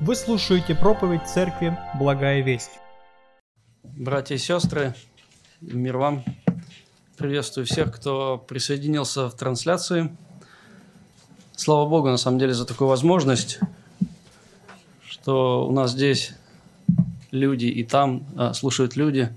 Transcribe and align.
Вы 0.00 0.14
слушаете 0.14 0.76
проповедь 0.76 1.26
церкви 1.26 1.76
«Благая 1.98 2.40
весть». 2.40 2.70
Братья 3.82 4.36
и 4.36 4.38
сестры, 4.38 4.94
мир 5.60 5.96
вам. 5.96 6.22
Приветствую 7.16 7.66
всех, 7.66 7.92
кто 7.96 8.38
присоединился 8.38 9.28
в 9.28 9.34
трансляции. 9.34 10.16
Слава 11.56 11.88
Богу, 11.88 12.10
на 12.10 12.16
самом 12.16 12.38
деле, 12.38 12.54
за 12.54 12.64
такую 12.64 12.86
возможность, 12.86 13.58
что 15.04 15.66
у 15.66 15.72
нас 15.72 15.90
здесь 15.90 16.32
люди 17.32 17.66
и 17.66 17.82
там 17.82 18.24
а, 18.36 18.54
слушают 18.54 18.94
люди. 18.94 19.30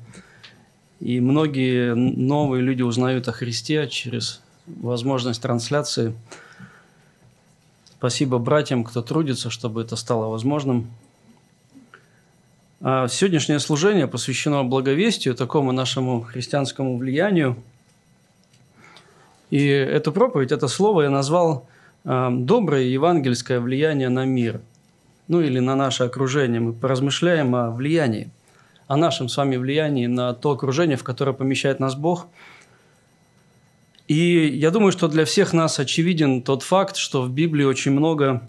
И 0.99 1.19
многие 1.19 1.95
новые 1.95 2.61
люди 2.61 2.83
узнают 2.83 3.27
о 3.27 3.31
Христе 3.31 3.87
через 3.87 4.41
возможность 4.67 5.41
трансляции– 5.41 6.13
Спасибо 8.01 8.39
братьям, 8.39 8.83
кто 8.83 9.03
трудится, 9.03 9.51
чтобы 9.51 9.83
это 9.83 9.95
стало 9.95 10.25
возможным. 10.25 10.89
А 12.79 13.07
сегодняшнее 13.07 13.59
служение 13.59 14.07
посвящено 14.07 14.63
благовестию, 14.63 15.35
такому 15.35 15.71
нашему 15.71 16.21
христианскому 16.21 16.97
влиянию. 16.97 17.57
И 19.51 19.67
эту 19.67 20.11
проповедь, 20.11 20.51
это 20.51 20.67
слово 20.67 21.03
я 21.03 21.09
назвал 21.11 21.67
а, 22.03 22.31
«Доброе 22.31 22.85
евангельское 22.85 23.59
влияние 23.59 24.09
на 24.09 24.25
мир», 24.25 24.61
ну 25.27 25.39
или 25.39 25.59
на 25.59 25.75
наше 25.75 26.05
окружение. 26.05 26.59
Мы 26.59 26.73
поразмышляем 26.73 27.53
о 27.53 27.69
влиянии, 27.69 28.31
о 28.87 28.97
нашем 28.97 29.29
с 29.29 29.37
вами 29.37 29.57
влиянии 29.57 30.07
на 30.07 30.33
то 30.33 30.49
окружение, 30.53 30.97
в 30.97 31.03
которое 31.03 31.33
помещает 31.33 31.79
нас 31.79 31.93
Бог– 31.93 32.25
и 34.11 34.57
я 34.57 34.71
думаю, 34.71 34.91
что 34.91 35.07
для 35.07 35.23
всех 35.23 35.53
нас 35.53 35.79
очевиден 35.79 36.41
тот 36.41 36.63
факт, 36.63 36.97
что 36.97 37.21
в 37.21 37.31
Библии 37.31 37.63
очень 37.63 37.93
много 37.93 38.45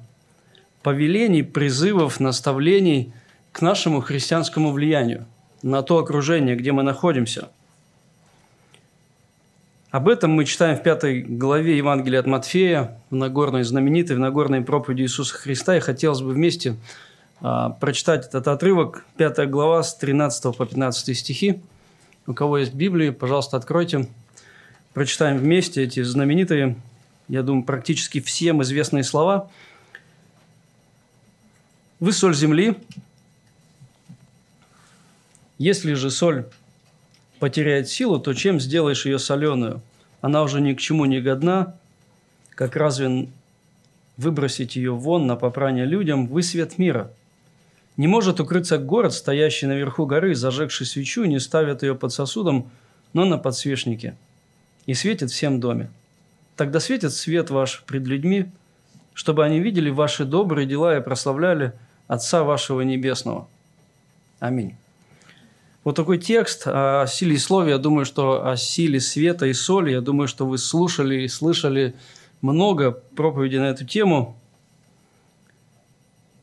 повелений, 0.82 1.44
призывов, 1.44 2.18
наставлений 2.18 3.12
к 3.52 3.62
нашему 3.62 4.00
христианскому 4.00 4.72
влиянию, 4.72 5.24
на 5.62 5.82
то 5.82 5.98
окружение, 5.98 6.56
где 6.56 6.72
мы 6.72 6.82
находимся. 6.82 7.50
Об 9.92 10.08
этом 10.08 10.32
мы 10.32 10.46
читаем 10.46 10.77
в 10.77 10.82
пятой 10.82 11.22
главе 11.22 11.76
Евангелия 11.76 12.19
от 12.19 12.26
Матфея, 12.26 13.00
в 13.10 13.14
Нагорной, 13.14 13.62
знаменитой 13.62 14.16
в 14.16 14.19
Нагорной 14.19 14.62
проповеди 14.62 15.02
Иисуса 15.02 15.36
Христа. 15.36 15.76
И 15.76 15.80
хотелось 15.80 16.22
бы 16.22 16.30
вместе 16.32 16.74
а, 17.41 17.70
прочитать 17.70 18.26
этот 18.26 18.48
отрывок, 18.48 19.04
пятая 19.16 19.47
глава 19.47 19.84
с 19.84 19.94
13 19.97 20.56
по 20.56 20.66
15 20.66 21.16
стихи. 21.16 21.60
У 22.26 22.34
кого 22.34 22.58
есть 22.58 22.74
Библия, 22.74 23.12
пожалуйста, 23.12 23.58
откройте– 23.58 24.08
прочитаем 24.94 25.38
вместе 25.38 25.82
эти 25.82 26.02
знаменитые, 26.02 26.76
я 27.28 27.42
думаю, 27.42 27.64
практически 27.64 28.20
всем 28.20 28.62
известные 28.62 29.04
слова. 29.04 29.50
«Вы 32.00 32.12
соль 32.12 32.34
земли, 32.34 32.76
если 35.58 35.94
же 35.94 36.10
соль 36.10 36.46
потеряет 37.38 37.88
силу, 37.88 38.18
то 38.18 38.34
чем 38.34 38.60
сделаешь 38.60 39.06
ее 39.06 39.18
соленую? 39.18 39.80
Она 40.20 40.42
уже 40.42 40.60
ни 40.60 40.74
к 40.74 40.80
чему 40.80 41.04
не 41.04 41.20
годна, 41.20 41.76
как 42.50 42.76
разве 42.76 43.28
выбросить 44.16 44.76
ее 44.76 44.92
вон 44.92 45.26
на 45.26 45.36
попрание 45.36 45.84
людям? 45.84 46.26
Вы 46.26 46.42
свет 46.42 46.78
мира. 46.78 47.12
Не 47.96 48.08
может 48.08 48.40
укрыться 48.40 48.78
город, 48.78 49.12
стоящий 49.12 49.66
наверху 49.66 50.06
горы, 50.06 50.34
зажегший 50.34 50.86
свечу, 50.86 51.24
не 51.24 51.38
ставят 51.38 51.82
ее 51.82 51.94
под 51.94 52.12
сосудом, 52.12 52.70
но 53.12 53.24
на 53.24 53.38
подсвечнике– 53.38 54.16
и 54.86 54.94
светит 54.94 55.30
всем 55.30 55.61
доме. 55.61 55.91
Тогда 56.56 56.80
светит 56.80 57.12
свет 57.12 57.50
ваш 57.50 57.83
пред 57.86 58.06
людьми, 58.06 58.47
чтобы 59.14 59.44
они 59.44 59.61
видели 59.61 59.91
ваши 59.91 60.25
добрые 60.25 60.66
дела 60.66 60.97
и 60.97 61.00
прославляли 61.02 61.72
Отца 62.08 62.42
вашего 62.44 62.83
Небесного. 62.83 63.48
Аминь. 64.38 64.77
Вот 65.84 65.97
такой 65.97 66.19
текст 66.19 66.62
о 66.66 67.06
силе 67.06 67.34
и 67.34 67.38
слове. 67.38 67.72
Я 67.72 67.78
думаю, 67.78 68.05
что 68.05 68.47
о 68.47 68.56
силе 68.56 69.00
света 69.00 69.47
и 69.47 69.53
соли. 69.53 69.93
Я 69.93 70.00
думаю, 70.00 70.28
что 70.28 70.47
вы 70.47 70.59
слушали 70.59 71.22
и 71.22 71.28
слышали 71.28 71.94
много 72.41 72.93
проповедей 72.93 73.59
на 73.59 73.70
эту 73.70 73.84
тему. 73.84 74.37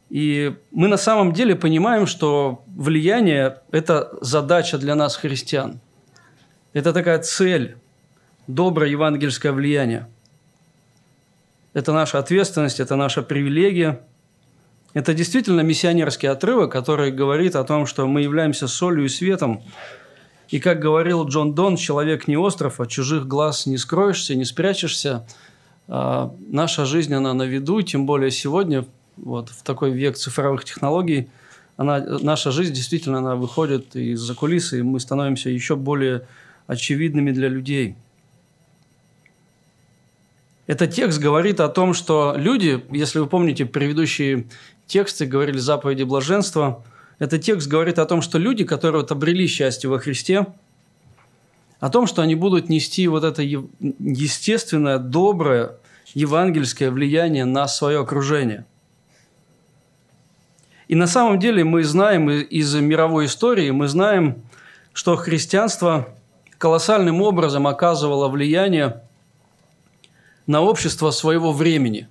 И 0.10 0.56
мы 0.72 0.88
на 0.88 0.98
самом 0.98 1.34
деле 1.34 1.56
понимаем, 1.56 2.08
что 2.08 2.64
влияние– 2.68 3.60
это 3.72 4.18
задача 4.22 4.78
для 4.78 4.96
нас, 4.96 5.16
христиан. 5.16 5.80
Это 6.74 6.94
такая 6.94 7.20
цель– 7.20 7.78
доброе 8.50 8.90
евангельское 8.90 9.52
влияние. 9.52 10.08
Это 11.74 11.94
наша 11.94 12.18
ответственность, 12.18 12.80
это 12.80 12.96
наша 12.96 13.22
привилегия. 13.22 14.02
Это 14.96 15.14
действительно 15.14 15.62
миссионерский 15.62 16.28
отрывок, 16.28 16.72
который 16.72 17.12
говорит 17.12 17.56
о 17.56 17.64
том, 17.64 17.86
что 17.86 18.08
мы 18.08 18.24
являемся 18.24 18.68
солью 18.68 19.06
и 19.06 19.10
светом. 19.10 19.62
И 20.48 20.60
как 20.60 20.80
говорил 20.80 21.28
Джон 21.28 21.54
Дон, 21.54 21.78
человек 21.78 22.28
не 22.28 22.38
остров, 22.38 22.80
а 22.80 22.88
чужих 22.88 23.28
глаз 23.28 23.68
не 23.68 23.78
скроешься, 23.78 24.34
не 24.34 24.46
спрячешься. 24.46 25.28
А 25.88 26.34
наша 26.48 26.86
жизнь, 26.86 27.14
она 27.14 27.36
на 27.36 27.44
виду, 27.44 27.84
тем 27.84 28.08
более 28.08 28.32
сегодня, 28.32 28.84
вот 29.16 29.50
в 29.50 29.62
такой 29.62 29.92
век 29.92 30.18
цифровых 30.18 30.66
технологий, 30.66 31.30
она, 31.78 32.00
наша 32.00 32.50
жизнь 32.50 32.74
действительно 32.74 33.20
она 33.20 33.36
выходит 33.36 33.96
из-за 33.96 34.34
кулисы, 34.34 34.80
и 34.80 34.82
мы 34.82 35.00
становимся 35.00 35.52
еще 35.52 35.76
более 35.76 36.28
очевидными 36.66 37.30
для 37.30 37.48
людей– 37.48 37.96
этот 40.70 40.94
текст 40.94 41.20
говорит 41.20 41.62
о 41.62 41.68
том, 41.68 41.96
что 41.96 42.36
люди, 42.38 42.86
если 42.92 43.18
вы 43.18 43.26
помните 43.26 43.66
предыдущие 43.66 44.46
тексты, 44.86 45.26
говорили 45.26 45.58
заповеди 45.58 46.04
блаженства, 46.04 46.86
этот 47.18 47.42
текст 47.42 47.68
говорит 47.68 47.98
о 47.98 48.06
том, 48.06 48.22
что 48.22 48.38
люди, 48.38 48.64
которые 48.64 49.02
вот 49.02 49.12
обрели 49.12 49.48
счастье 49.48 49.90
во 49.90 49.98
Христе, 49.98 50.46
о 51.80 51.90
том, 51.90 52.06
что 52.06 52.22
они 52.22 52.36
будут 52.36 52.70
нести 52.70 53.08
вот 53.08 53.24
это 53.24 53.42
естественное, 53.42 55.00
доброе, 55.00 55.72
евангельское 56.14 56.92
влияние 56.92 57.46
на 57.46 57.68
свое 57.68 58.02
окружение. 58.02 58.64
И 60.88 60.94
на 60.94 61.08
самом 61.08 61.40
деле 61.40 61.64
мы 61.64 61.84
знаем 61.84 62.30
из 62.30 62.76
мировой 62.76 63.26
истории, 63.26 63.72
мы 63.72 63.88
знаем, 63.88 64.44
что 64.94 65.16
христианство 65.16 66.10
колоссальным 66.60 67.24
образом 67.24 67.66
оказывало 67.66 68.28
влияние 68.28 69.02
на 70.50 70.62
общество 70.62 71.12
своего 71.12 71.54
времени. 71.54 72.08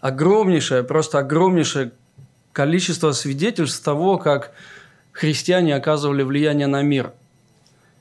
Огромнейшее, 0.00 0.82
просто 0.82 1.18
огромнейшее 1.18 1.92
количество 2.52 3.12
свидетельств 3.12 3.82
того, 3.82 4.18
как 4.18 4.52
христиане 5.10 5.76
оказывали 5.76 6.22
влияние 6.22 6.66
на 6.66 6.82
мир. 6.82 7.14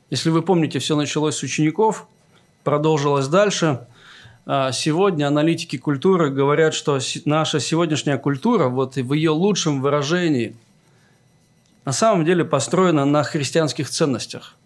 Если 0.09 0.29
вы 0.29 0.41
помните, 0.41 0.79
все 0.79 0.97
началось 0.97 1.38
с 1.38 1.43
учеников, 1.43 2.07
продолжилось 2.66 3.29
дальше. 3.29 3.88
А 4.45 4.73
сегодня 4.73 5.27
аналитики 5.27 5.77
культуры 5.77 6.29
говорят, 6.29 6.73
что 6.73 6.99
наша 7.23 7.61
сегодняшняя 7.61 8.17
культура, 8.17 8.67
вот 8.67 8.97
в 8.97 9.13
ее 9.13 9.29
лучшем 9.29 9.81
выражении, 9.81 10.57
на 11.85 11.93
самом 11.93 12.25
деле 12.25 12.43
построена 12.43 13.05
на 13.05 13.23
христианских 13.23 13.89
ценностях– 13.89 14.57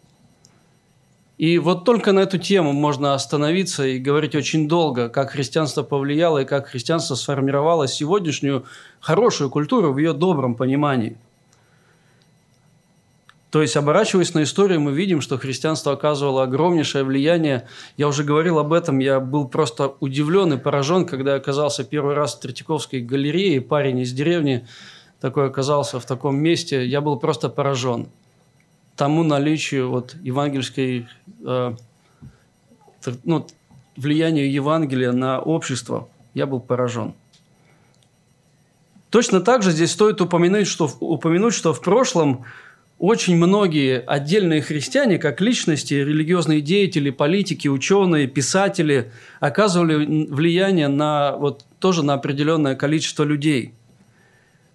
и 1.38 1.60
вот 1.60 1.86
только 1.86 2.14
на 2.14 2.22
эту 2.22 2.40
тему 2.40 2.74
можно 2.74 3.14
остановиться 3.14 3.86
и 3.86 4.00
говорить 4.00 4.34
очень 4.34 4.68
долго, 4.68 5.08
как 5.08 5.32
христианство 5.32 5.84
повлияло 5.84 6.40
и 6.40 6.46
как 6.46 6.68
христианство 6.68 7.14
сформировало 7.14 7.88
сегодняшнюю 7.88 8.66
хорошую 9.00 9.52
культуру 9.52 9.94
в 9.94 10.00
ее 10.00 10.14
добром 10.14 10.56
понимании. 10.56 11.18
То 13.52 13.62
есть, 13.62 13.78
оборачиваясь 13.78 14.34
на 14.34 14.44
историю, 14.44 14.82
мы 14.82 14.92
видим, 14.92 15.22
что 15.22 15.38
христианство 15.38 15.94
оказывало 15.94 16.44
огромнейшее 16.44 17.04
влияние. 17.04 17.68
Я 17.96 18.08
уже 18.08 18.24
говорил 18.24 18.60
об 18.60 18.74
этом, 18.74 19.00
я 19.00 19.20
был 19.20 19.48
просто 19.48 19.94
удивлен 20.00 20.54
и 20.54 20.58
поражен, 20.58 21.06
когда 21.06 21.36
оказался 21.36 21.84
первый 21.84 22.16
раз 22.16 22.36
в 22.36 22.40
Третьяковской 22.40 23.00
галерее, 23.00 23.62
парень 23.62 24.00
из 24.00 24.12
деревни 24.12 24.68
такой 25.22 25.48
оказался 25.48 26.00
в 26.00 26.06
таком 26.06 26.38
месте, 26.38 26.86
я 26.86 27.00
был 27.00 27.18
просто 27.18 27.50
поражен 27.50 28.10
тому 28.98 29.24
наличию 29.24 29.90
вот 29.90 30.16
евангельской, 30.22 31.08
э, 31.46 31.76
ну, 33.24 33.48
влиянию 33.96 34.52
Евангелия 34.52 35.12
на 35.12 35.40
общество, 35.40 36.10
я 36.34 36.46
был 36.48 36.60
поражен. 36.60 37.14
Точно 39.10 39.40
так 39.40 39.64
же 39.64 39.72
здесь 39.72 39.92
стоит 39.92 40.20
упомянуть, 40.20 40.68
что, 40.68 40.90
упомянуть, 41.00 41.54
что 41.54 41.74
в 41.74 41.82
прошлом 41.82 42.44
очень 42.98 43.38
многие 43.38 44.00
отдельные 44.00 44.62
христиане, 44.62 45.20
как 45.20 45.40
личности, 45.40 45.94
религиозные 45.94 46.62
деятели, 46.62 47.12
политики, 47.12 47.68
ученые, 47.68 48.28
писатели, 48.28 49.12
оказывали 49.40 50.26
влияние 50.26 50.88
на, 50.88 51.38
вот, 51.38 51.66
тоже 51.80 52.04
на 52.04 52.16
определенное 52.16 52.76
количество 52.76 53.24
людей. 53.24 53.74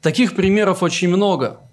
Таких 0.00 0.34
примеров 0.34 0.84
очень 0.84 1.08
много– 1.08 1.60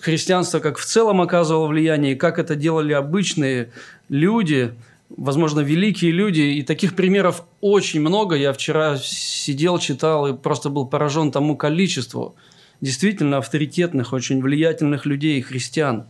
христианство 0.00 0.60
как 0.60 0.78
в 0.78 0.84
целом 0.84 1.20
оказывало 1.20 1.66
влияние, 1.66 2.12
и 2.12 2.16
как 2.16 2.38
это 2.38 2.54
делали 2.54 2.92
обычные 2.92 3.70
люди, 4.08 4.74
возможно, 5.16 5.60
великие 5.60 6.10
люди, 6.10 6.40
и 6.40 6.62
таких 6.62 6.94
примеров 6.94 7.44
очень 7.60 8.00
много. 8.00 8.36
Я 8.36 8.52
вчера 8.52 8.96
сидел, 8.96 9.78
читал 9.78 10.26
и 10.26 10.36
просто 10.36 10.70
был 10.70 10.86
поражен 10.86 11.30
тому 11.30 11.56
количеству 11.56 12.36
действительно 12.80 13.38
авторитетных, 13.38 14.12
очень 14.12 14.42
влиятельных 14.42 15.06
людей, 15.06 15.40
христиан. 15.40 16.06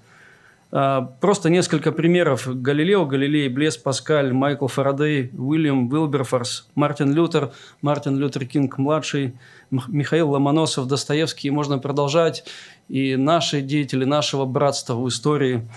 А, 0.75 1.03
просто 1.21 1.51
несколько 1.51 1.93
примеров. 1.93 2.49
Галилео, 2.49 3.05
Галилей, 3.05 3.49
Блес, 3.49 3.77
Паскаль, 3.77 4.33
Майкл 4.33 4.67
Фарадей, 4.67 5.31
Уильям 5.37 5.93
Уилберфорс, 5.93 6.67
Мартин 6.75 7.13
Лютер, 7.13 7.53
Мартин 7.83 8.17
Лютер 8.17 8.47
Кинг-младший, 8.47 9.35
Михаил 9.71 10.31
Ломоносов, 10.31 10.87
Достоевский. 10.87 11.51
можно 11.51 11.79
продолжать. 11.79 12.45
И 12.89 13.17
наши 13.17 13.61
деятели 13.61 14.07
нашего 14.07 14.47
братства 14.47 14.95
в 14.95 15.07
истории, 15.09 15.69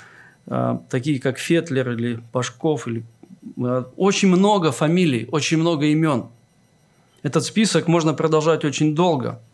а, 0.47 0.81
такие 0.89 1.19
как 1.19 1.37
Фетлер 1.39 1.91
или 1.91 2.23
Пашков, 2.31 2.87
или 2.87 3.03
а, 3.57 3.91
очень 3.97 4.29
много 4.29 4.71
фамилий, 4.71 5.27
очень 5.29 5.57
много 5.57 5.87
имен. 5.87 6.27
Этот 7.21 7.43
список 7.43 7.87
можно 7.87 8.13
продолжать 8.13 8.63
очень 8.63 8.95
долго– 8.95 9.41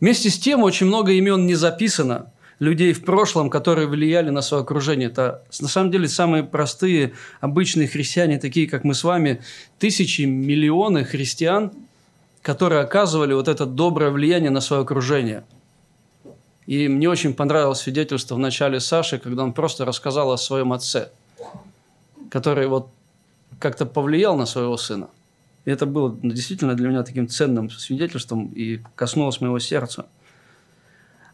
Вместе 0.00 0.30
с 0.30 0.38
тем 0.38 0.62
очень 0.62 0.86
много 0.86 1.12
имен 1.12 1.46
не 1.46 1.54
записано 1.54 2.32
людей 2.60 2.92
в 2.92 3.04
прошлом, 3.04 3.50
которые 3.50 3.88
влияли 3.88 4.30
на 4.30 4.42
свое 4.42 4.62
окружение. 4.62 5.08
Это 5.08 5.42
на 5.60 5.68
самом 5.68 5.90
деле 5.90 6.06
самые 6.06 6.44
простые, 6.44 7.14
обычные 7.40 7.88
христиане, 7.88 8.38
такие 8.38 8.68
как 8.68 8.84
мы 8.84 8.94
с 8.94 9.02
вами, 9.02 9.42
тысячи, 9.78 10.22
миллионы 10.22 11.04
христиан, 11.04 11.72
которые 12.42 12.82
оказывали 12.82 13.32
вот 13.32 13.48
это 13.48 13.66
доброе 13.66 14.10
влияние 14.10 14.50
на 14.50 14.60
свое 14.60 14.82
окружение. 14.82 15.44
И 16.66 16.86
мне 16.86 17.08
очень 17.08 17.34
понравилось 17.34 17.80
свидетельство 17.80 18.36
в 18.36 18.38
начале 18.38 18.78
Саши, 18.78 19.18
когда 19.18 19.42
он 19.42 19.52
просто 19.52 19.84
рассказал 19.84 20.30
о 20.30 20.38
своем 20.38 20.72
отце, 20.72 21.10
который 22.30 22.68
вот 22.68 22.90
как-то 23.58 23.86
повлиял 23.86 24.36
на 24.36 24.46
своего 24.46 24.76
сына. 24.76 25.08
И 25.64 25.70
это 25.70 25.86
было 25.86 26.16
действительно 26.22 26.74
для 26.74 26.88
меня 26.88 27.02
таким 27.02 27.28
ценным 27.28 27.70
свидетельством 27.70 28.48
и 28.48 28.80
коснулось 28.94 29.40
моего 29.40 29.58
сердца. 29.58 30.06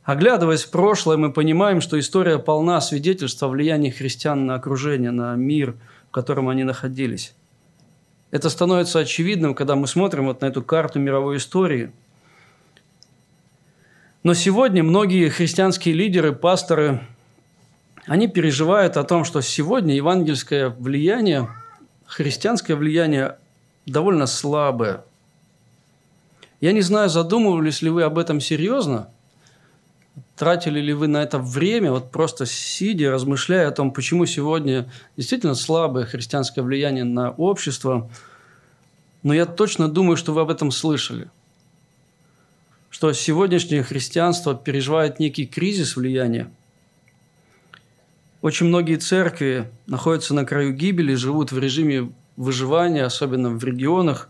Оглядываясь 0.07 0.63
в 0.63 0.71
прошлое, 0.71 1.17
мы 1.17 1.33
понимаем, 1.33 1.81
что 1.81 1.99
история 1.99 2.39
полна 2.39 2.81
свидетельств 2.81 3.43
о 3.43 3.49
влиянии 3.49 3.91
христиан 3.91 4.47
на 4.47 4.55
окружение, 4.55 5.11
на 5.11 5.35
мир, 5.35 5.75
в 6.09 6.13
котором 6.13 6.49
они 6.49 6.63
находились. 6.63 7.35
Это 8.31 8.49
становится 8.49 9.01
очевидным, 9.01 9.57
когда 9.57 9.75
мы 9.75 9.89
смотрим 9.89 10.27
вот 10.27 10.43
на 10.43 10.47
эту 10.47 10.63
карту 10.63 11.01
мировой 11.01 11.39
истории. 11.39 11.91
Но 14.23 14.35
сегодня 14.35 14.85
многие 14.85 15.29
христианские 15.29 15.97
лидеры, 15.97 16.33
пасторы, 16.33 17.01
они 18.07 18.29
переживают 18.29 18.97
о 18.97 19.03
том, 19.03 19.25
что 19.25 19.41
сегодня 19.41 19.97
евангельское 19.97 20.69
влияние, 20.69 21.49
христианское 22.07 22.77
влияние 22.77 23.39
довольно 23.87 24.27
слабое. 24.27 25.03
Я 26.61 26.71
не 26.71 26.83
знаю, 26.83 27.09
задумывались 27.09 27.83
ли 27.83 27.91
вы 27.91 28.05
об 28.05 28.19
этом 28.19 28.41
серьезно, 28.41 29.11
тратили 30.37 30.81
ли 30.81 30.93
вы 30.93 31.09
на 31.09 31.23
это 31.23 31.39
время, 31.39 31.91
вот 31.91 32.11
просто 32.11 32.47
сидя, 32.47 33.11
размышляя 33.11 33.69
о 33.69 33.73
том, 33.73 33.91
почему 33.91 34.27
сегодня 34.27 34.91
действительно 35.17 35.55
слабое 35.55 36.05
христианское 36.05 36.63
влияние 36.63 37.05
на 37.05 37.31
общество, 37.31 38.11
но 39.23 39.35
я 39.35 39.47
точно 39.47 39.89
думаю, 39.89 40.17
что 40.17 40.33
вы 40.33 40.43
об 40.43 40.51
этом 40.51 40.71
слышали. 40.71 41.31
Что 42.91 43.13
сегодняшнее 43.13 43.83
христианство 43.83 44.55
переживает 44.55 45.19
некий 45.19 45.47
кризис 45.47 45.97
влияния. 45.97 46.51
Очень 48.43 48.67
многие 48.67 48.97
церкви 48.97 49.71
находятся 49.87 50.35
на 50.35 50.45
краю 50.45 50.73
гибели, 50.73 51.15
живут 51.15 51.51
в 51.51 51.59
режиме 51.59 52.13
выживания, 52.37 53.05
особенно 53.05 53.51
в 53.51 53.65
регионах. 53.65 54.29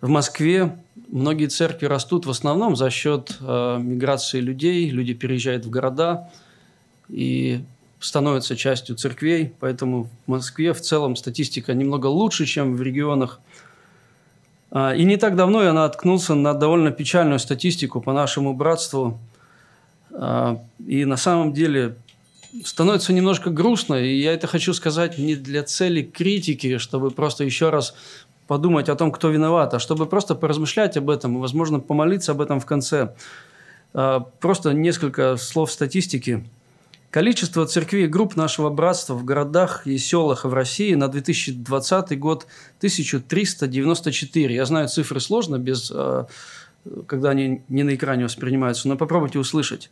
В 0.00 0.08
Москве 0.08 0.76
многие 1.08 1.46
церкви 1.46 1.86
растут 1.86 2.26
в 2.26 2.30
основном 2.30 2.76
за 2.76 2.90
счет 2.90 3.36
э, 3.40 3.78
миграции 3.78 4.40
людей. 4.40 4.88
Люди 4.90 5.14
переезжают 5.14 5.64
в 5.64 5.70
города 5.70 6.30
и 7.08 7.60
становятся 8.00 8.56
частью 8.56 8.96
церквей. 8.96 9.52
Поэтому 9.60 10.08
в 10.26 10.30
Москве 10.30 10.72
в 10.72 10.80
целом 10.80 11.16
статистика 11.16 11.74
немного 11.74 12.06
лучше, 12.06 12.46
чем 12.46 12.76
в 12.76 12.82
регионах. 12.82 13.40
А, 14.70 14.94
и 14.94 15.04
не 15.04 15.16
так 15.16 15.36
давно 15.36 15.62
я 15.62 15.72
наткнулся 15.72 16.34
на 16.34 16.54
довольно 16.54 16.90
печальную 16.90 17.38
статистику 17.38 18.00
по 18.00 18.12
нашему 18.12 18.54
братству. 18.54 19.18
А, 20.12 20.62
и 20.86 21.04
на 21.04 21.16
самом 21.16 21.52
деле 21.52 21.96
становится 22.64 23.12
немножко 23.12 23.50
грустно, 23.50 23.94
и 23.94 24.16
я 24.16 24.32
это 24.32 24.46
хочу 24.46 24.72
сказать 24.72 25.18
не 25.18 25.34
для 25.34 25.62
цели 25.62 26.02
критики, 26.02 26.78
чтобы 26.78 27.10
просто 27.10 27.44
еще 27.44 27.70
раз 27.70 27.94
подумать 28.46 28.88
о 28.88 28.94
том, 28.94 29.10
кто 29.12 29.28
виноват, 29.28 29.74
а 29.74 29.78
чтобы 29.78 30.06
просто 30.06 30.34
поразмышлять 30.34 30.96
об 30.96 31.10
этом 31.10 31.36
и, 31.36 31.40
возможно, 31.40 31.80
помолиться 31.80 32.32
об 32.32 32.40
этом 32.40 32.60
в 32.60 32.66
конце. 32.66 33.14
А, 33.92 34.20
просто 34.20 34.72
несколько 34.72 35.36
слов 35.36 35.70
статистики. 35.70 36.48
Количество 37.10 37.66
церквей 37.66 38.04
и 38.04 38.08
групп 38.08 38.36
нашего 38.36 38.68
братства 38.68 39.14
в 39.14 39.24
городах 39.24 39.86
и 39.86 39.96
селах 39.96 40.44
в 40.44 40.52
России 40.52 40.94
на 40.94 41.08
2020 41.08 42.18
год 42.18 42.46
1394. 42.78 44.54
Я 44.54 44.64
знаю, 44.66 44.88
цифры 44.88 45.20
сложно, 45.20 45.58
без, 45.58 45.90
а, 45.92 46.26
когда 47.06 47.30
они 47.30 47.62
не 47.68 47.82
на 47.82 47.94
экране 47.94 48.24
воспринимаются, 48.24 48.88
но 48.88 48.96
попробуйте 48.96 49.38
услышать. 49.38 49.90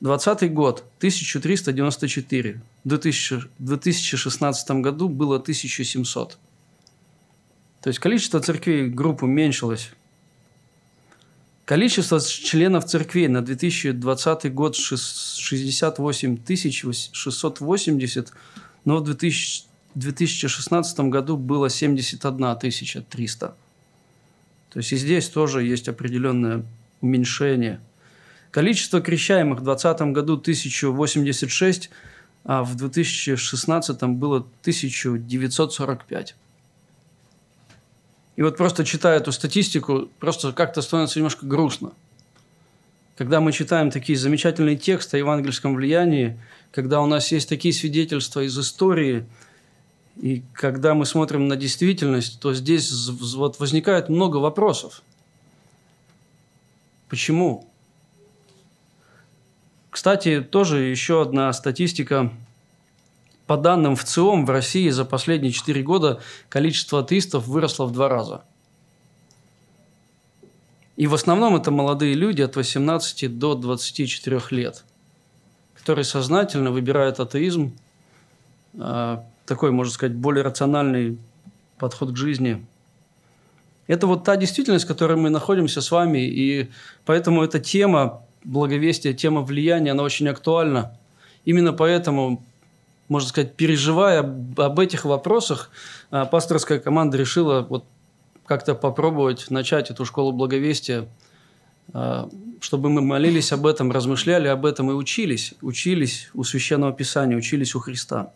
20 0.00 0.52
год– 0.52 0.84
1394. 0.98 2.60
В 2.84 2.88
2016 2.88 4.70
году 4.80 5.08
было 5.08 5.36
1700. 5.36 6.38
То 7.82 7.88
есть 7.88 7.98
количество 7.98 8.40
церквей 8.40 8.88
групп 8.88 9.22
уменьшилось. 9.22 9.90
Количество 11.64 12.20
членов 12.20 12.86
церквей 12.86 13.28
на 13.28 13.42
2020 13.42 14.54
год 14.54 14.76
68 14.76 16.38
680, 17.12 18.32
но 18.84 18.98
в 18.98 19.16
2016 19.94 21.00
году 21.00 21.36
было 21.36 21.68
71 21.68 23.04
300. 23.04 23.56
То 24.70 24.78
есть 24.78 24.92
и 24.92 24.96
здесь 24.96 25.28
тоже 25.28 25.62
есть 25.62 25.88
определенное 25.88 26.64
уменьшение– 27.00 27.80
Количество 28.52 29.00
крещаемых 29.00 29.60
в 29.60 29.64
2020 29.64 30.12
году 30.12 30.34
1086, 30.34 31.90
а 32.44 32.62
в 32.62 32.76
2016 32.76 34.02
было 34.02 34.36
1945. 34.36 36.36
И 38.36 38.42
вот 38.42 38.56
просто 38.56 38.84
читая 38.84 39.18
эту 39.18 39.32
статистику, 39.32 40.08
просто 40.18 40.52
как-то 40.52 40.82
становится 40.82 41.18
немножко 41.18 41.46
грустно. 41.46 41.92
Когда 43.16 43.40
мы 43.40 43.52
читаем 43.52 43.90
такие 43.90 44.18
замечательные 44.18 44.76
тексты 44.76 45.16
о 45.16 45.18
евангельском 45.18 45.74
влиянии, 45.74 46.40
когда 46.70 47.02
у 47.02 47.06
нас 47.06 47.30
есть 47.30 47.48
такие 47.48 47.74
свидетельства 47.74 48.40
из 48.40 48.58
истории, 48.58 49.26
и 50.16 50.42
когда 50.54 50.94
мы 50.94 51.04
смотрим 51.04 51.46
на 51.46 51.56
действительность, 51.56 52.40
то 52.40 52.54
здесь 52.54 52.90
вот 53.08 53.60
возникает 53.60 54.08
много 54.08 54.38
вопросов. 54.38 55.02
Почему? 57.08 57.68
Кстати, 59.90 60.40
тоже 60.40 60.80
еще 60.80 61.20
одна 61.20 61.52
статистика. 61.52 62.32
По 63.52 63.58
данным 63.58 63.96
в 63.96 64.04
ЦИОМ, 64.04 64.46
в 64.46 64.50
России 64.50 64.88
за 64.88 65.04
последние 65.04 65.52
4 65.52 65.82
года 65.82 66.22
количество 66.48 67.00
атеистов 67.00 67.46
выросло 67.46 67.84
в 67.84 67.92
два 67.92 68.08
раза. 68.08 68.44
И 70.96 71.06
в 71.06 71.12
основном 71.12 71.54
это 71.54 71.70
молодые 71.70 72.14
люди 72.14 72.40
от 72.40 72.56
18 72.56 73.38
до 73.38 73.54
24 73.54 74.40
лет, 74.52 74.84
которые 75.74 76.06
сознательно 76.06 76.70
выбирают 76.70 77.20
атеизм, 77.20 77.76
а, 78.78 79.22
такой, 79.44 79.70
можно 79.70 79.92
сказать, 79.92 80.16
более 80.16 80.44
рациональный 80.44 81.18
подход 81.76 82.12
к 82.12 82.16
жизни. 82.16 82.64
Это 83.86 84.06
вот 84.06 84.24
та 84.24 84.36
действительность, 84.36 84.86
в 84.86 84.88
которой 84.88 85.18
мы 85.18 85.28
находимся 85.28 85.82
с 85.82 85.90
вами, 85.90 86.20
и 86.20 86.70
поэтому 87.04 87.44
эта 87.44 87.60
тема 87.60 88.22
благовестие, 88.44 89.12
тема 89.12 89.42
влияния, 89.42 89.90
она 89.90 90.04
очень 90.04 90.26
актуальна. 90.28 90.98
Именно 91.44 91.74
поэтому, 91.74 92.42
можно 93.12 93.28
сказать, 93.28 93.54
переживая 93.54 94.20
об 94.20 94.80
этих 94.80 95.04
вопросах, 95.04 95.70
а, 96.10 96.24
пасторская 96.24 96.78
команда 96.78 97.18
решила 97.18 97.60
вот 97.60 97.84
как-то 98.46 98.74
попробовать 98.74 99.50
начать 99.50 99.90
эту 99.90 100.04
школу 100.06 100.32
благовестия, 100.32 101.06
а, 101.92 102.28
чтобы 102.60 102.88
мы 102.88 103.02
молились 103.02 103.52
об 103.52 103.66
этом, 103.66 103.92
размышляли 103.92 104.48
об 104.48 104.64
этом 104.64 104.90
и 104.90 104.94
учились. 104.94 105.52
Учились 105.60 106.30
у 106.32 106.42
Священного 106.42 106.92
Писания, 106.92 107.36
учились 107.36 107.74
у 107.74 107.80
Христа. 107.80 108.32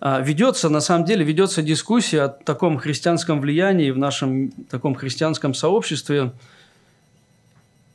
А, 0.00 0.20
ведется, 0.20 0.68
на 0.68 0.80
самом 0.80 1.06
деле, 1.06 1.24
ведется 1.24 1.60
дискуссия 1.60 2.22
о 2.22 2.28
таком 2.28 2.78
христианском 2.78 3.40
влиянии 3.40 3.90
в 3.90 3.98
нашем 3.98 4.50
таком 4.70 4.94
христианском 4.94 5.54
сообществе– 5.54 6.32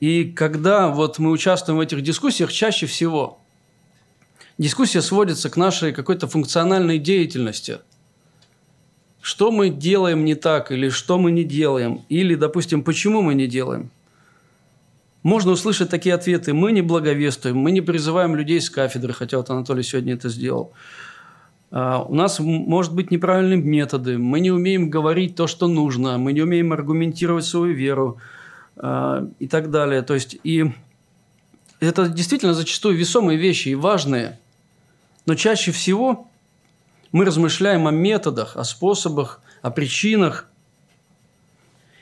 и 0.04 0.26
когда 0.26 0.90
вот 0.90 1.18
мы 1.18 1.32
участвуем 1.32 1.78
в 1.78 1.80
этих 1.80 2.02
дискуссиях, 2.02 2.52
чаще 2.52 2.88
всего, 2.88 3.40
дискуссия 4.58 5.02
сводится 5.02 5.50
к 5.50 5.58
нашей 5.58 5.94
какой-то 5.94 6.28
функциональной 6.28 7.00
деятельности. 7.00 7.80
Что 9.22 9.52
мы 9.52 9.70
делаем 9.70 10.26
не 10.26 10.36
так, 10.36 10.72
или 10.72 10.90
что 10.90 11.18
мы 11.18 11.32
не 11.32 11.44
делаем, 11.44 12.02
или, 12.10 12.36
допустим, 12.36 12.84
почему 12.84 13.22
мы 13.22 13.36
не 13.36 13.48
делаем. 13.48 13.90
Можно 15.24 15.52
услышать 15.52 15.90
такие 15.90 16.14
ответы. 16.14 16.54
Мы 16.54 16.74
не 16.74 16.82
благовествуем, 16.82 17.58
мы 17.58 17.72
не 17.72 17.80
призываем 17.80 18.36
людей 18.36 18.60
с 18.60 18.70
кафедры, 18.70 19.14
хотя 19.14 19.38
вот 19.38 19.50
Анатолий 19.50 19.84
сегодня 19.84 20.16
это 20.16 20.28
сделал. 20.28 20.74
А, 21.72 22.04
у 22.04 22.14
нас 22.14 22.40
может 22.40 22.94
быть 22.94 23.10
неправильные 23.10 23.58
методы, 23.58 24.18
мы 24.18 24.42
не 24.42 24.52
умеем 24.52 24.92
говорить 24.92 25.36
то, 25.36 25.48
что 25.48 25.68
нужно, 25.68 26.20
мы 26.20 26.34
не 26.34 26.42
умеем 26.42 26.72
аргументировать 26.72 27.46
свою 27.46 27.74
веру 27.74 28.20
а, 28.76 29.28
и 29.40 29.48
так 29.48 29.72
далее. 29.72 30.04
То 30.04 30.14
есть, 30.14 30.38
и 30.44 30.72
это 31.80 32.10
действительно 32.10 32.54
зачастую 32.54 32.96
весомые 32.96 33.40
вещи 33.40 33.70
и 33.70 33.76
важные, 33.76 34.40
но 35.26 35.36
чаще 35.36 35.72
всего 35.72 36.28
мы 37.12 37.26
размышляем 37.26 37.88
о 37.88 37.92
методах, 37.92 38.58
о 38.58 38.64
способах, 38.64 39.42
о 39.62 39.72
причинах. 39.72 40.48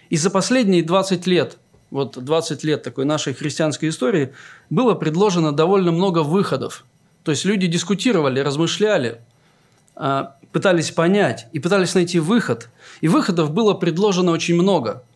И 0.10 0.18
за 0.18 0.30
последние 0.30 0.84
20 0.84 1.28
лет, 1.28 1.58
вот 1.90 2.24
20 2.24 2.63
лет 2.63 2.84
такой 2.84 3.06
нашей 3.06 3.34
христианской 3.34 3.90
истории, 3.90 4.34
было 4.70 4.94
предложено 4.94 5.51
довольно 5.51 5.92
много 5.92 6.24
выходов. 6.24 6.86
То 7.24 7.32
есть 7.32 7.46
люди 7.46 7.68
дискутировали, 7.68 8.40
размышляли, 8.40 9.22
а, 9.96 10.36
пытались 10.51 10.92
понять 10.92 11.48
и 11.51 11.60
пытались 11.60 11.94
найти 11.94 12.20
выход. 12.20 12.70
И 13.01 13.08
выходов 13.08 13.51
было 13.51 13.74
предложено 13.74 14.32
очень 14.32 14.56
много– 14.56 15.04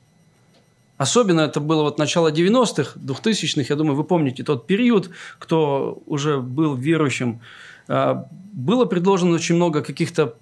Особенно 0.97 1.41
это 1.41 1.59
было 1.59 1.83
вот 1.83 1.97
начало 1.97 2.31
90-х, 2.31 2.97
2000-х, 2.97 3.65
я 3.69 3.75
думаю, 3.75 3.95
вы 3.95 4.05
помните 4.05 4.43
тот 4.43 4.65
период, 4.65 5.09
кто 5.39 6.01
уже 6.05 6.39
был 6.39 6.75
верующим. 6.75 7.41
А, 7.87 8.27
было 8.53 8.85
предложено 8.85 9.35
очень 9.35 9.55
много 9.55 9.81
каких-то 9.81 10.35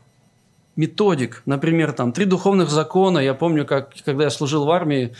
методик, 0.75 1.43
например, 1.45 1.93
там 1.93 2.12
три 2.12 2.25
духовных 2.25 2.69
закона. 2.69 3.19
Я 3.19 3.33
помню, 3.33 3.65
как 3.65 3.91
когда 4.05 4.25
я 4.25 4.29
служил 4.29 4.65
в 4.65 4.71
армии 4.71 5.13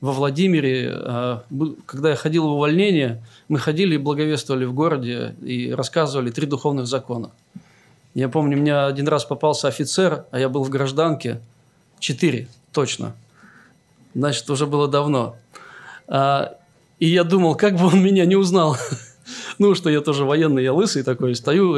во 0.00 0.12
Владимире, 0.12 0.92
а, 0.92 1.44
когда 1.86 2.10
я 2.10 2.16
ходил 2.16 2.48
в 2.48 2.52
увольнение, 2.52 3.22
мы 3.48 3.58
ходили 3.58 3.94
и 3.94 3.98
благовествовали 3.98 4.64
в 4.64 4.74
городе 4.74 5.34
и 5.42 5.72
рассказывали 5.72 6.30
три 6.30 6.46
духовных 6.46 6.86
закона. 6.86 7.30
Я 8.14 8.28
помню, 8.28 8.56
мне 8.56 8.74
один 8.74 9.08
раз 9.08 9.24
попался 9.24 9.68
офицер, 9.68 10.24
а 10.30 10.38
я 10.38 10.48
был 10.48 10.64
в 10.64 10.70
гражданке. 10.70 11.40
Четыре, 11.98 12.48
точно– 12.72 13.14
Значит, 14.18 14.50
уже 14.50 14.66
было 14.66 14.88
давно. 14.88 15.36
А, 16.08 16.54
и 16.98 17.06
я 17.06 17.22
думал, 17.24 17.54
как 17.54 17.76
бы 17.76 17.86
он 17.86 18.02
меня 18.02 18.24
не 18.24 18.34
узнал. 18.36 18.76
ну, 19.68 19.74
что 19.74 19.90
я 19.90 20.00
тоже 20.00 20.24
военный, 20.24 20.62
я 20.62 20.72
лысый 20.72 21.02
такой, 21.02 21.34
стою, 21.34 21.74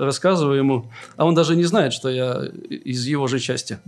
рассказываю 0.00 0.58
ему, 0.58 0.90
а 1.16 1.24
он 1.24 1.34
даже 1.34 1.56
не 1.56 1.64
знает, 1.64 1.92
что 1.92 2.08
я 2.08 2.42
из 2.68 3.06
его 3.06 3.26
же 3.26 3.38
части. 3.38 3.78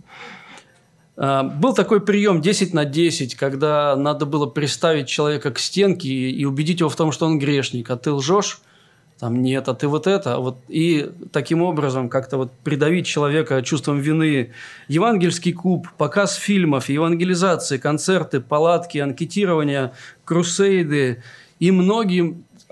А, 1.16 1.42
был 1.42 1.74
такой 1.74 2.00
прием 2.00 2.40
10 2.40 2.74
на 2.74 2.84
10, 2.84 3.34
когда 3.34 3.96
надо 3.96 4.26
было 4.26 4.46
приставить 4.46 5.08
человека 5.08 5.50
к 5.50 5.58
стенке 5.58 6.08
и 6.08 6.44
убедить 6.44 6.80
его 6.80 6.88
в 6.88 6.96
том, 6.96 7.12
что 7.12 7.26
он 7.26 7.38
грешник, 7.38 7.90
а 7.90 7.96
ты 7.96 8.12
лжешь– 8.12 8.60
там 9.18 9.42
нет, 9.42 9.68
а 9.68 9.74
ты 9.74 9.86
вот 9.86 10.06
это, 10.06 10.34
а 10.34 10.38
вот 10.38 10.58
и 10.68 11.10
таким 11.32 11.62
образом 11.62 12.08
как-то 12.08 12.36
вот 12.36 12.52
придавить 12.64 13.06
человека 13.06 13.62
чувством 13.62 14.00
вины. 14.00 14.52
Евангельский 14.88 15.52
куб, 15.52 15.88
показ 15.96 16.34
фильмов, 16.34 16.88
евангелизации, 16.88 17.78
концерты, 17.78 18.40
палатки, 18.40 18.98
анкетирование, 18.98 19.92
крусейды 20.24 21.22
и 21.60 21.70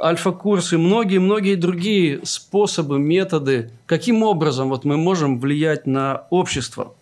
многие 0.03 0.09
альфа-курсы, 0.09 0.79
многие-многие 0.79 1.55
другие 1.55 2.21
способы, 2.25 2.99
методы, 2.99 3.71
каким 3.87 4.23
образом 4.23 4.69
вот 4.69 4.85
мы 4.85 4.97
можем 4.97 5.39
влиять 5.39 5.87
на 5.87 6.27
общество. 6.31 6.95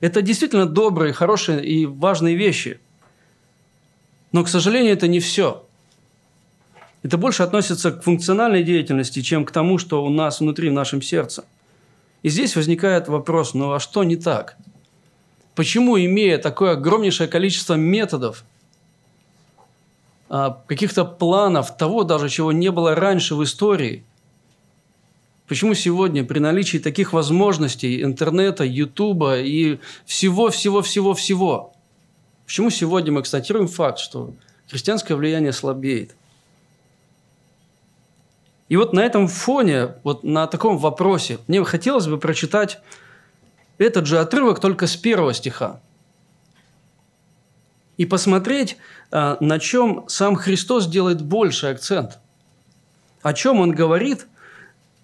Это 0.00 0.22
действительно 0.22 0.66
добрые, 0.66 1.12
хорошие 1.12 1.64
и 1.64 1.86
важные 1.86 2.36
вещи. 2.36 2.78
Но, 4.32 4.44
к 4.44 4.48
сожалению, 4.48 4.92
это 4.92 5.08
не 5.08 5.20
все– 5.20 5.64
это 7.02 7.16
больше 7.16 7.42
относится 7.42 7.92
к 7.92 8.02
функциональной 8.02 8.62
деятельности, 8.62 9.22
чем 9.22 9.44
к 9.44 9.50
тому, 9.50 9.78
что 9.78 10.04
у 10.04 10.10
нас 10.10 10.40
внутри, 10.40 10.68
в 10.68 10.74
нашем 10.74 11.00
сердце. 11.00 11.44
И 12.22 12.28
здесь 12.28 12.56
возникает 12.56 13.08
вопрос, 13.08 13.54
ну 13.54 13.72
а 13.72 13.80
что 13.80 14.04
не 14.04 14.16
так? 14.16 14.56
Почему, 15.54 15.98
имея 15.98 16.36
такое 16.36 16.72
огромнейшее 16.72 17.28
количество 17.28 17.74
методов, 17.74 18.44
каких-то 20.30 21.04
планов, 21.04 21.76
того 21.76 22.04
даже, 22.04 22.28
чего 22.28 22.52
не 22.52 22.70
было 22.70 22.94
раньше 22.94 23.34
в 23.34 23.42
истории, 23.42 24.04
почему 25.48 25.74
сегодня 25.74 26.24
при 26.24 26.38
наличии 26.38 26.78
таких 26.78 27.12
возможностей 27.12 28.02
интернета, 28.02 28.64
ютуба 28.64 29.40
и 29.40 29.80
всего-всего-всего-всего, 30.06 31.72
почему 32.46 32.70
сегодня 32.70 33.12
мы 33.12 33.20
констатируем 33.22 33.66
факт, 33.66 33.98
что 33.98 34.32
христианское 34.68 35.16
влияние 35.16 35.52
слабеет? 35.52 36.14
И 38.68 38.76
вот 38.76 38.92
на 38.92 39.00
этом 39.00 39.26
фоне, 39.26 39.96
вот 40.04 40.22
на 40.22 40.46
таком 40.46 40.78
вопросе, 40.78 41.38
мне 41.48 41.64
хотелось 41.64 42.06
бы 42.06 42.18
прочитать 42.18 42.80
этот 43.78 44.06
же 44.06 44.20
отрывок 44.20 44.60
только 44.60 44.86
с 44.86 44.96
первого 44.96 45.34
стиха. 45.34 45.80
И 47.96 48.06
посмотреть, 48.06 48.76
а, 48.76 48.99
на 49.10 49.58
чем 49.58 50.04
сам 50.08 50.36
Христос 50.36 50.86
делает 50.86 51.22
больший 51.22 51.70
акцент. 51.70 52.18
О 53.22 53.32
чем 53.32 53.60
он 53.60 53.72
говорит 53.72 54.26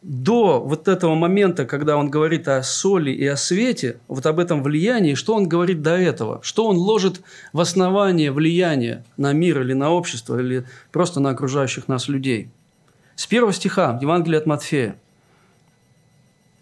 до 0.03 0.61
вот 0.61 0.87
этого 0.87 1.15
момента, 1.15 1.65
когда 1.65 1.97
он 1.97 2.09
говорит 2.09 2.47
о 2.47 2.63
соли 2.63 3.11
и 3.11 3.27
о 3.27 3.37
свете, 3.37 3.99
вот 4.07 4.25
об 4.27 4.39
этом 4.39 4.63
влиянии, 4.63 5.15
что 5.15 5.35
он 5.35 5.49
говорит 5.49 5.83
до 5.83 5.97
этого, 5.97 6.41
что 6.43 6.67
он 6.67 6.77
ложит 6.77 7.21
в 7.53 7.61
основание 7.61 8.31
влияния 8.31 9.05
на 9.17 9.33
мир 9.33 9.63
или 9.63 9.73
на 9.73 9.91
общество, 9.91 10.39
или 10.39 10.65
просто 10.93 11.21
на 11.21 11.31
окружающих 11.31 11.89
нас 11.89 12.09
людей– 12.09 12.51
с 13.17 13.27
первого 13.27 13.53
стиха 13.55 13.99
Евангелия 14.01 14.41
от 14.41 14.47
Матфея, 14.47 14.99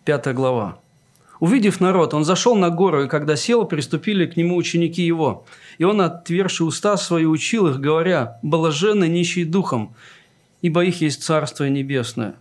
пятая 0.05 0.35
глава. 0.35 0.79
Увидев 1.45 1.79
народ, 1.79 2.15
он 2.15 2.25
зашел 2.25 2.57
на 2.57 2.71
гору, 2.71 3.05
и 3.05 3.07
когда 3.07 3.37
сел, 3.37 3.67
приступили 3.67 4.25
к 4.25 4.35
нему 4.35 4.57
ученики 4.57 5.03
его. 5.03 5.45
И 5.77 5.85
он, 5.85 6.01
отверши 6.01 6.65
уста 6.65 6.97
свои, 6.97 7.27
учил 7.27 7.67
их, 7.67 7.81
говоря, 7.81 8.39
«Блаженны 8.43 9.09
нищие 9.09 9.45
духом, 9.45 9.95
ибо 10.63 10.83
их 10.83 11.03
есть 11.03 11.23
Царство 11.23 11.65
Небесное. 11.69 12.37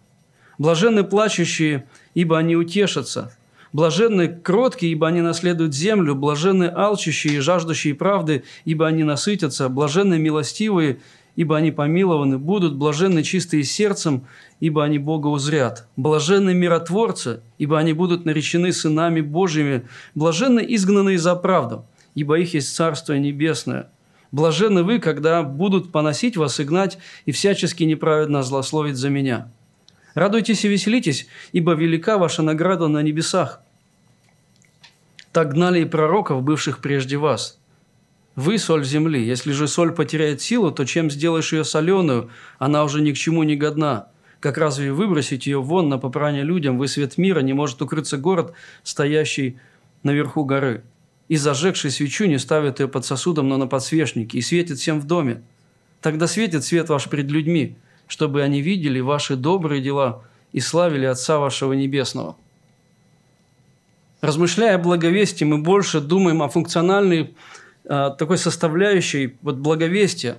Блаженны 0.58 1.04
плачущие, 1.04 1.86
ибо 2.14 2.38
они 2.38 2.56
утешатся. 2.56 3.36
Блаженны 3.74 4.30
кроткие, 4.30 4.94
ибо 4.94 5.10
они 5.10 5.20
наследуют 5.20 5.76
землю. 5.76 6.16
Блаженны 6.16 6.72
алчущие 6.74 7.36
и 7.36 7.40
жаждущие 7.40 7.96
правды, 7.96 8.46
ибо 8.64 8.88
они 8.88 9.04
насытятся. 9.04 9.68
Блаженны 9.68 10.18
милостивые, 10.18 11.00
ибо 11.36 11.58
они 11.58 11.72
помилованы 11.72 12.38
будут, 12.38 12.76
блаженны 12.76 13.24
чистые 13.24 13.64
сердцем, 13.64 14.26
ибо 14.60 14.84
они 14.84 15.00
Бога 15.00 15.28
узрят. 15.28 15.88
Блаженны 15.96 16.54
миротворцы, 16.54 17.42
ибо 17.58 17.80
они 17.80 17.94
будут 17.94 18.26
наречены 18.26 18.72
сынами 18.72 19.22
Божьими. 19.22 19.88
Блаженны 20.16 20.64
изгнанные 20.68 21.18
за 21.18 21.36
правду, 21.36 21.86
ибо 22.16 22.40
их 22.40 22.54
есть 22.54 22.76
Царство 22.76 23.14
Небесное. 23.14 23.90
Блаженны 24.32 24.84
вы, 24.84 25.00
когда 25.00 25.44
будут 25.44 25.92
поносить 25.92 26.38
вас 26.38 26.60
и 26.60 26.64
гнать, 26.64 26.98
и 27.26 27.32
всячески 27.32 27.84
неправедно 27.84 28.42
злословить 28.42 28.98
за 28.98 29.10
меня. 29.10 29.52
Радуйтесь 30.16 30.66
и 30.66 30.68
веселитесь, 30.68 31.28
ибо 31.52 31.74
велика 31.74 32.18
ваша 32.18 32.42
награда 32.44 32.88
на 32.88 33.02
небесах. 33.02 33.62
Так 35.32 35.54
гнали 35.54 35.82
и 35.82 35.86
пророков, 35.86 36.44
бывших 36.44 36.80
прежде 36.80 37.18
вас– 37.18 37.60
вы– 38.36 38.58
соль 38.60 38.84
земли. 38.84 39.24
Если 39.24 39.52
же 39.52 39.68
соль 39.68 39.94
потеряет 39.94 40.42
силу, 40.42 40.72
то 40.72 40.86
чем 40.86 41.12
сделаешь 41.12 41.54
ее 41.54 41.64
соленую, 41.64 42.30
она 42.58 42.84
уже 42.84 43.02
ни 43.02 43.12
к 43.12 43.18
чему 43.18 43.44
не 43.44 43.56
годна. 43.56 44.08
Как 44.40 44.58
разве 44.58 44.92
выбросить 44.92 45.46
ее 45.46 45.62
вон 45.62 45.88
на 45.88 45.98
попрание 45.98 46.44
людям, 46.44 46.78
вы 46.78 46.88
свет 46.88 47.18
мира, 47.18 47.42
не 47.42 47.54
может 47.54 47.82
укрыться 47.82 48.18
город, 48.18 48.54
стоящий 48.84 49.58
наверху 50.02 50.44
горы. 50.44 50.84
И 51.30 51.38
зажегший 51.38 51.92
свечу 51.92 52.26
не 52.26 52.38
ставит 52.40 52.80
ее 52.80 52.88
под 52.88 53.06
сосудом, 53.06 53.48
но 53.48 53.58
на 53.58 53.68
подсвечнике, 53.68 54.38
и 54.38 54.42
светит 54.42 54.80
всем 54.80 55.00
в 55.00 55.06
доме. 55.06 55.44
Тогда 56.02 56.28
светит 56.28 56.66
свет 56.66 56.90
ваш 56.90 57.08
пред 57.10 57.32
людьми, 57.32 57.78
чтобы 58.08 58.42
они 58.42 58.62
видели 58.62 59.00
ваши 59.00 59.36
добрые 59.38 59.82
дела 59.82 60.24
и 60.52 60.60
славили 60.60 61.06
Отца 61.06 61.40
вашего 61.40 61.74
Небесного. 61.74 62.36
Размышляя 64.20 64.76
о 64.76 64.80
благовестии, 64.80 65.46
мы 65.46 65.60
больше 65.60 66.02
думаем 66.02 66.42
о 66.42 66.50
функциональной 66.50 67.34
такой 67.84 68.38
составляющей 68.38 69.36
вот 69.42 69.58
благовестия. 69.58 70.38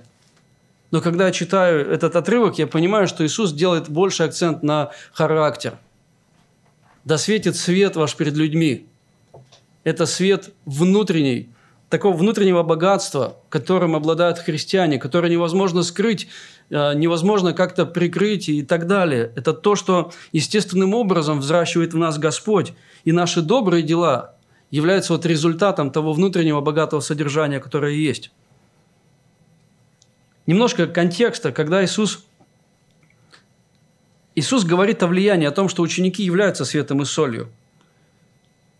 Но 0.91 1.01
когда 1.01 1.27
я 1.27 1.31
читаю 1.31 1.89
этот 1.89 2.15
отрывок, 2.15 2.57
я 2.57 2.67
понимаю, 2.67 3.07
что 3.07 3.25
Иисус 3.25 3.51
делает 3.51 3.89
больше 3.89 4.23
акцент 4.23 4.63
на 4.63 4.91
характер. 5.13 5.77
«Да 7.03 7.17
светит 7.17 7.55
свет 7.55 7.95
ваш 7.95 8.15
перед 8.15 8.33
людьми». 8.33 8.87
Это 9.83 10.05
свет 10.07 10.51
внутренний, 10.65 11.49
такого 11.89 12.17
внутреннего 12.17 12.63
богатства, 12.63 13.35
которым 13.49 13.95
обладают 13.95 14.39
христиане, 14.39 14.97
которое 14.97 15.29
невозможно 15.29 15.83
скрыть, 15.83 16.27
э, 16.71 16.93
невозможно 16.95 17.53
как-то 17.53 17.85
прикрыть 17.85 18.49
и 18.49 18.63
так 18.63 18.87
далее. 18.87 19.31
Это 19.35 19.53
то, 19.53 19.75
что 19.75 20.11
естественным 20.31 20.93
образом 20.93 21.39
взращивает 21.39 21.93
в 21.93 21.97
нас 21.97 22.17
Господь. 22.17 22.73
И 23.03 23.11
наши 23.11 23.41
добрые 23.41 23.83
дела 23.83 24.34
являются 24.71 25.13
вот 25.13 25.25
результатом 25.25 25.91
того 25.91 26.13
внутреннего 26.13 26.61
богатого 26.61 26.99
содержания, 26.99 27.59
которое 27.59 27.93
есть. 27.93 28.31
Немножко 30.47 30.87
контекста, 30.87 31.51
когда 31.51 31.83
Иисус 31.83 32.25
Иисус 34.35 34.65
говорит 34.65 35.01
о 35.01 35.07
влиянии, 35.07 35.47
о 35.47 35.51
том, 35.51 35.69
что 35.69 35.81
ученики 35.81 36.21
являются 36.21 36.65
светом 36.65 37.01
и 37.01 37.05
солью. 37.05 37.49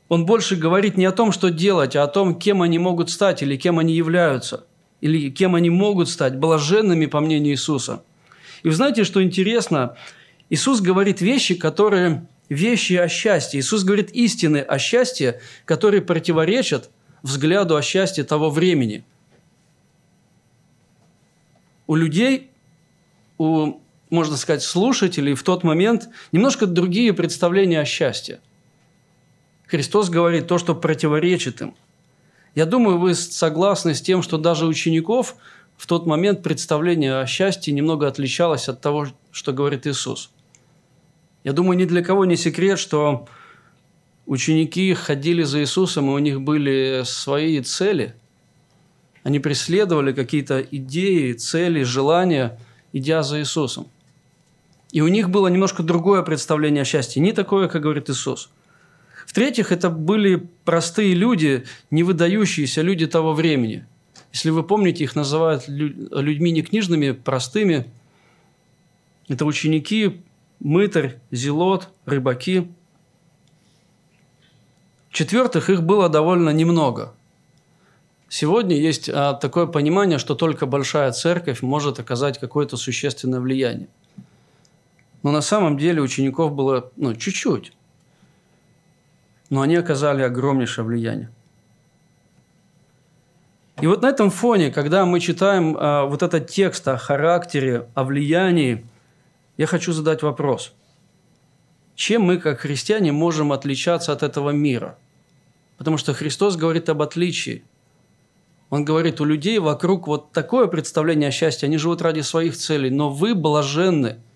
Он 0.09 0.25
больше 0.25 0.57
говорит 0.57 0.97
не 0.97 1.05
о 1.05 1.11
том, 1.11 1.31
что 1.31 1.49
делать, 1.49 1.95
а 1.95 2.03
о 2.03 2.07
том, 2.07 2.35
кем 2.35 2.61
они 2.61 2.77
могут 2.77 3.09
стать 3.09 3.41
или 3.41 3.55
кем 3.55 3.79
они 3.79 3.93
являются, 3.95 4.65
или 5.01 5.29
кем 5.29 5.55
они 5.55 5.69
могут 5.69 6.09
стать, 6.09 6.37
блаженными, 6.37 7.05
по 7.05 7.21
мнению 7.21 7.53
Иисуса. 7.53 8.03
И 8.63 8.67
вы 8.67 8.73
знаете, 8.73 9.03
что 9.03 9.23
интересно? 9.23 9.95
Иисус 10.49 10.81
говорит 10.81 11.21
вещи, 11.21 11.55
которые 11.55 12.27
вещи 12.49 12.93
о 12.93 13.07
счастье. 13.07 13.59
Иисус 13.59 13.83
говорит 13.83 14.11
истины 14.11 14.57
о 14.59 14.77
счастье, 14.77 15.41
которые 15.65 16.01
противоречат 16.01 16.89
взгляду 17.23 17.75
о 17.75 17.81
счастье 17.81 18.23
того 18.23 18.49
времени. 18.49 19.03
У 21.87 21.95
людей, 21.95 22.51
у 23.37 23.79
можно 24.09 24.37
сказать, 24.37 24.63
слушателей 24.63 25.33
в 25.33 25.43
тот 25.43 25.63
момент 25.63 26.09
немножко 26.31 26.65
другие 26.65 27.13
представления 27.13 27.81
о 27.81 27.85
счастье. 27.85 28.39
Христос 29.67 30.09
говорит 30.09 30.47
то, 30.47 30.57
что 30.57 30.75
противоречит 30.75 31.61
им. 31.61 31.75
Я 32.53 32.65
думаю, 32.65 32.97
вы 32.99 33.15
согласны 33.15 33.93
с 33.93 34.01
тем, 34.01 34.21
что 34.21 34.37
даже 34.37 34.65
учеников 34.65 35.35
в 35.75 35.87
тот 35.87 36.05
момент 36.05 36.43
представление 36.43 37.19
о 37.19 37.25
счастье 37.25 37.73
немного 37.73 38.07
отличалось 38.07 38.69
от 38.69 38.79
того, 38.79 39.07
что 39.31 39.51
говорит 39.51 39.87
Иисус. 39.87 40.31
Я 41.45 41.53
думаю, 41.53 41.77
ни 41.77 41.85
для 41.85 42.03
кого 42.03 42.25
не 42.25 42.37
секрет, 42.37 42.79
что 42.79 43.27
ученики 44.25 44.91
ходили 44.95 45.43
за 45.43 45.61
Иисусом, 45.61 46.09
и 46.09 46.13
у 46.13 46.17
них 46.17 46.41
были 46.41 47.03
свои 47.05 47.61
цели. 47.61 48.15
Они 49.21 49.39
преследовали 49.39 50.11
какие-то 50.11 50.59
идеи, 50.59 51.33
цели, 51.33 51.83
желания, 51.83 52.59
идя 52.93 53.21
за 53.21 53.39
Иисусом. 53.39 53.87
И 54.91 55.01
у 55.01 55.07
них 55.07 55.29
было 55.29 55.47
немножко 55.47 55.83
другое 55.83 56.23
представление 56.23 56.81
о 56.81 56.85
счастье, 56.85 57.21
не 57.21 57.31
такое, 57.31 57.67
как 57.67 57.83
говорит 57.83 58.09
Иисус. 58.09 58.49
В-третьих, 59.27 59.71
это 59.71 59.91
были 59.91 60.47
простые 60.63 61.13
люди, 61.13 61.65
не 61.91 62.01
выдающиеся 62.01 62.81
люди 62.81 63.05
того 63.05 63.33
времени. 63.33 63.85
Если 64.33 64.49
вы 64.49 64.63
помните, 64.63 65.03
их 65.03 65.15
называют 65.15 65.67
людьми 65.67 66.49
не 66.49 66.63
книжными, 66.63 67.11
простыми. 67.11 67.85
Это 69.27 69.45
ученики, 69.45 70.21
мытарь, 70.59 71.19
зелот, 71.31 71.89
рыбаки. 72.05 72.71
В-четвертых, 75.09 75.69
их 75.69 75.83
было 75.83 76.09
довольно 76.09 76.49
немного. 76.49 77.13
Сегодня 78.27 78.75
есть 78.75 79.09
а, 79.09 79.33
такое 79.33 79.65
понимание, 79.65 80.17
что 80.17 80.35
только 80.35 80.65
большая 80.65 81.11
церковь 81.11 81.61
может 81.61 81.99
оказать 81.99 82.39
какое-то 82.39 82.75
существенное 82.75 83.39
влияние. 83.39 83.87
Но 85.23 85.31
на 85.31 85.41
самом 85.41 85.77
деле 85.77 86.01
учеников 86.01 86.53
было 86.53 86.91
ну, 86.97 87.15
чуть-чуть. 87.15 87.71
Но 89.49 89.61
они 89.61 89.75
оказали 89.75 90.21
огромнейшее 90.21 90.83
влияние. 90.83 91.29
И 93.81 93.87
вот 93.87 94.01
на 94.01 94.07
этом 94.07 94.31
фоне, 94.31 94.71
когда 94.71 95.05
мы 95.05 95.19
читаем 95.19 95.75
а, 95.79 96.05
вот 96.05 96.23
этот 96.23 96.49
текст 96.49 96.87
о 96.87 96.97
характере, 96.97 97.87
о 97.93 98.03
влиянии, 98.03 98.85
я 99.57 99.65
хочу 99.65 99.93
задать 99.93 100.21
вопрос. 100.21 100.73
Чем 101.95 102.23
мы, 102.23 102.37
как 102.37 102.59
христиане, 102.59 103.11
можем 103.11 103.51
отличаться 103.51 104.11
от 104.11 104.23
этого 104.23 104.49
мира? 104.49 104.97
Потому 105.77 105.97
что 105.97 106.13
Христос 106.13 106.55
говорит 106.55 106.89
об 106.89 107.01
отличии. 107.01 107.63
Он 108.69 108.83
говорит, 108.83 109.21
у 109.21 109.25
людей 109.25 109.59
вокруг 109.59 110.07
вот 110.07 110.31
такое 110.31 110.67
представление 110.67 111.29
о 111.29 111.31
счастье, 111.31 111.67
они 111.67 111.77
живут 111.77 112.01
ради 112.01 112.21
своих 112.21 112.57
целей, 112.57 112.89
но 112.89 113.09
вы 113.09 113.35
блаженны– 113.35 114.19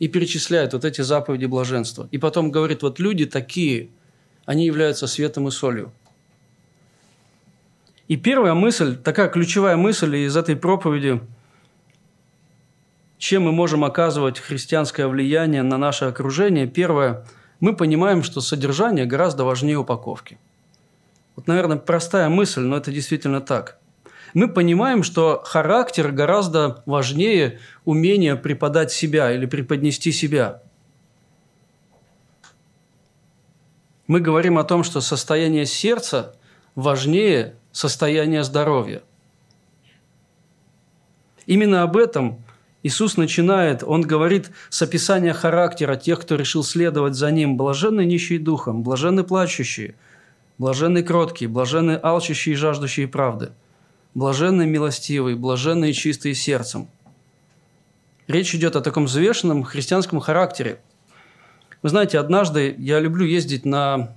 и 0.00 0.08
перечисляет 0.08 0.72
вот 0.72 0.84
эти 0.84 1.02
заповеди 1.02 1.44
блаженства. 1.44 2.08
И 2.10 2.18
потом 2.18 2.50
говорит, 2.50 2.82
вот 2.82 2.98
люди 2.98 3.26
такие, 3.26 3.90
они 4.46 4.64
являются 4.64 5.06
светом 5.06 5.46
и 5.46 5.50
солью. 5.52 5.92
И 8.08 8.16
первая 8.16 8.54
мысль, 8.54 8.96
такая 8.96 9.28
ключевая 9.28 9.76
мысль 9.76 10.16
из 10.16 10.36
этой 10.36 10.56
проповеди, 10.56 11.20
чем 13.20 13.44
мы 13.44 13.52
можем 13.52 13.84
оказывать 13.84 14.40
христианское 14.40 15.06
влияние 15.06 15.62
на 15.62 15.78
наше 15.78 16.06
окружение, 16.06 16.66
первое, 16.66 17.24
мы 17.60 17.76
понимаем, 17.76 18.24
что 18.24 18.40
содержание 18.40 19.06
гораздо 19.06 19.44
важнее 19.44 19.76
упаковки. 19.78 20.38
Вот, 21.36 21.46
наверное, 21.46 21.76
простая 21.76 22.28
мысль, 22.28 22.62
но 22.62 22.76
это 22.76 22.90
действительно 22.90 23.40
так 23.40 23.80
мы 24.34 24.48
понимаем, 24.48 25.02
что 25.02 25.42
характер 25.44 26.12
гораздо 26.12 26.82
важнее 26.86 27.58
умения 27.84 28.36
преподать 28.36 28.92
себя 28.92 29.32
или 29.32 29.46
преподнести 29.46 30.12
себя. 30.12 30.62
Мы 34.06 34.20
говорим 34.20 34.58
о 34.58 34.64
том, 34.64 34.82
что 34.82 35.00
состояние 35.00 35.66
сердца 35.66 36.34
важнее 36.74 37.54
состояния 37.72 38.42
здоровья. 38.42 39.02
Именно 41.46 41.82
об 41.82 41.96
этом 41.96 42.42
Иисус 42.82 43.16
начинает, 43.16 43.82
Он 43.84 44.02
говорит 44.02 44.50
с 44.70 44.80
описания 44.82 45.32
характера 45.32 45.96
тех, 45.96 46.20
кто 46.20 46.36
решил 46.36 46.64
следовать 46.64 47.14
за 47.14 47.30
Ним. 47.30 47.56
Блаженны 47.56 48.04
нищие 48.04 48.38
духом, 48.38 48.82
блаженны 48.82 49.22
плачущие, 49.22 49.94
блаженны 50.58 51.02
кроткие, 51.02 51.48
блаженны 51.48 51.98
алчущие 52.02 52.54
и 52.54 52.56
жаждущие 52.56 53.08
правды– 53.08 53.52
блаженный 54.14 54.66
милостивый, 54.66 55.34
блаженный 55.34 55.92
чистый 55.92 56.34
сердцем. 56.34 56.88
Речь 58.26 58.54
идет 58.54 58.76
о 58.76 58.80
таком 58.80 59.06
взвешенном 59.06 59.64
христианском 59.64 60.20
характере. 60.20 60.80
Вы 61.82 61.88
знаете, 61.88 62.18
однажды 62.18 62.74
я 62.78 63.00
люблю 63.00 63.24
ездить 63.24 63.64
на 63.64 64.14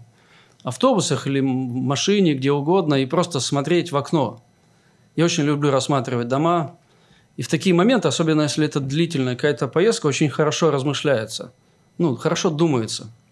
автобусах 0.64 1.28
или 1.28 1.42
машине, 1.42 2.34
где 2.34 2.52
угодно, 2.52 2.96
и 2.96 3.06
просто 3.06 3.40
смотреть 3.40 3.92
в 3.92 3.98
окно. 3.98 4.42
Я 5.16 5.26
очень 5.26 5.44
люблю 5.44 5.72
рассматривать 5.72 6.28
дома. 6.28 6.78
И 7.38 7.42
в 7.42 7.48
такие 7.48 7.74
моменты, 7.74 8.08
особенно 8.08 8.44
если 8.44 8.66
это 8.66 8.80
длительная 8.80 9.36
какая-то 9.36 9.68
поездка, 9.68 10.08
очень 10.08 10.30
хорошо 10.30 10.72
размышляется. 10.72 11.52
Ну, 11.98 12.16
хорошо 12.16 12.50
думается– 12.50 13.12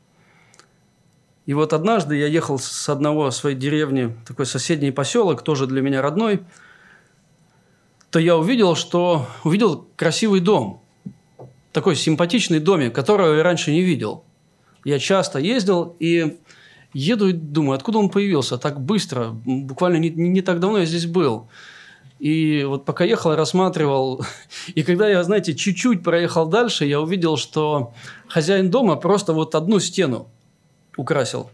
и 1.46 1.54
вот 1.54 1.74
однажды 1.74 2.18
я 2.18 2.28
ехал 2.28 2.60
с 2.60 2.88
одного 2.88 3.32
своей 3.32 3.56
деревни, 3.56 4.16
такой 4.26 4.46
соседний 4.46 4.92
поселок, 4.92 5.44
тоже 5.44 5.66
для 5.66 5.82
меня 5.82 6.02
родной, 6.02 6.44
то 8.12 8.20
я 8.20 8.38
увидел, 8.38 8.76
что 8.76 9.28
увидел 9.44 9.88
красивый 9.96 10.40
дом, 10.40 10.84
такой 11.72 11.96
симпатичный 11.96 12.60
домик, 12.60 12.94
которого 12.94 13.36
я 13.36 13.44
раньше 13.44 13.72
не 13.72 13.82
видел. 13.82 14.24
Я 14.86 15.00
часто 15.00 15.40
ездил 15.40 15.96
и 16.00 16.38
еду 16.94 17.30
и 17.30 17.34
думаю, 17.34 17.76
откуда 17.76 17.98
он 17.98 18.10
появился 18.10 18.58
так 18.58 18.80
быстро, 18.80 19.30
буквально 19.32 19.98
не, 19.98 20.10
не, 20.10 20.42
так 20.42 20.60
давно 20.60 20.80
я 20.80 20.86
здесь 20.86 21.06
был. 21.06 21.50
И 22.22 22.64
вот 22.66 22.86
пока 22.86 23.04
ехал, 23.04 23.36
рассматривал. 23.36 24.24
И 24.76 24.84
когда 24.84 25.10
я, 25.10 25.24
знаете, 25.24 25.56
чуть-чуть 25.56 26.04
проехал 26.04 26.46
дальше, 26.46 26.86
я 26.86 27.02
увидел, 27.02 27.36
что 27.36 27.94
хозяин 28.28 28.70
дома 28.70 28.96
просто 28.96 29.34
вот 29.34 29.56
одну 29.56 29.80
стену 29.80 30.28
украсил. 30.98 31.50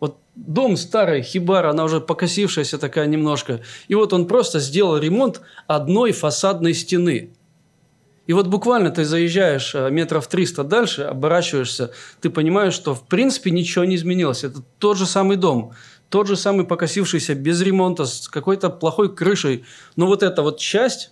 Вот 0.00 0.16
дом 0.34 0.76
старый, 0.76 1.22
хибара, 1.22 1.70
она 1.70 1.84
уже 1.84 2.00
покосившаяся 2.00 2.76
такая 2.78 3.06
немножко. 3.06 3.60
И 3.86 3.94
вот 3.94 4.12
он 4.12 4.26
просто 4.26 4.58
сделал 4.58 4.98
ремонт 4.98 5.40
одной 5.68 6.10
фасадной 6.10 6.74
стены. 6.74 7.30
И 8.26 8.32
вот 8.32 8.48
буквально 8.48 8.90
ты 8.90 9.04
заезжаешь 9.04 9.76
э, 9.76 9.90
метров 9.90 10.26
300 10.26 10.64
дальше, 10.64 11.02
оборачиваешься, 11.02 11.92
ты 12.20 12.30
понимаешь, 12.30 12.72
что 12.72 12.94
в 12.94 13.02
принципе 13.02 13.52
ничего 13.52 13.84
не 13.84 13.94
изменилось. 13.94 14.42
Это 14.44 14.62
тот 14.78 14.96
же 14.96 15.06
самый 15.06 15.36
дом, 15.36 15.72
тот 16.14 16.28
же 16.28 16.36
самый 16.36 16.64
покосившийся, 16.64 17.34
без 17.34 17.60
ремонта, 17.60 18.04
с 18.04 18.28
какой-то 18.28 18.70
плохой 18.70 19.14
крышей. 19.14 19.64
Но 19.96 20.06
вот 20.06 20.22
эта 20.22 20.42
вот 20.42 20.58
часть 20.58 21.10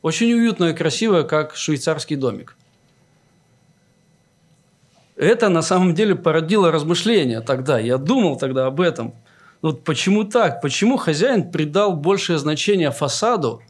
очень 0.00 0.32
уютная, 0.32 0.72
красивая, 0.72 1.24
как 1.24 1.54
швейцарский 1.54 2.16
домик 2.16 2.56
это 5.16 5.48
на 5.48 5.62
самом 5.62 5.94
деле 5.94 6.14
породило 6.14 6.70
размышления 6.70 7.40
тогда. 7.40 7.78
Я 7.78 7.98
думал 7.98 8.36
тогда 8.36 8.66
об 8.66 8.80
этом. 8.80 9.14
Вот 9.62 9.82
почему 9.82 10.24
так? 10.24 10.60
Почему 10.60 10.96
хозяин 10.98 11.50
придал 11.50 11.94
большее 11.94 12.38
значение 12.38 12.90
фасаду 12.90 13.62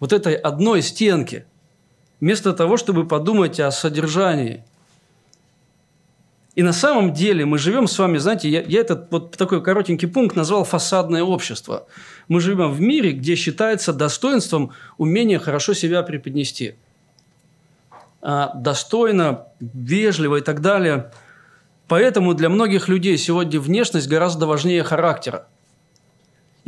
вот 0.00 0.12
этой 0.12 0.34
одной 0.34 0.82
стенки, 0.82 1.46
вместо 2.20 2.52
того, 2.52 2.76
чтобы 2.76 3.06
подумать 3.06 3.60
о 3.60 3.70
содержании? 3.70 4.64
И 6.58 6.62
на 6.64 6.72
самом 6.72 7.12
деле 7.12 7.44
мы 7.46 7.56
живем 7.56 7.86
с 7.86 7.96
вами, 8.00 8.18
знаете, 8.18 8.48
я, 8.48 8.62
я 8.62 8.80
этот 8.80 9.12
вот 9.12 9.36
такой 9.36 9.62
коротенький 9.62 10.08
пункт 10.08 10.34
назвал 10.34 10.64
«фасадное 10.64 11.22
общество». 11.22 11.86
Мы 12.26 12.40
живем 12.40 12.72
в 12.72 12.80
мире, 12.80 13.12
где 13.12 13.36
считается 13.36 13.92
достоинством 13.92 14.72
умение 14.96 15.38
хорошо 15.38 15.72
себя 15.72 16.02
преподнести. 16.02 16.74
А, 18.20 18.50
достойно, 18.56 19.44
вежливо 19.60 20.38
и 20.38 20.40
так 20.40 20.60
далее. 20.60 21.12
Поэтому 21.86 22.34
для 22.34 22.48
многих 22.48 22.88
людей 22.88 23.16
сегодня 23.18 23.60
внешность 23.60 24.08
гораздо 24.08 24.48
важнее 24.48 24.82
характера. 24.82 25.46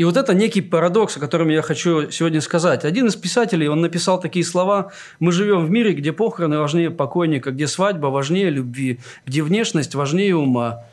И 0.00 0.04
вот 0.04 0.16
это 0.16 0.32
некий 0.32 0.62
парадокс, 0.62 1.18
о 1.18 1.20
котором 1.20 1.50
я 1.50 1.60
хочу 1.60 2.10
сегодня 2.10 2.40
сказать. 2.40 2.86
Один 2.86 3.08
из 3.08 3.16
писателей, 3.16 3.68
он 3.68 3.82
написал 3.82 4.18
такие 4.18 4.46
слова. 4.46 4.92
«Мы 5.18 5.30
живем 5.30 5.66
в 5.66 5.70
мире, 5.70 5.92
где 5.92 6.10
похороны 6.10 6.56
важнее 6.56 6.90
покойника, 6.90 7.50
где 7.50 7.66
свадьба 7.66 8.06
важнее 8.06 8.48
любви, 8.48 9.00
где 9.26 9.42
внешность 9.42 9.94
важнее 9.94 10.36
ума. 10.36 10.86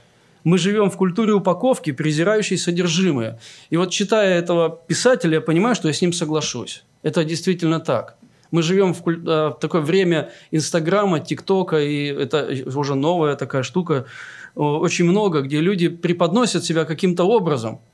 Мы 0.44 0.58
живем 0.58 0.90
в 0.90 0.98
культуре 0.98 1.32
упаковки, 1.32 1.94
презирающей 1.94 2.58
содержимое». 2.58 3.40
И 3.70 3.78
вот 3.78 3.92
читая 3.92 4.38
этого 4.38 4.78
писателя, 4.88 5.36
я 5.36 5.42
понимаю, 5.42 5.74
что 5.76 5.88
я 5.88 5.94
с 5.94 6.02
ним 6.02 6.12
соглашусь. 6.12 6.84
Это 7.02 7.24
действительно 7.24 7.80
так. 7.80 8.18
Мы 8.52 8.62
живем 8.62 8.94
в, 8.94 9.02
куль... 9.04 9.24
Э, 9.26 9.52
в 9.52 9.58
такое 9.62 9.80
время 9.80 10.32
Инстаграма, 10.52 11.22
ТикТока, 11.22 11.80
и 11.80 12.08
это 12.08 12.50
уже 12.76 12.96
новая 12.96 13.38
такая 13.38 13.64
штука, 13.64 14.06
очень 14.54 15.06
много, 15.06 15.44
где 15.44 15.62
люди 15.62 15.88
преподносят 15.88 16.66
себя 16.66 16.84
каким-то 16.84 17.24
образом– 17.24 17.80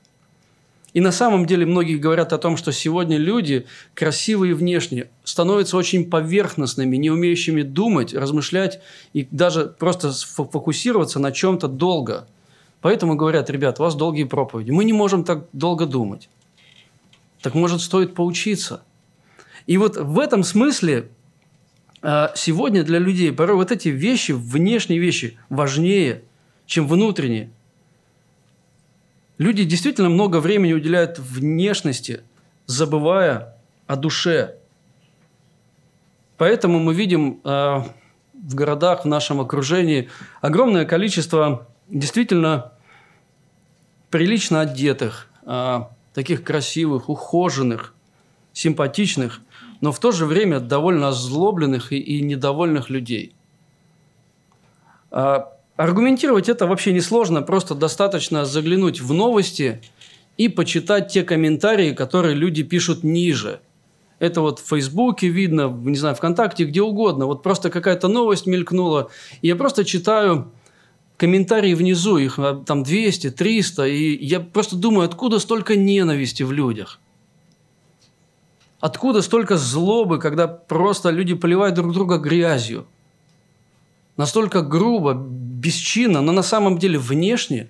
и 0.94 1.02
на 1.02 1.12
самом 1.12 1.46
деле 1.48 1.66
многие 1.66 1.98
говорят 1.98 2.34
о 2.34 2.38
том, 2.38 2.56
что 2.56 2.72
сегодня 2.72 3.18
люди, 3.18 3.66
красивые 3.96 4.54
внешне, 4.54 5.08
становятся 5.24 5.76
очень 5.76 6.10
поверхностными, 6.10 6.98
не 6.98 7.10
умеющими 7.10 7.64
думать, 7.64 8.14
размышлять 8.14 8.80
и 9.12 9.28
даже 9.32 9.66
просто 9.66 10.12
фокусироваться 10.12 11.20
на 11.20 11.32
чем-то 11.32 11.68
долго. 11.68 12.28
Поэтому 12.82 13.16
говорят, 13.16 13.50
ребят, 13.50 13.80
у 13.80 13.84
вас 13.84 13.96
долгие 13.96 14.26
проповеди. 14.26 14.70
Мы 14.70 14.84
не 14.84 14.94
можем 14.94 15.24
так 15.24 15.48
долго 15.52 15.88
думать. 15.88 16.30
Так 17.42 17.56
может, 17.56 17.82
стоит 17.82 18.14
поучиться. 18.14 18.84
И 19.66 19.78
вот 19.78 19.98
в 19.98 20.20
этом 20.20 20.44
смысле 20.44 21.10
а, 22.02 22.32
сегодня 22.36 22.84
для 22.84 23.00
людей 23.00 23.32
порой 23.32 23.56
вот 23.56 23.72
эти 23.72 23.90
вещи, 23.90 24.34
внешние 24.34 25.00
вещи, 25.00 25.38
важнее, 25.50 26.22
чем 26.68 26.88
внутренние– 26.88 27.50
Люди 29.38 29.64
действительно 29.64 30.10
много 30.10 30.40
времени 30.40 30.74
уделяют 30.74 31.18
внешности, 31.20 32.22
забывая 32.66 33.56
о 33.88 33.96
душе. 33.96 34.58
Поэтому 36.38 36.80
мы 36.80 36.94
видим 36.94 37.42
э, 37.44 37.84
в 38.34 38.56
городах, 38.56 39.06
в 39.06 39.08
нашем 39.08 39.40
окружении 39.40 40.10
огромное 40.42 40.86
количество 40.86 41.68
действительно 41.90 42.74
прилично 44.10 44.62
одетых, 44.62 45.30
э, 45.44 45.80
таких 46.14 46.44
красивых, 46.44 47.10
ухоженных, 47.10 47.94
симпатичных, 48.54 49.42
но 49.82 49.92
в 49.92 50.00
то 50.00 50.12
же 50.12 50.26
время 50.26 50.60
довольно 50.60 51.10
озлобленных 51.10 51.92
и, 51.92 51.98
и 51.98 52.22
недовольных 52.22 52.90
людей. 52.90 53.34
А 55.10 55.53
Аргументировать 55.76 56.50
это 56.50 56.68
вообще 56.68 56.94
несложно, 56.94 57.42
просто 57.42 57.74
достаточно 57.74 58.46
заглянуть 58.46 59.02
в 59.02 59.12
новости 59.12 59.82
и 60.38 60.48
почитать 60.48 61.12
те 61.12 61.24
комментарии, 61.24 61.94
которые 61.94 62.36
люди 62.36 62.62
пишут 62.62 63.04
ниже. 63.04 63.60
Это 64.20 64.42
вот 64.42 64.60
в 64.60 64.68
Фейсбуке 64.68 65.30
видно, 65.30 65.68
не 65.68 65.96
знаю, 65.96 66.16
ВКонтакте, 66.16 66.66
где 66.66 66.82
угодно. 66.82 67.26
Вот 67.26 67.42
просто 67.42 67.72
какая-то 67.72 68.08
новость 68.08 68.46
мелькнула, 68.46 69.10
и 69.42 69.48
я 69.48 69.56
просто 69.56 69.84
читаю 69.84 70.52
комментарии 71.18 71.74
внизу, 71.74 72.18
их 72.18 72.38
а, 72.38 72.64
там 72.66 72.84
200, 72.84 73.32
300, 73.32 73.88
и 73.88 74.24
я 74.24 74.40
просто 74.40 74.76
думаю, 74.76 75.06
откуда 75.06 75.40
столько 75.40 75.76
ненависти 75.76 76.44
в 76.44 76.52
людях? 76.52 77.00
Откуда 78.80 79.24
столько 79.24 79.58
злобы, 79.58 80.20
когда 80.20 80.48
просто 80.48 81.10
люди 81.10 81.34
поливают 81.34 81.76
друг 81.76 81.94
друга 81.94 82.18
грязью? 82.18 82.86
настолько 84.18 84.62
грубо, 84.62 85.14
бесчинно, 85.64 86.22
но 86.22 86.34
на 86.34 86.44
самом 86.44 86.78
деле 86.78 87.00
внешне, 87.00 87.70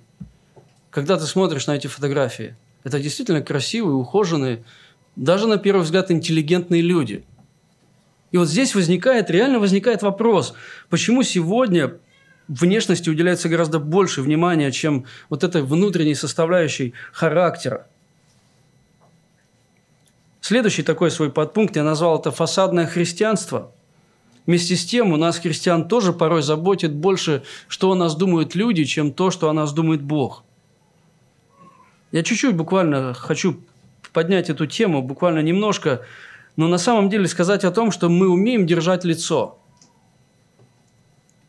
когда 0.89 1.17
ты 1.17 1.25
смотришь 1.25 1.67
на 1.67 1.75
эти 1.75 1.88
фотографии, 1.88 2.56
это 2.84 2.99
действительно 2.99 3.41
красивые, 3.41 3.95
ухоженные, 3.95 4.63
даже 5.15 5.47
на 5.47 5.58
первый 5.58 5.84
взгляд 5.84 6.10
интеллигентные 6.10 6.82
люди. 6.82 7.23
И 8.32 8.38
вот 8.38 8.49
здесь 8.49 8.73
возникает, 8.73 9.29
реально 9.29 9.60
возникает 9.60 10.01
вопрос, 10.01 10.56
почему 10.89 11.21
сегодня 11.21 11.93
внешности 12.47 13.10
уделяется 13.10 13.47
гораздо 13.47 13.79
больше 13.79 14.21
внимания, 14.21 14.71
чем 14.71 15.06
вот 15.29 15.43
этой 15.43 15.62
внутренней 15.62 16.15
составляющей 16.15 16.93
характера. 17.12 17.88
Следующий 20.41 20.84
такой 20.84 21.12
свой 21.12 21.32
подпункт 21.32 21.75
я 21.75 21.84
назвал 21.84 22.19
это 22.19 22.32
«фасадное 22.32 22.88
христианство». 22.88 23.71
Вместе 24.45 24.75
с 24.75 24.86
тем 24.86 25.13
у 25.13 25.17
нас, 25.17 25.39
христиан, 25.39 25.88
тоже 25.88 26.12
порой 26.12 26.41
заботит 26.41 26.93
больше, 26.93 27.43
что 27.67 27.91
о 27.91 27.95
нас 27.95 28.15
думают 28.15 28.56
люди, 28.56 28.84
чем 28.84 29.13
то, 29.13 29.32
что 29.32 29.49
о 29.49 29.53
нас 29.53 29.71
думает 29.71 30.01
Бог. 30.01 30.43
Я 32.12 32.23
чуть-чуть 32.23 32.56
буквально 32.56 33.13
хочу 33.13 33.62
поднять 34.12 34.49
эту 34.49 34.67
тему, 34.67 35.01
буквально 35.01 35.39
немножко, 35.39 36.01
но 36.58 36.67
на 36.67 36.77
самом 36.77 37.10
деле 37.10 37.27
сказать 37.27 37.63
о 37.63 37.71
том, 37.71 37.91
что 37.91 38.10
мы 38.10 38.29
умеем 38.29 38.67
держать 38.67 39.06
лицо. 39.06 39.58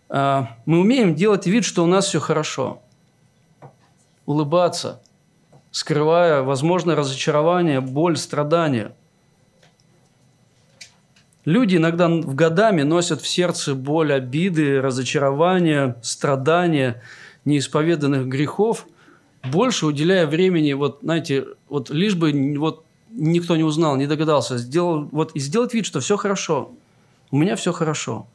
А, 0.09 0.57
мы 0.65 0.79
умеем 0.79 1.15
делать 1.15 1.47
вид, 1.47 1.65
что 1.65 1.83
у 1.83 1.87
нас 1.87 2.07
все 2.07 2.21
хорошо. 2.21 2.81
Улыбаться, 4.25 5.03
скрывая, 5.73 6.43
возможно, 6.43 6.95
разочарование, 6.95 7.81
боль, 7.81 8.17
страдания– 8.17 8.95
Люди 11.45 11.77
иногда 11.77 12.09
в 12.09 12.35
годами 12.35 12.83
носят 12.83 13.21
в 13.21 13.29
сердце 13.29 13.75
боль 13.75 14.13
обиды, 14.13 14.81
разочарования, 14.81 15.97
страдания, 16.03 17.03
неисповеданных 17.45 18.27
грехов, 18.27 18.87
больше 19.43 19.85
уделяя 19.85 20.27
времени, 20.27 20.73
вот, 20.73 21.01
знаете, 21.03 21.45
вот 21.69 21.91
лишь 21.91 22.15
бы 22.15 22.57
вот 22.59 22.85
никто 23.11 23.57
не 23.57 23.63
узнал, 23.63 23.97
не 23.97 24.07
догадался, 24.07 24.57
сделал, 24.57 25.07
вот, 25.13 25.33
и 25.37 25.39
сделать 25.39 25.75
вид, 25.75 25.85
что 25.85 26.01
все 26.01 26.17
хорошо. 26.17 26.73
У 27.31 27.37
меня 27.37 27.57
все 27.57 27.73
хорошо. 27.73 28.27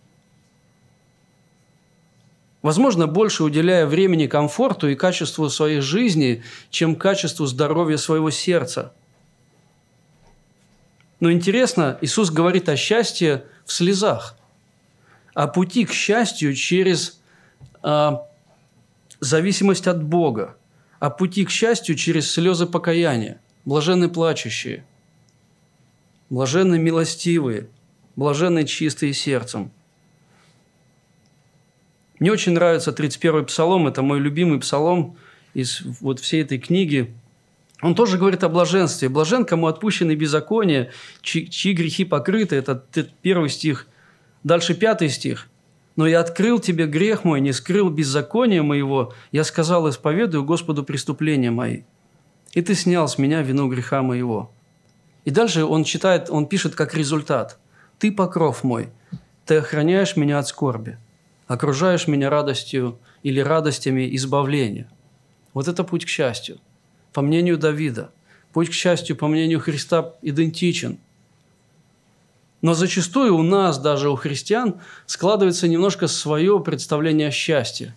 Возможно, 2.62 3.08
больше 3.08 3.44
уделяя 3.44 3.88
времени 3.88 4.28
комфорту 4.28 4.88
и 4.88 4.96
качеству 4.96 5.50
своей 5.50 5.80
жизни, 5.80 6.44
чем 6.70 6.96
качеству 6.96 7.48
здоровья 7.48 7.98
своего 7.98 8.30
сердца– 8.30 8.94
но 11.20 11.32
интересно, 11.32 11.98
Иисус 12.02 12.32
говорит 12.32 12.70
о 12.70 12.78
счастье 12.78 13.46
в 13.66 13.74
слезах, 13.74 14.38
о 15.34 15.48
пути 15.48 15.86
к 15.86 15.92
счастью 15.92 16.56
через 16.56 17.20
э, 17.84 18.12
зависимость 19.20 19.88
от 19.88 20.02
Бога, 20.02 20.56
о 21.00 21.10
пути 21.10 21.46
к 21.46 21.50
счастью 21.50 21.96
через 21.96 22.32
слезы 22.32 22.66
покаяния, 22.66 23.42
блаженны 23.66 24.08
плачущие, 24.08 24.86
блаженны 26.30 26.80
милостивые, 26.80 27.68
блаженны 28.16 28.66
чистые 28.66 29.14
сердцем. 29.14 29.72
Мне 32.20 32.32
очень 32.32 32.54
нравится 32.54 32.92
31-й 32.92 33.46
псалом, 33.46 33.88
это 33.88 34.02
мой 34.02 34.20
любимый 34.20 34.60
псалом 34.60 35.18
из 35.54 35.82
вот 36.00 36.22
всей 36.22 36.44
этой 36.44 36.60
книги– 36.60 37.14
он 37.82 37.96
тоже 37.96 38.18
говорит 38.18 38.44
о 38.44 38.50
блаженстве. 38.50 39.10
Блажен, 39.10 39.46
кому 39.46 39.68
отпущены 39.68 40.16
беззакония, 40.16 40.92
чьи, 41.22 41.50
чьи 41.50 41.74
грехи 41.74 42.04
покрыты. 42.04 42.58
Это 42.58 42.84
первый 43.22 43.50
стих. 43.50 43.88
Дальше 44.44 44.74
пятый 44.74 45.10
стих. 45.10 45.48
«Но 45.96 46.08
я 46.08 46.22
открыл 46.22 46.60
тебе 46.60 46.86
грех 46.86 47.26
мой, 47.26 47.42
не 47.42 47.52
скрыл 47.52 47.90
беззакония 47.90 48.64
моего. 48.64 49.14
Я 49.34 49.44
сказал, 49.44 49.90
исповедую 49.90 50.46
Господу 50.46 50.86
преступления 50.86 51.52
мои. 51.52 51.82
И 52.54 52.62
ты 52.62 52.74
снял 52.74 53.10
с 53.10 53.18
меня 53.18 53.42
вину 53.42 53.68
греха 53.68 54.02
моего». 54.02 54.50
И 55.26 55.30
дальше 55.30 55.66
он 55.66 55.84
читает, 55.84 56.30
он 56.30 56.46
пишет 56.46 56.76
как 56.76 56.94
результат. 56.94 57.60
«Ты 57.98 58.14
покров 58.14 58.64
мой, 58.64 58.90
ты 59.46 59.58
охраняешь 59.58 60.16
меня 60.16 60.40
от 60.40 60.48
скорби, 60.48 60.98
окружаешь 61.48 62.08
меня 62.08 62.30
радостью 62.30 62.98
или 63.22 63.42
радостями 63.42 64.16
избавления». 64.16 64.90
Вот 65.54 65.68
это 65.68 65.84
путь 65.84 66.06
к 66.06 66.08
счастью– 66.08 66.60
по 67.14 67.22
мнению 67.22 67.58
Давида. 67.58 68.12
Путь 68.54 68.70
к 68.70 68.74
счастью, 68.74 69.16
по 69.16 69.28
мнению 69.28 69.60
Христа, 69.60 70.14
идентичен. 70.22 70.98
Но 72.62 72.74
зачастую 72.74 73.36
у 73.38 73.42
нас, 73.42 73.80
даже 73.80 74.10
у 74.10 74.16
христиан, 74.16 74.82
складывается 75.06 75.68
немножко 75.68 76.08
свое 76.08 76.60
представление 76.60 77.30
о 77.30 77.32
счастье. 77.32 77.96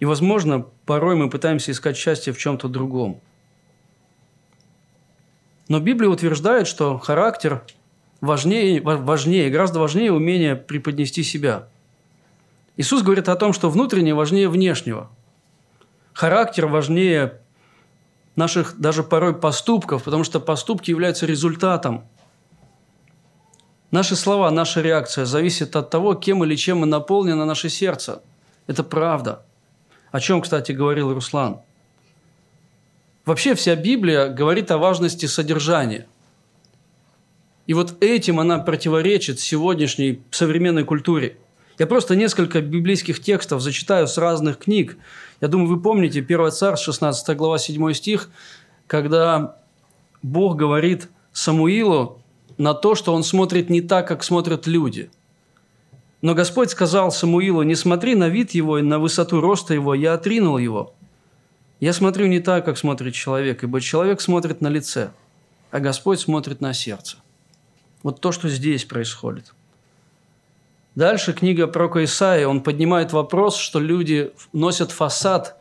И, 0.00 0.04
возможно, 0.04 0.66
порой 0.84 1.16
мы 1.16 1.30
пытаемся 1.30 1.72
искать 1.72 1.96
счастье 1.96 2.32
в 2.32 2.38
чем-то 2.38 2.68
другом. 2.68 3.20
Но 5.68 5.80
Библия 5.80 6.08
утверждает, 6.08 6.66
что 6.66 6.98
характер 6.98 7.62
важнее, 8.20 8.80
важнее, 8.80 9.50
гораздо 9.50 9.80
важнее 9.80 10.12
умение 10.12 10.56
преподнести 10.56 11.22
себя. 11.22 11.68
Иисус 12.76 13.02
говорит 13.02 13.28
о 13.28 13.36
том, 13.36 13.52
что 13.52 13.70
внутреннее 13.70 14.14
важнее 14.14 14.48
внешнего. 14.48 15.10
Характер 16.18 16.66
важнее 16.66 17.34
наших 18.34 18.76
даже 18.76 19.04
порой 19.04 19.38
поступков, 19.38 20.02
потому 20.02 20.24
что 20.24 20.40
поступки 20.40 20.90
являются 20.90 21.26
результатом. 21.26 22.08
Наши 23.92 24.16
слова, 24.16 24.50
наша 24.50 24.80
реакция 24.80 25.26
зависит 25.26 25.76
от 25.76 25.90
того, 25.90 26.14
кем 26.14 26.42
или 26.42 26.56
чем 26.56 26.78
мы 26.78 26.86
наполнено 26.86 27.44
наше 27.44 27.68
сердце. 27.68 28.20
Это 28.66 28.82
правда. 28.82 29.46
О 30.10 30.18
чем, 30.18 30.42
кстати, 30.42 30.72
говорил 30.72 31.14
Руслан. 31.14 31.60
Вообще 33.24 33.54
вся 33.54 33.76
Библия 33.76 34.26
говорит 34.26 34.72
о 34.72 34.78
важности 34.78 35.26
содержания. 35.26 36.08
И 37.68 37.74
вот 37.74 38.02
этим 38.02 38.40
она 38.40 38.58
противоречит 38.58 39.38
сегодняшней 39.38 40.20
современной 40.32 40.82
культуре. 40.82 41.36
Я 41.78 41.86
просто 41.86 42.16
несколько 42.16 42.60
библейских 42.60 43.20
текстов 43.20 43.60
зачитаю 43.60 44.06
с 44.08 44.18
разных 44.18 44.58
книг. 44.58 44.96
Я 45.40 45.48
думаю, 45.48 45.68
вы 45.68 45.80
помните 45.80 46.20
1 46.20 46.50
Царь, 46.50 46.76
16 46.76 47.36
глава, 47.36 47.58
7 47.58 47.92
стих, 47.92 48.30
когда 48.86 49.56
Бог 50.22 50.56
говорит 50.56 51.08
Самуилу 51.32 52.20
на 52.56 52.74
то, 52.74 52.94
что 52.94 53.14
он 53.14 53.22
смотрит 53.22 53.70
не 53.70 53.80
так, 53.80 54.08
как 54.08 54.24
смотрят 54.24 54.66
люди. 54.66 55.10
Но 56.20 56.34
Господь 56.34 56.70
сказал 56.70 57.12
Самуилу, 57.12 57.62
не 57.62 57.76
смотри 57.76 58.16
на 58.16 58.28
вид 58.28 58.50
его 58.50 58.78
и 58.78 58.82
на 58.82 58.98
высоту 58.98 59.40
роста 59.40 59.74
его, 59.74 59.94
я 59.94 60.14
отринул 60.14 60.58
его– 60.58 60.94
я 61.80 61.92
смотрю 61.92 62.26
не 62.26 62.40
так, 62.40 62.64
как 62.64 62.76
смотрит 62.76 63.14
человек, 63.14 63.62
ибо 63.62 63.80
человек 63.80 64.20
смотрит 64.20 64.60
на 64.60 64.66
лице, 64.66 65.12
а 65.70 65.78
Господь 65.78 66.18
смотрит 66.18 66.60
на 66.60 66.74
сердце. 66.74 67.18
Вот 68.02 68.20
то, 68.20 68.32
что 68.32 68.48
здесь 68.48 68.84
происходит. 68.84 69.54
Дальше 70.98 71.32
книга 71.32 71.68
про 71.68 71.86
Исаия, 72.02 72.48
он 72.48 72.60
поднимает 72.60 73.12
вопрос, 73.12 73.56
что 73.56 73.78
люди 73.78 74.32
носят 74.52 74.90
фасад 74.90 75.56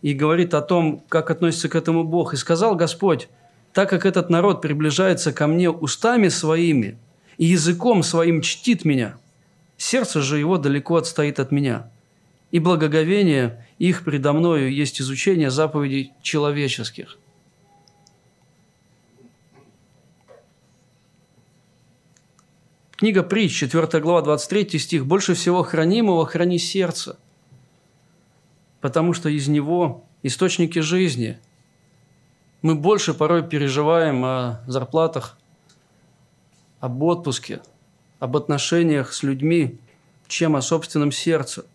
и 0.00 0.12
говорит 0.12 0.54
о 0.54 0.60
том, 0.60 1.04
как 1.08 1.30
относится 1.30 1.68
к 1.68 1.76
этому 1.76 2.02
Бог. 2.02 2.34
«И 2.34 2.36
сказал 2.36 2.74
Господь, 2.74 3.28
так 3.72 3.88
как 3.88 4.04
этот 4.04 4.28
народ 4.28 4.60
приближается 4.60 5.32
ко 5.32 5.46
мне 5.46 5.70
устами 5.70 6.26
своими 6.26 6.98
и 7.38 7.44
языком 7.44 8.02
своим 8.02 8.40
чтит 8.40 8.84
меня, 8.84 9.14
сердце 9.76 10.20
же 10.20 10.40
его 10.40 10.58
далеко 10.58 10.96
отстоит 10.96 11.38
от 11.38 11.52
меня 11.52 11.88
и 12.50 12.58
благоговение 12.58 13.64
их 13.78 14.02
предо 14.02 14.32
мною 14.32 14.68
есть 14.72 15.00
изучение 15.00 15.52
заповедей 15.52 16.12
человеческих. 16.22 17.18
Книга 23.02 23.24
Притч, 23.24 23.58
4 23.58 24.00
глава, 24.00 24.22
23 24.22 24.78
стих. 24.78 25.06
«Больше 25.06 25.34
всего 25.34 25.64
хранимого 25.64 26.24
храни 26.24 26.56
сердце, 26.56 27.18
потому 28.80 29.12
что 29.12 29.28
из 29.28 29.48
него 29.48 30.04
источники 30.22 30.78
жизни». 30.78 31.36
Мы 32.62 32.76
больше 32.76 33.12
порой 33.12 33.42
переживаем 33.42 34.24
о 34.24 34.60
зарплатах, 34.68 35.36
об 36.78 37.02
отпуске, 37.02 37.60
об 38.20 38.36
отношениях 38.36 39.12
с 39.12 39.24
людьми, 39.24 39.80
чем 40.28 40.54
о 40.54 40.62
собственном 40.62 41.10
сердце. 41.10 41.66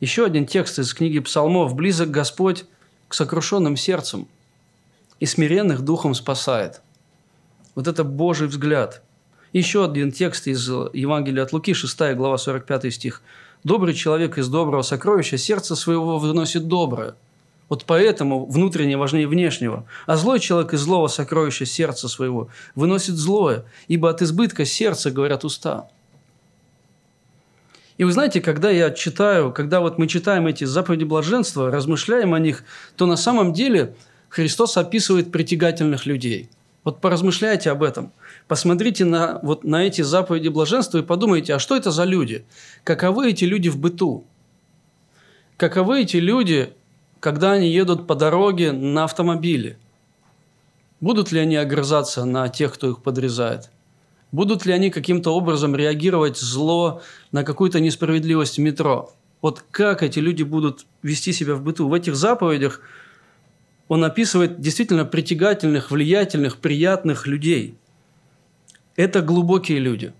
Еще 0.00 0.24
один 0.24 0.46
текст 0.46 0.78
из 0.78 0.94
книги 0.94 1.18
Псалмов. 1.18 1.74
«Близок 1.74 2.10
Господь 2.10 2.64
к 3.08 3.12
сокрушенным 3.12 3.76
сердцам 3.76 4.26
и 5.20 5.26
смиренных 5.26 5.82
духом 5.82 6.14
спасает». 6.14 6.80
Вот 7.78 7.86
это 7.86 8.02
Божий 8.02 8.48
взгляд. 8.48 9.02
Еще 9.52 9.84
один 9.84 10.10
текст 10.10 10.48
из 10.48 10.68
Евангелия 10.68 11.44
от 11.44 11.52
Луки, 11.52 11.74
6 11.74 12.16
глава, 12.16 12.36
45 12.36 12.92
стих. 12.92 13.22
«Добрый 13.62 13.94
человек 13.94 14.36
из 14.36 14.48
доброго 14.48 14.82
сокровища 14.82 15.38
сердце 15.38 15.76
своего 15.76 16.18
выносит 16.18 16.66
доброе». 16.66 17.14
Вот 17.68 17.84
поэтому 17.84 18.46
внутреннее 18.46 18.96
важнее 18.96 19.28
внешнего. 19.28 19.86
А 20.06 20.16
злой 20.16 20.40
человек 20.40 20.74
из 20.74 20.80
злого 20.80 21.06
сокровища 21.06 21.66
сердца 21.66 22.08
своего 22.08 22.48
выносит 22.74 23.14
злое, 23.14 23.64
ибо 23.86 24.10
от 24.10 24.22
избытка 24.22 24.64
сердца 24.64 25.12
говорят 25.12 25.44
уста. 25.44 25.86
И 27.96 28.02
вы 28.02 28.10
знаете, 28.10 28.40
когда 28.40 28.70
я 28.70 28.90
читаю, 28.90 29.52
когда 29.52 29.78
вот 29.78 29.98
мы 29.98 30.08
читаем 30.08 30.48
эти 30.48 30.64
заповеди 30.64 31.04
блаженства, 31.04 31.70
размышляем 31.70 32.34
о 32.34 32.40
них, 32.40 32.64
то 32.96 33.06
на 33.06 33.16
самом 33.16 33.52
деле 33.52 33.94
Христос 34.30 34.76
описывает 34.76 35.30
притягательных 35.30 36.04
людей. 36.04 36.50
Вот 36.84 37.00
поразмышляйте 37.00 37.70
об 37.70 37.82
этом. 37.82 38.12
Посмотрите 38.46 39.04
на, 39.04 39.40
вот 39.42 39.64
на 39.64 39.84
эти 39.84 40.02
заповеди 40.02 40.48
блаженства 40.48 40.98
и 40.98 41.02
подумайте, 41.02 41.54
а 41.54 41.58
что 41.58 41.76
это 41.76 41.90
за 41.90 42.04
люди? 42.04 42.44
Каковы 42.84 43.30
эти 43.30 43.44
люди 43.44 43.68
в 43.68 43.78
быту? 43.78 44.24
Каковы 45.56 46.02
эти 46.02 46.16
люди, 46.16 46.72
когда 47.20 47.52
они 47.52 47.68
едут 47.68 48.06
по 48.06 48.14
дороге 48.14 48.72
на 48.72 49.04
автомобиле? 49.04 49.78
Будут 51.00 51.30
ли 51.32 51.40
они 51.40 51.56
огрызаться 51.56 52.24
на 52.24 52.48
тех, 52.48 52.74
кто 52.74 52.90
их 52.90 53.02
подрезает? 53.02 53.70
Будут 54.30 54.66
ли 54.66 54.72
они 54.72 54.90
каким-то 54.90 55.34
образом 55.34 55.74
реагировать 55.74 56.38
зло 56.38 57.02
на 57.32 57.44
какую-то 57.44 57.80
несправедливость 57.80 58.58
в 58.58 58.60
метро? 58.60 59.12
Вот 59.40 59.64
как 59.70 60.02
эти 60.02 60.18
люди 60.18 60.42
будут 60.42 60.86
вести 61.02 61.32
себя 61.32 61.54
в 61.54 61.62
быту? 61.62 61.88
В 61.88 61.94
этих 61.94 62.16
заповедях 62.16 62.80
он 63.88 64.04
описывает 64.04 64.60
действительно 64.60 65.04
притягательных, 65.04 65.90
влиятельных, 65.90 66.58
приятных 66.58 67.26
людей. 67.26 67.74
Это 68.96 69.20
глубокие 69.22 69.78
люди, 69.78 70.12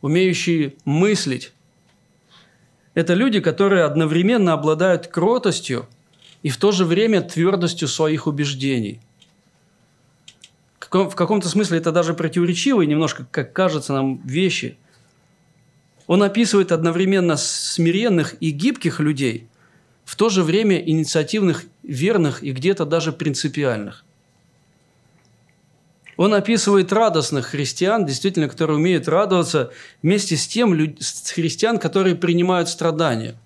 умеющие 0.00 0.74
мыслить. 0.84 1.52
Это 2.94 3.14
люди, 3.14 3.40
которые 3.40 3.84
одновременно 3.84 4.52
обладают 4.52 5.06
кротостью 5.06 5.86
и 6.42 6.48
в 6.48 6.56
то 6.56 6.72
же 6.72 6.84
время 6.84 7.20
твердостью 7.20 7.88
своих 7.88 8.26
убеждений– 8.26 9.00
в 10.90 11.14
каком-то 11.14 11.48
смысле 11.48 11.78
это 11.78 11.92
даже 11.92 12.14
противоречивые 12.14 12.86
немножко, 12.86 13.26
как 13.30 13.52
кажется 13.52 13.92
нам, 13.92 14.20
вещи. 14.26 14.76
Он 16.06 16.22
описывает 16.22 16.72
одновременно 16.72 17.36
смиренных 17.36 18.34
и 18.40 18.50
гибких 18.50 18.98
людей, 18.98 19.46
в 20.10 20.16
то 20.16 20.28
же 20.28 20.42
время 20.42 20.76
инициативных, 20.80 21.66
верных 21.84 22.42
и 22.42 22.50
где-то 22.50 22.84
даже 22.84 23.12
принципиальных. 23.12 24.04
Он 26.16 26.34
описывает 26.34 26.92
радостных 26.92 27.46
христиан, 27.46 28.04
действительно, 28.04 28.48
которые 28.48 28.78
умеют 28.78 29.06
радоваться, 29.06 29.70
вместе 30.02 30.36
с 30.36 30.48
тем 30.48 30.96
с 30.98 31.30
христиан, 31.30 31.78
которые 31.78 32.16
принимают 32.16 32.68
страдания. 32.68 33.36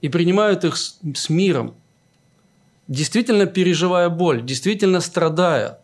И 0.00 0.08
принимают 0.08 0.64
их 0.64 0.78
с, 0.78 0.98
с 1.14 1.28
миром– 1.28 1.74
действительно 2.88 3.44
переживая 3.44 4.08
боль, 4.08 4.42
действительно 4.42 5.00
страдая. 5.00 5.80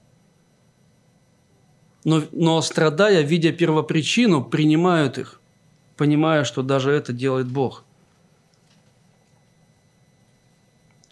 Но, 2.05 2.23
но 2.33 2.62
страдая, 2.62 3.21
видя 3.21 3.53
первопричину, 3.53 4.42
принимают 4.42 5.18
их, 5.18 5.38
понимая, 5.99 6.45
что 6.45 6.62
даже 6.62 6.92
это 6.92 7.12
делает 7.12 7.47
Бог. 7.47 7.85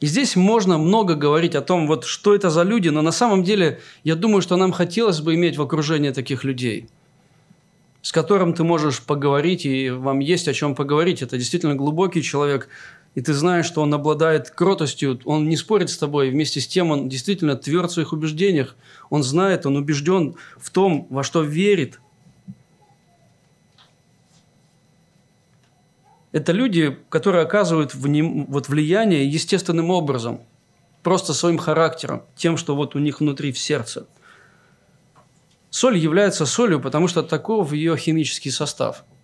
И 0.00 0.06
здесь 0.06 0.34
можно 0.34 0.78
много 0.78 1.14
говорить 1.14 1.54
о 1.54 1.60
том, 1.60 1.86
вот 1.86 2.04
что 2.04 2.34
это 2.34 2.48
за 2.48 2.62
люди, 2.62 2.88
но 2.88 3.02
на 3.02 3.12
самом 3.12 3.44
деле 3.44 3.80
я 4.02 4.16
думаю, 4.16 4.40
что 4.40 4.56
нам 4.56 4.72
хотелось 4.72 5.20
бы 5.20 5.34
иметь 5.34 5.58
в 5.58 5.62
окружении 5.62 6.10
таких 6.10 6.42
людей, 6.42 6.88
с 8.00 8.10
которым 8.10 8.54
ты 8.54 8.64
можешь 8.64 9.02
поговорить, 9.02 9.66
и 9.66 9.90
вам 9.90 10.20
есть 10.20 10.48
о 10.48 10.54
чем 10.54 10.74
поговорить. 10.74 11.20
Это 11.20 11.36
действительно 11.36 11.74
глубокий 11.74 12.22
человек, 12.22 12.68
и 13.14 13.20
ты 13.20 13.34
знаешь, 13.34 13.66
что 13.66 13.82
он 13.82 13.92
обладает 13.92 14.50
кротостью, 14.50 15.20
он 15.24 15.50
не 15.50 15.56
спорит 15.56 15.90
с 15.90 15.98
тобой, 15.98 16.30
вместе 16.30 16.60
с 16.60 16.66
тем 16.66 16.90
он 16.90 17.10
действительно 17.10 17.54
тверд 17.54 17.90
в 17.90 17.94
своих 17.94 18.14
убеждениях, 18.14 18.76
он 19.10 19.22
знает, 19.22 19.66
он 19.66 19.76
убежден 19.76 20.36
в 20.56 20.70
том, 20.70 21.08
во 21.10 21.22
что 21.22 21.42
верит. 21.42 22.00
Это 26.32 26.52
люди, 26.52 26.96
которые 27.08 27.42
оказывают 27.42 27.94
вним, 27.94 28.46
вот 28.46 28.68
влияние 28.68 29.28
естественным 29.28 29.90
образом, 29.90 30.40
просто 31.02 31.34
своим 31.34 31.58
характером, 31.58 32.22
тем, 32.36 32.56
что 32.56 32.76
вот 32.76 32.94
у 32.94 32.98
них 32.98 33.20
внутри 33.20 33.52
в 33.52 33.58
сердце. 33.58 34.06
Соль 35.70 35.96
является 35.98 36.46
солью, 36.46 36.80
потому 36.80 37.08
что 37.08 37.22
таков 37.22 37.72
ее 37.72 37.96
химический 37.96 38.50
состав– 38.50 39.04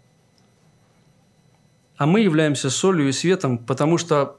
а 1.97 2.07
мы 2.07 2.21
являемся 2.21 2.71
солью 2.71 3.09
и 3.09 3.12
светом, 3.12 3.59
потому 3.59 3.97
что 3.97 4.38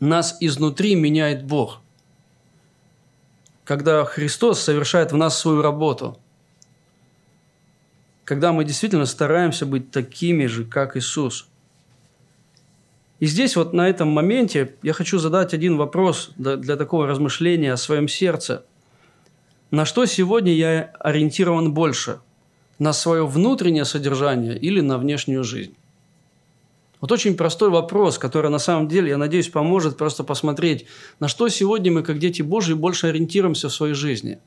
нас 0.00 0.36
изнутри 0.40 0.94
меняет 0.94 1.44
Бог. 1.44 1.80
Когда 3.64 4.04
Христос 4.04 4.60
совершает 4.60 5.10
в 5.10 5.16
нас 5.16 5.38
свою 5.38 5.62
работу, 5.62 6.18
когда 8.24 8.52
мы 8.52 8.64
действительно 8.64 9.06
стараемся 9.06 9.64
быть 9.64 9.90
такими 9.90 10.46
же, 10.46 10.64
как 10.64 10.96
Иисус. 10.96 11.48
И 13.20 13.26
здесь 13.26 13.56
вот 13.56 13.72
на 13.72 13.88
этом 13.88 14.08
моменте 14.08 14.74
я 14.82 14.92
хочу 14.92 15.18
задать 15.18 15.54
один 15.54 15.76
вопрос 15.76 16.30
для, 16.36 16.76
такого 16.76 17.06
размышления 17.06 17.72
о 17.72 17.76
своем 17.76 18.08
сердце. 18.08 18.64
На 19.70 19.84
что 19.84 20.04
сегодня 20.04 20.52
я 20.52 20.92
ориентирован 21.00 21.72
больше? 21.72 22.18
на 22.78 22.92
свое 22.92 23.26
внутреннее 23.26 23.84
содержание 23.84 24.58
или 24.58 24.80
на 24.80 24.98
внешнюю 24.98 25.44
жизнь? 25.44 25.74
Вот 27.00 27.12
очень 27.12 27.36
простой 27.36 27.68
вопрос, 27.68 28.18
который 28.18 28.50
на 28.50 28.58
самом 28.58 28.88
деле, 28.88 29.10
я 29.10 29.18
надеюсь, 29.18 29.48
поможет 29.48 29.98
просто 29.98 30.24
посмотреть, 30.24 30.86
на 31.20 31.28
что 31.28 31.48
сегодня 31.48 31.92
мы, 31.92 32.02
как 32.02 32.18
дети 32.18 32.40
Божьи, 32.40 32.72
больше 32.72 33.08
ориентируемся 33.08 33.68
в 33.68 33.74
своей 33.74 33.94
жизни. 33.94 34.38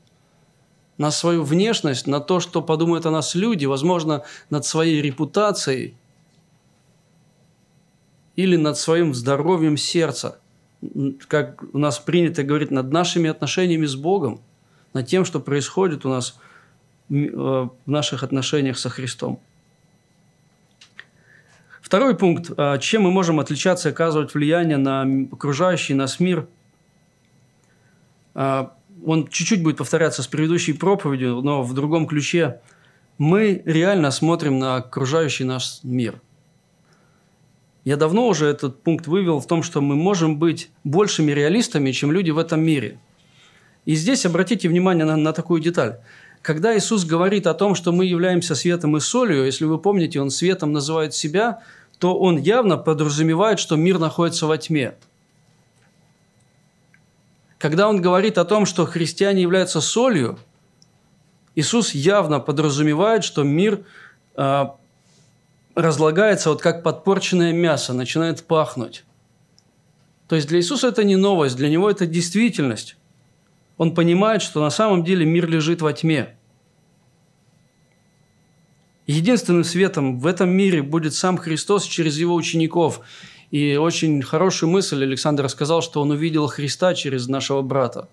На 0.96 1.12
свою 1.12 1.44
внешность, 1.44 2.08
на 2.08 2.18
то, 2.18 2.40
что 2.40 2.60
подумают 2.60 3.06
о 3.06 3.12
нас 3.12 3.36
люди, 3.36 3.66
возможно, 3.66 4.24
над 4.50 4.66
своей 4.66 5.00
репутацией 5.00 5.94
или 8.38 8.54
над 8.54 8.78
своим 8.78 9.14
здоровьем 9.14 9.76
сердца, 9.76 10.38
как 11.26 11.64
у 11.72 11.78
нас 11.78 11.98
принято 11.98 12.44
говорить, 12.44 12.70
над 12.70 12.92
нашими 12.92 13.28
отношениями 13.28 13.84
с 13.84 13.96
Богом, 13.96 14.40
над 14.94 15.08
тем, 15.08 15.24
что 15.24 15.40
происходит 15.40 16.06
у 16.06 16.08
нас 16.08 16.38
э, 17.10 17.14
в 17.14 17.70
наших 17.86 18.22
отношениях 18.22 18.78
со 18.78 18.90
Христом. 18.90 19.40
Второй 21.82 22.16
пункт. 22.16 22.52
А, 22.56 22.78
чем 22.78 23.02
мы 23.02 23.10
можем 23.10 23.40
отличаться 23.40 23.88
и 23.88 23.92
оказывать 23.92 24.32
влияние 24.32 24.76
на 24.76 25.02
окружающий 25.32 25.94
нас 25.94 26.20
мир? 26.20 26.46
А, 28.34 28.72
он 29.04 29.26
чуть-чуть 29.26 29.64
будет 29.64 29.78
повторяться 29.78 30.22
с 30.22 30.28
предыдущей 30.28 30.74
проповедью, 30.74 31.40
но 31.42 31.64
в 31.64 31.74
другом 31.74 32.06
ключе. 32.06 32.60
Мы 33.18 33.62
реально 33.64 34.12
смотрим 34.12 34.60
на 34.60 34.76
окружающий 34.76 35.42
наш 35.42 35.80
мир. 35.82 36.20
Я 37.84 37.96
давно 37.96 38.26
уже 38.26 38.46
этот 38.46 38.82
пункт 38.82 39.06
вывел 39.06 39.40
в 39.40 39.46
том, 39.46 39.62
что 39.62 39.80
мы 39.80 39.96
можем 39.96 40.38
быть 40.38 40.70
большими 40.84 41.32
реалистами, 41.32 41.92
чем 41.92 42.12
люди 42.12 42.30
в 42.30 42.38
этом 42.38 42.60
мире. 42.60 42.98
И 43.84 43.94
здесь 43.94 44.26
обратите 44.26 44.68
внимание 44.68 45.04
на, 45.04 45.16
на 45.16 45.32
такую 45.32 45.60
деталь. 45.60 46.00
Когда 46.42 46.76
Иисус 46.76 47.04
говорит 47.04 47.46
о 47.46 47.54
том, 47.54 47.74
что 47.74 47.92
мы 47.92 48.04
являемся 48.04 48.54
светом 48.54 48.96
и 48.96 49.00
солью, 49.00 49.44
если 49.44 49.64
вы 49.64 49.78
помните, 49.78 50.20
Он 50.20 50.30
светом 50.30 50.72
называет 50.72 51.14
себя– 51.14 51.62
то 51.98 52.16
он 52.16 52.38
явно 52.38 52.76
подразумевает, 52.76 53.58
что 53.58 53.76
мир 53.76 53.98
находится 53.98 54.46
во 54.46 54.56
тьме. 54.56 54.94
Когда 57.58 57.88
он 57.88 58.00
говорит 58.00 58.38
о 58.38 58.44
том, 58.44 58.66
что 58.66 58.86
христиане 58.86 59.42
являются 59.42 59.80
солью, 59.80 60.38
Иисус 61.56 61.92
явно 61.92 62.38
подразумевает, 62.38 63.24
что 63.24 63.42
мир 63.42 63.84
э, 64.36 64.66
разлагается 65.78 66.50
вот 66.50 66.60
как 66.60 66.82
подпорченное 66.82 67.52
мясо, 67.52 67.92
начинает 67.92 68.44
пахнуть. 68.44 69.04
То 70.26 70.34
есть 70.34 70.48
для 70.48 70.58
Иисуса 70.58 70.88
это 70.88 71.04
не 71.04 71.16
новость, 71.16 71.56
для 71.56 71.68
него 71.68 71.88
это 71.88 72.04
действительность. 72.04 72.96
Он 73.76 73.94
понимает, 73.94 74.42
что 74.42 74.60
на 74.60 74.70
самом 74.70 75.04
деле 75.04 75.24
мир 75.24 75.48
лежит 75.48 75.80
во 75.80 75.92
тьме. 75.92 76.36
Единственным 79.06 79.62
светом 79.62 80.18
в 80.18 80.26
этом 80.26 80.50
мире 80.50 80.82
будет 80.82 81.14
сам 81.14 81.38
Христос 81.38 81.84
через 81.84 82.18
его 82.18 82.34
учеников. 82.34 83.00
И 83.52 83.76
очень 83.76 84.20
хорошую 84.20 84.68
мысль 84.70 85.02
Александр 85.02 85.48
сказал, 85.48 85.80
что 85.80 86.02
он 86.02 86.10
увидел 86.10 86.48
Христа 86.48 86.92
через 86.92 87.28
нашего 87.28 87.62
брата. 87.62 88.08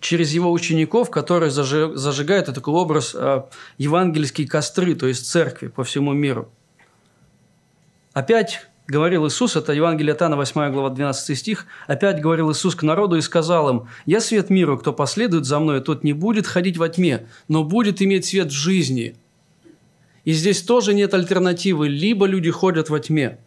Через 0.00 0.32
его 0.32 0.50
учеников, 0.50 1.10
которые 1.10 1.50
зажигают 1.50 2.46
такой 2.46 2.74
образ 2.74 3.14
э, 3.14 3.42
евангельские 3.78 4.48
костры, 4.48 4.94
то 4.94 5.06
есть 5.06 5.30
церкви 5.30 5.68
по 5.68 5.84
всему 5.84 6.12
миру. 6.12 6.50
Опять 8.12 8.66
говорил 8.88 9.28
Иисус, 9.28 9.54
это 9.56 9.72
Евангелие 9.72 10.14
Тана, 10.14 10.36
8 10.36 10.72
глава, 10.72 10.90
12 10.90 11.38
стих, 11.38 11.66
опять 11.86 12.20
говорил 12.20 12.50
Иисус 12.50 12.74
к 12.74 12.82
народу 12.82 13.16
и 13.16 13.20
сказал 13.20 13.70
им, 13.70 13.88
«Я 14.06 14.20
свет 14.20 14.50
миру, 14.50 14.78
кто 14.78 14.92
последует 14.92 15.44
за 15.44 15.60
мной, 15.60 15.80
тот 15.80 16.02
не 16.02 16.12
будет 16.12 16.46
ходить 16.46 16.76
во 16.76 16.88
тьме, 16.88 17.28
но 17.46 17.62
будет 17.62 18.02
иметь 18.02 18.24
свет 18.24 18.50
жизни». 18.50 19.14
И 20.24 20.32
здесь 20.32 20.62
тоже 20.62 20.92
нет 20.92 21.14
альтернативы. 21.14 21.88
Либо 21.88 22.26
люди 22.26 22.50
ходят 22.50 22.90
во 22.90 23.00
тьме, 23.00 23.38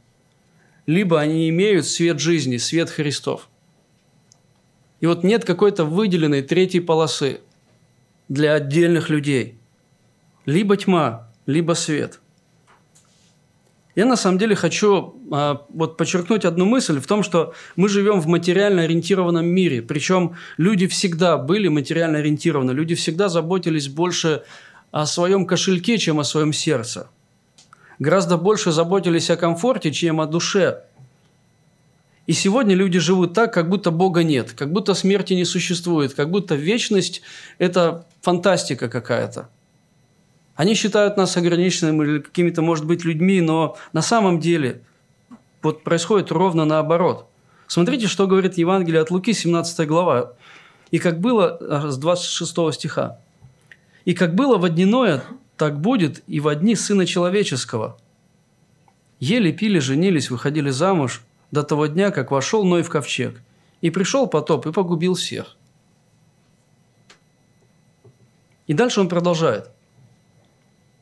либо 0.86 1.20
они 1.20 1.50
имеют 1.50 1.86
свет 1.86 2.20
жизни, 2.20 2.58
свет 2.58 2.90
Христов. 2.90 3.50
И 5.04 5.06
вот 5.06 5.26
нет 5.26 5.44
какой-то 5.44 5.84
выделенной 5.84 6.42
третьей 6.42 6.80
полосы 6.80 7.42
для 8.30 8.54
отдельных 8.54 9.10
людей. 9.10 9.58
Либо 10.46 10.78
тьма, 10.78 11.30
либо 11.46 11.74
свет. 11.74 12.22
Я 13.96 14.06
на 14.06 14.16
самом 14.16 14.38
деле 14.38 14.56
хочу 14.56 15.22
а, 15.30 15.66
вот 15.68 15.98
подчеркнуть 15.98 16.46
одну 16.46 16.64
мысль 16.64 17.02
в 17.02 17.06
том, 17.06 17.22
что 17.22 17.54
мы 17.76 17.90
живем 17.90 18.22
в 18.22 18.28
материально 18.28 18.84
ориентированном 18.84 19.46
мире. 19.46 19.82
Причем 19.82 20.38
люди 20.56 20.88
всегда 20.88 21.38
были 21.38 21.68
материально 21.68 22.20
ориентированы. 22.20 22.72
Люди 22.72 22.96
всегда 22.96 23.28
заботились 23.28 23.90
больше 23.90 24.44
о 24.92 25.06
своем 25.06 25.46
кошельке, 25.46 25.98
чем 25.98 26.22
о 26.22 26.24
своем 26.24 26.54
сердце. 26.54 27.10
Гораздо 28.00 28.38
больше 28.38 28.72
заботились 28.72 29.30
о 29.30 29.36
комфорте, 29.36 29.92
чем 29.92 30.22
о 30.22 30.28
душе. 30.28 30.86
И 32.26 32.32
сегодня 32.32 32.74
люди 32.74 33.00
живут 33.00 33.34
так, 33.34 33.54
как 33.54 33.68
будто 33.68 33.92
Бога 33.92 34.24
нет, 34.24 34.54
как 34.54 34.72
будто 34.72 34.94
смерти 34.94 35.34
не 35.34 35.44
существует, 35.44 36.14
как 36.14 36.30
будто 36.30 36.56
вечность– 36.56 37.22
это 37.58 38.06
фантастика 38.22 38.88
какая-то. 38.88 39.50
Они 40.56 40.74
считают 40.76 41.18
нас 41.18 41.36
ограниченными 41.36 42.04
или 42.06 42.20
какими-то, 42.20 42.62
может 42.62 42.86
быть, 42.86 43.04
людьми, 43.04 43.42
но 43.42 43.76
на 43.92 44.02
самом 44.02 44.40
деле 44.40 44.82
вот 45.62 45.84
происходит 45.84 46.32
ровно 46.32 46.64
наоборот. 46.64 47.28
Смотрите, 47.68 48.08
что 48.08 48.28
говорит 48.28 48.58
Евангелие 48.58 49.02
от 49.02 49.12
Луки, 49.12 49.34
17 49.34 49.88
глава. 49.88 50.34
«И 50.92 51.00
как 51.00 51.20
было...» 51.20 51.58
а, 51.60 51.90
с 51.90 51.98
26 51.98 52.74
стиха. 52.74 53.18
«И 54.06 54.14
как 54.14 54.36
было 54.36 54.58
в 54.58 54.64
одниное, 54.66 55.24
так 55.58 55.80
будет 55.80 56.24
и 56.28 56.40
в 56.40 56.48
одни 56.48 56.76
Сына 56.76 57.06
Человеческого. 57.06 57.98
Ели, 59.20 59.52
пили, 59.52 59.80
женились, 59.80 60.30
выходили 60.30 60.70
замуж 60.70 61.22
до 61.54 61.64
того 61.64 61.86
дня, 61.86 62.12
как 62.12 62.32
вошел 62.32 62.66
Ной 62.66 62.82
в 62.82 62.90
ковчег. 62.90 63.42
И 63.82 63.92
пришел 63.92 64.28
потоп 64.28 64.66
и 64.66 64.72
погубил 64.72 65.14
всех». 65.14 65.56
И 68.68 68.74
дальше 68.74 69.02
он 69.02 69.08
продолжает. 69.08 69.70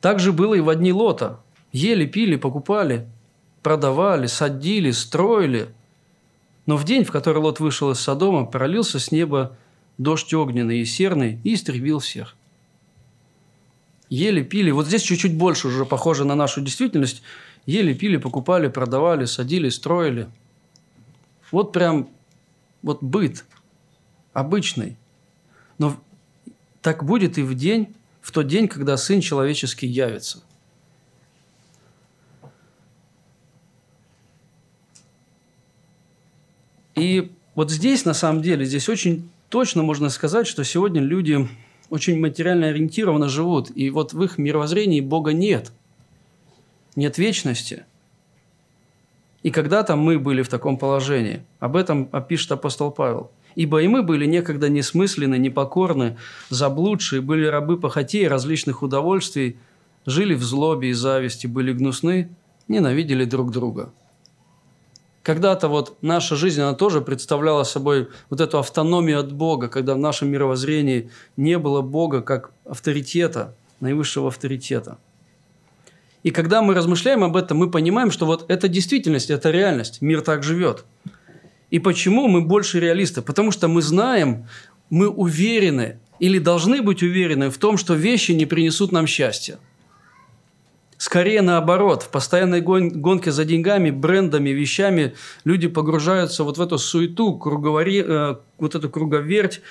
Так 0.00 0.18
же 0.18 0.32
было 0.32 0.54
и 0.54 0.60
в 0.60 0.68
одни 0.68 0.92
Лота. 0.92 1.40
Ели, 1.72 2.06
пили, 2.06 2.36
покупали, 2.36 3.08
продавали, 3.62 4.26
садили, 4.26 4.90
строили. 4.90 5.68
Но 6.66 6.76
в 6.76 6.84
день, 6.84 7.04
в 7.04 7.10
который 7.10 7.38
Лот 7.38 7.60
вышел 7.60 7.90
из 7.90 8.00
Содома, 8.00 8.44
пролился 8.44 8.98
с 8.98 9.10
неба 9.10 9.56
дождь 9.96 10.34
огненный 10.34 10.80
и 10.80 10.84
серный 10.84 11.40
и 11.44 11.54
истребил 11.54 12.00
всех. 12.00 12.36
Ели, 14.10 14.42
пили. 14.42 14.70
Вот 14.70 14.86
здесь 14.86 15.02
чуть-чуть 15.02 15.34
больше 15.34 15.68
уже 15.68 15.86
похоже 15.86 16.26
на 16.26 16.34
нашу 16.34 16.60
действительность. 16.60 17.22
Ели, 17.64 17.94
пили, 17.94 18.18
покупали, 18.18 18.68
продавали, 18.68 19.24
садили, 19.24 19.70
строили. 19.70 20.28
Вот 21.52 21.72
прям 21.72 22.08
вот 22.82 23.02
быт 23.02 23.44
обычный. 24.32 24.96
Но 25.78 25.96
так 26.80 27.04
будет 27.04 27.38
и 27.38 27.42
в 27.42 27.54
день, 27.54 27.94
в 28.20 28.32
тот 28.32 28.48
день, 28.48 28.66
когда 28.66 28.96
Сын 28.96 29.20
Человеческий 29.20 29.86
явится. 29.86 30.42
И 36.94 37.32
вот 37.54 37.70
здесь, 37.70 38.04
на 38.04 38.14
самом 38.14 38.42
деле, 38.42 38.64
здесь 38.64 38.88
очень 38.88 39.30
точно 39.48 39.82
можно 39.82 40.08
сказать, 40.08 40.46
что 40.46 40.64
сегодня 40.64 41.00
люди 41.00 41.48
очень 41.90 42.18
материально 42.18 42.68
ориентированно 42.68 43.28
живут, 43.28 43.70
и 43.74 43.90
вот 43.90 44.12
в 44.12 44.22
их 44.22 44.38
мировоззрении 44.38 45.00
Бога 45.00 45.32
нет. 45.32 45.72
Нет 46.96 47.18
вечности. 47.18 47.84
И 49.42 49.50
когда-то 49.50 49.96
мы 49.96 50.18
были 50.18 50.42
в 50.42 50.48
таком 50.48 50.76
положении. 50.76 51.42
Об 51.58 51.76
этом 51.76 52.08
опишет 52.12 52.52
апостол 52.52 52.90
Павел– 52.90 53.30
Ибо 53.54 53.82
и 53.82 53.88
мы 53.88 54.02
были 54.02 54.26
некогда 54.26 54.68
несмысленны, 54.68 55.36
непокорны, 55.36 56.16
заблудшие, 56.48 57.20
были 57.20 57.46
рабы 57.46 57.78
похотей 57.78 58.26
различных 58.28 58.82
удовольствий, 58.82 59.58
жили 60.06 60.34
в 60.34 60.42
злобе 60.42 60.90
и 60.90 60.92
зависти, 60.92 61.46
были 61.46 61.72
гнусны, 61.72 62.30
ненавидели 62.68 63.24
друг 63.24 63.52
друга. 63.52 63.90
Когда-то 65.22 65.68
вот 65.68 65.96
наша 66.02 66.34
жизнь, 66.34 66.60
она 66.60 66.74
тоже 66.74 67.00
представляла 67.00 67.62
собой 67.62 68.08
вот 68.28 68.40
эту 68.40 68.58
автономию 68.58 69.20
от 69.20 69.32
Бога, 69.32 69.68
когда 69.68 69.94
в 69.94 69.98
нашем 69.98 70.28
мировоззрении 70.28 71.10
не 71.36 71.58
было 71.58 71.80
Бога 71.80 72.22
как 72.22 72.50
авторитета, 72.64 73.54
наивысшего 73.78 74.28
авторитета. 74.28 74.98
И 76.22 76.30
когда 76.30 76.62
мы 76.62 76.74
размышляем 76.74 77.24
об 77.24 77.36
этом, 77.36 77.58
мы 77.58 77.70
понимаем, 77.70 78.10
что 78.10 78.26
вот 78.26 78.44
это 78.48 78.68
действительность, 78.68 79.30
это 79.30 79.50
реальность, 79.50 80.02
мир 80.02 80.20
так 80.20 80.42
живет– 80.42 80.84
и 81.72 81.78
почему 81.78 82.28
мы 82.28 82.42
больше 82.42 82.80
реалисты? 82.80 83.22
Потому 83.22 83.50
что 83.50 83.66
мы 83.66 83.80
знаем, 83.80 84.46
мы 84.90 85.08
уверены 85.08 85.98
или 86.18 86.38
должны 86.38 86.82
быть 86.82 87.02
уверены 87.02 87.48
в 87.48 87.56
том, 87.56 87.78
что 87.78 87.94
вещи 87.94 88.32
не 88.32 88.44
принесут 88.44 88.92
нам 88.92 89.06
счастья. 89.06 89.58
Скорее 90.98 91.40
наоборот, 91.40 92.02
в 92.02 92.10
постоянной 92.10 92.60
гонке 92.60 93.32
за 93.32 93.46
деньгами, 93.46 93.90
брендами, 93.90 94.50
вещами 94.50 95.14
люди 95.44 95.66
погружаются 95.66 96.44
вот 96.44 96.58
в 96.58 96.60
эту 96.60 96.76
суету, 96.76 97.38
круговори, 97.38 98.04
э, 98.06 98.36
вот 98.58 98.74
эту 98.74 98.90
круговерть, 98.90 99.62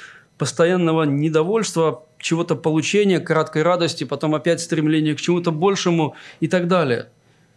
постоянного 0.41 1.03
недовольства, 1.03 2.03
чего-то 2.17 2.55
получения, 2.55 3.19
краткой 3.19 3.61
радости, 3.61 4.05
потом 4.05 4.33
опять 4.33 4.59
стремление 4.59 5.13
к 5.13 5.21
чему-то 5.21 5.51
большему 5.51 6.15
и 6.39 6.47
так 6.47 6.67
далее. 6.67 7.09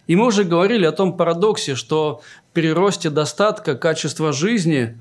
И 0.07 0.17
мы 0.17 0.27
уже 0.27 0.45
говорили 0.45 0.85
о 0.85 0.93
том 0.93 1.17
парадоксе, 1.17 1.77
что 1.77 2.21
при 2.53 2.71
росте 2.71 3.09
достатка, 3.09 3.75
качества 3.75 4.35
жизни 4.35 4.99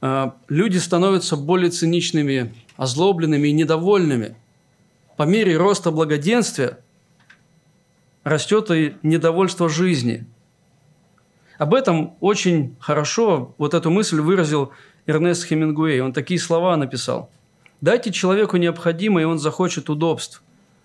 э, 0.00 0.30
люди 0.48 0.78
становятся 0.78 1.36
более 1.36 1.70
циничными, 1.70 2.54
озлобленными 2.76 3.48
и 3.48 3.52
недовольными. 3.52 4.36
По 5.16 5.24
мере 5.24 5.56
роста 5.56 5.90
благоденствия 5.90 6.78
растет 8.22 8.70
и 8.70 8.94
недовольство 9.02 9.68
жизни. 9.68 10.24
Об 11.58 11.74
этом 11.74 12.14
очень 12.20 12.76
хорошо 12.78 13.56
вот 13.58 13.74
эту 13.74 13.90
мысль 13.90 14.20
выразил 14.20 14.70
Эрнест 15.06 15.44
Хемингуэй. 15.46 16.00
Он 16.00 16.12
такие 16.12 16.38
слова 16.38 16.76
написал. 16.76 17.30
«Дайте 17.80 18.12
человеку 18.12 18.56
необходимое, 18.56 19.24
и 19.24 19.26
он 19.26 19.38
захочет 19.38 19.90
удобств. 19.90 20.42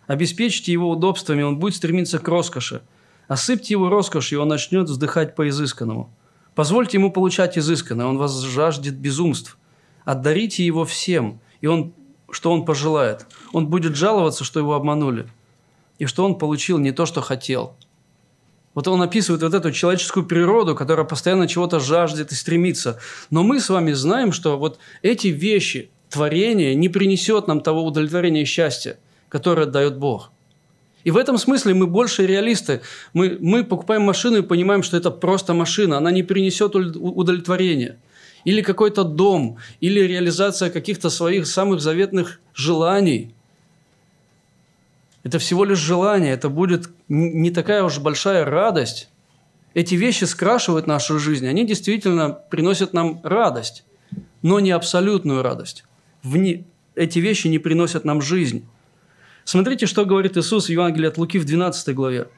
Обеспечьте 0.08 0.72
его 0.72 0.90
удобствами, 0.90 1.44
он 1.44 1.60
будет 1.60 1.76
стремиться 1.76 2.18
к 2.18 2.28
роскоши. 2.28 2.82
Осыпьте 3.28 3.74
его 3.74 3.90
роскошью, 3.90 4.40
и 4.40 4.42
он 4.42 4.48
начнет 4.48 4.90
вздыхать 4.90 5.36
по 5.36 5.48
изысканному. 5.50 6.10
Позвольте 6.56 6.98
ему 6.98 7.12
получать 7.12 7.58
изысканное, 7.58 8.06
он 8.06 8.18
вас 8.18 8.42
жаждет 8.42 8.96
безумств. 8.96 9.58
Отдарите 10.06 10.66
его 10.66 10.86
всем, 10.86 11.40
и 11.62 11.68
он, 11.68 11.94
что 12.32 12.52
он 12.52 12.66
пожелает. 12.66 13.28
Он 13.52 13.68
будет 13.68 13.96
жаловаться, 13.96 14.44
что 14.44 14.60
его 14.60 14.74
обманули, 14.74 15.28
и 16.00 16.06
что 16.06 16.26
он 16.26 16.38
получил 16.38 16.80
не 16.80 16.92
то, 16.92 17.06
что 17.06 17.22
хотел». 17.22 17.76
Вот 18.78 18.88
он 18.88 19.02
описывает 19.02 19.42
вот 19.42 19.56
эту 19.56 19.72
человеческую 19.72 20.28
природу, 20.28 20.76
которая 20.76 21.04
постоянно 21.04 21.48
чего-то 21.48 21.80
жаждет 21.80 22.32
и 22.32 22.36
стремится. 22.36 23.00
Но 23.32 23.42
мы 23.42 23.60
с 23.60 23.70
вами 23.70 23.92
знаем, 23.94 24.32
что 24.32 24.56
вот 24.60 24.78
эти 25.02 25.30
вещи, 25.30 25.90
творение, 26.12 26.76
не 26.76 26.88
принесет 26.88 27.48
нам 27.48 27.62
того 27.62 27.84
удовлетворения 27.84 28.44
и 28.44 28.46
счастья, 28.46 29.00
которое 29.30 29.66
дает 29.66 29.98
Бог. 29.98 30.32
И 31.04 31.10
в 31.10 31.18
этом 31.18 31.40
смысле 31.40 31.74
мы 31.74 31.88
больше 31.88 32.28
реалисты. 32.28 32.82
Мы, 33.14 33.40
мы 33.42 33.64
покупаем 33.64 34.04
машину 34.04 34.38
и 34.38 34.42
понимаем, 34.44 34.84
что 34.84 34.96
это 34.96 35.10
просто 35.10 35.56
машина. 35.56 35.98
Она 35.98 36.12
не 36.12 36.22
принесет 36.22 36.76
удовлетворения. 36.76 37.98
Или 38.46 38.62
какой-то 38.62 39.04
дом, 39.04 39.58
или 39.82 40.02
реализация 40.02 40.70
каких-то 40.70 41.10
своих 41.10 41.48
самых 41.48 41.82
заветных 41.82 42.40
желаний– 42.54 43.34
это 45.28 45.40
всего 45.40 45.66
лишь 45.66 45.80
желание, 45.80 46.32
это 46.32 46.48
будет 46.48 46.90
не 47.10 47.52
такая 47.52 47.84
уж 47.84 48.00
большая 48.00 48.46
радость. 48.46 49.10
Эти 49.74 49.96
вещи 49.96 50.24
скрашивают 50.24 50.88
нашу 50.88 51.20
жизнь, 51.20 51.46
они 51.46 51.66
действительно 51.66 52.30
приносят 52.30 52.94
нам 52.94 53.20
радость, 53.24 53.84
но 54.42 54.62
не 54.62 54.72
абсолютную 54.72 55.44
радость. 55.44 55.84
Вне... 56.24 56.64
Эти 56.96 57.20
вещи 57.20 57.48
не 57.48 57.60
приносят 57.60 58.06
нам 58.06 58.22
жизнь. 58.22 58.66
Смотрите, 59.44 59.86
что 59.86 60.06
говорит 60.06 60.38
Иисус 60.38 60.68
в 60.68 60.70
Евангелии 60.70 61.10
от 61.10 61.18
Луки 61.18 61.40
в 61.40 61.46
12 61.46 61.94
главе. 61.94 62.30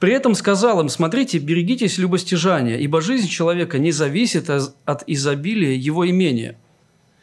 При 0.00 0.12
этом 0.12 0.34
сказал 0.34 0.80
им, 0.80 0.88
смотрите, 0.88 1.38
берегитесь 1.38 1.98
любостяжания, 1.98 2.78
ибо 2.78 3.00
жизнь 3.00 3.28
человека 3.28 3.78
не 3.78 3.92
зависит 3.92 4.50
от 4.50 5.04
изобилия 5.06 5.74
его 5.74 6.08
имения. 6.08 6.58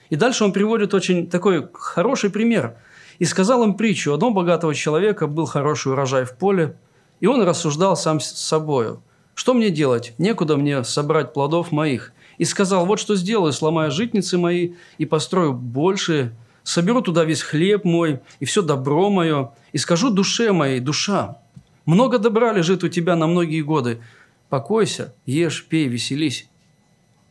И 0.10 0.16
дальше 0.16 0.46
он 0.46 0.54
приводит 0.54 0.94
очень 0.94 1.30
такой 1.30 1.68
хороший 1.74 2.30
пример– 2.30 2.78
и 3.20 3.26
сказал 3.26 3.64
им 3.64 3.76
притчу. 3.76 4.14
Одного 4.14 4.34
богатого 4.34 4.74
человека 4.74 5.28
был 5.28 5.46
хороший 5.46 5.92
урожай 5.92 6.26
в 6.26 6.36
поле, 6.36 6.78
и 7.20 7.28
он 7.28 7.42
рассуждал 7.42 7.96
сам 7.96 8.20
с 8.20 8.32
собою. 8.32 9.02
«Что 9.34 9.54
мне 9.54 9.70
делать? 9.70 10.14
Некуда 10.18 10.58
мне 10.58 10.84
собрать 10.84 11.34
плодов 11.34 11.72
моих». 11.72 12.14
И 12.38 12.44
сказал, 12.44 12.86
вот 12.86 13.00
что 13.00 13.16
сделаю, 13.16 13.54
сломаю 13.54 13.92
житницы 13.92 14.38
мои 14.38 14.74
и 14.98 15.06
построю 15.06 15.54
больше, 15.54 16.36
соберу 16.64 17.02
туда 17.02 17.24
весь 17.24 17.42
хлеб 17.42 17.86
мой 17.86 18.20
и 18.42 18.46
все 18.46 18.62
добро 18.62 19.10
мое, 19.10 19.54
и 19.72 19.78
скажу 19.78 20.10
душе 20.10 20.52
моей, 20.52 20.82
душа, 20.82 21.38
много 21.86 22.20
добра 22.20 22.52
лежит 22.52 22.84
у 22.84 22.90
тебя 22.90 23.16
на 23.16 23.28
многие 23.28 23.62
годы, 23.62 24.02
покойся, 24.50 25.14
ешь, 25.26 25.66
пей, 25.66 25.88
веселись. 25.88 26.50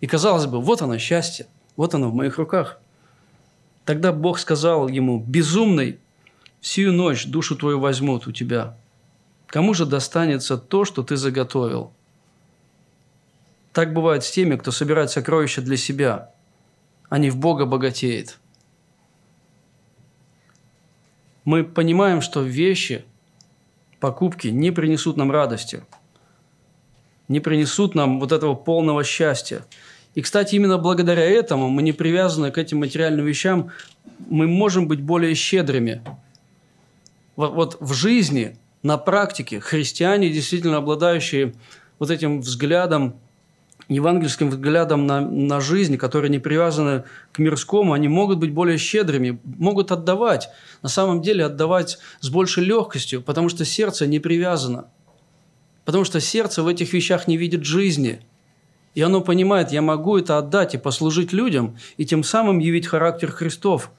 И 0.00 0.06
казалось 0.06 0.46
бы, 0.46 0.58
вот 0.58 0.80
оно 0.80 0.96
счастье, 0.96 1.48
вот 1.76 1.94
оно 1.94 2.08
в 2.08 2.14
моих 2.14 2.38
руках– 2.38 2.78
Тогда 3.84 4.12
Бог 4.12 4.38
сказал 4.38 4.88
ему, 4.88 5.18
«Безумный, 5.18 5.98
всю 6.60 6.92
ночь 6.92 7.26
душу 7.26 7.56
твою 7.56 7.80
возьмут 7.80 8.26
у 8.26 8.32
тебя. 8.32 8.76
Кому 9.46 9.74
же 9.74 9.86
достанется 9.86 10.56
то, 10.56 10.84
что 10.84 11.02
ты 11.02 11.16
заготовил?» 11.16 11.92
Так 13.72 13.92
бывает 13.92 14.22
с 14.22 14.30
теми, 14.30 14.56
кто 14.56 14.70
собирает 14.70 15.10
сокровища 15.10 15.60
для 15.60 15.76
себя, 15.76 16.30
а 17.08 17.18
не 17.18 17.28
в 17.28 17.36
Бога 17.36 17.66
богатеет. 17.66 18.38
Мы 21.44 21.64
понимаем, 21.64 22.22
что 22.22 22.40
вещи, 22.40 23.04
покупки 23.98 24.48
не 24.48 24.70
принесут 24.70 25.16
нам 25.16 25.32
радости, 25.32 25.84
не 27.26 27.40
принесут 27.40 27.96
нам 27.96 28.20
вот 28.20 28.30
этого 28.30 28.54
полного 28.54 29.02
счастья. 29.02 29.64
И, 30.14 30.22
кстати, 30.22 30.54
именно 30.54 30.78
благодаря 30.78 31.24
этому 31.24 31.68
мы 31.68 31.82
не 31.82 31.92
привязаны 31.92 32.50
к 32.50 32.58
этим 32.58 32.78
материальным 32.78 33.26
вещам, 33.26 33.70
мы 34.28 34.46
можем 34.46 34.86
быть 34.86 35.00
более 35.00 35.34
щедрыми. 35.34 36.02
Вот, 37.36 37.54
вот 37.54 37.76
в 37.80 37.92
жизни, 37.94 38.56
на 38.82 38.96
практике, 38.96 39.58
христиане, 39.58 40.30
действительно 40.30 40.76
обладающие 40.76 41.54
вот 41.98 42.10
этим 42.10 42.42
взглядом, 42.42 43.16
евангельским 43.88 44.50
взглядом 44.50 45.06
на, 45.06 45.20
на 45.20 45.60
жизнь, 45.60 45.96
которые 45.96 46.30
не 46.30 46.38
привязаны 46.38 47.04
к 47.32 47.40
мирскому, 47.40 47.92
они 47.92 48.06
могут 48.06 48.38
быть 48.38 48.52
более 48.52 48.78
щедрыми, 48.78 49.40
могут 49.44 49.90
отдавать, 49.90 50.48
на 50.80 50.88
самом 50.88 51.22
деле 51.22 51.44
отдавать 51.44 51.98
с 52.20 52.30
большей 52.30 52.64
легкостью, 52.64 53.20
потому 53.20 53.48
что 53.48 53.64
сердце 53.64 54.06
не 54.06 54.20
привязано. 54.20 54.86
Потому 55.84 56.04
что 56.04 56.20
сердце 56.20 56.62
в 56.62 56.68
этих 56.68 56.92
вещах 56.92 57.26
не 57.26 57.36
видит 57.36 57.64
жизни– 57.64 58.20
и 58.94 59.02
оно 59.02 59.20
понимает, 59.20 59.72
я 59.72 59.82
могу 59.82 60.18
это 60.18 60.38
отдать 60.38 60.74
и 60.74 60.78
послужить 60.78 61.32
людям, 61.32 61.76
и 61.96 62.06
тем 62.06 62.22
самым 62.22 62.60
явить 62.60 62.86
характер 62.86 63.30
Христов. 63.30 63.90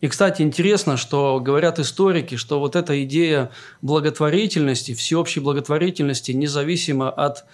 И, 0.00 0.08
кстати, 0.08 0.42
интересно, 0.42 0.96
что 0.96 1.40
говорят 1.40 1.78
историки, 1.78 2.36
что 2.36 2.60
вот 2.60 2.76
эта 2.76 3.04
идея 3.04 3.50
благотворительности, 3.82 4.94
всеобщей 4.94 5.40
благотворительности, 5.40 6.32
независимо 6.32 7.10
от 7.10 7.44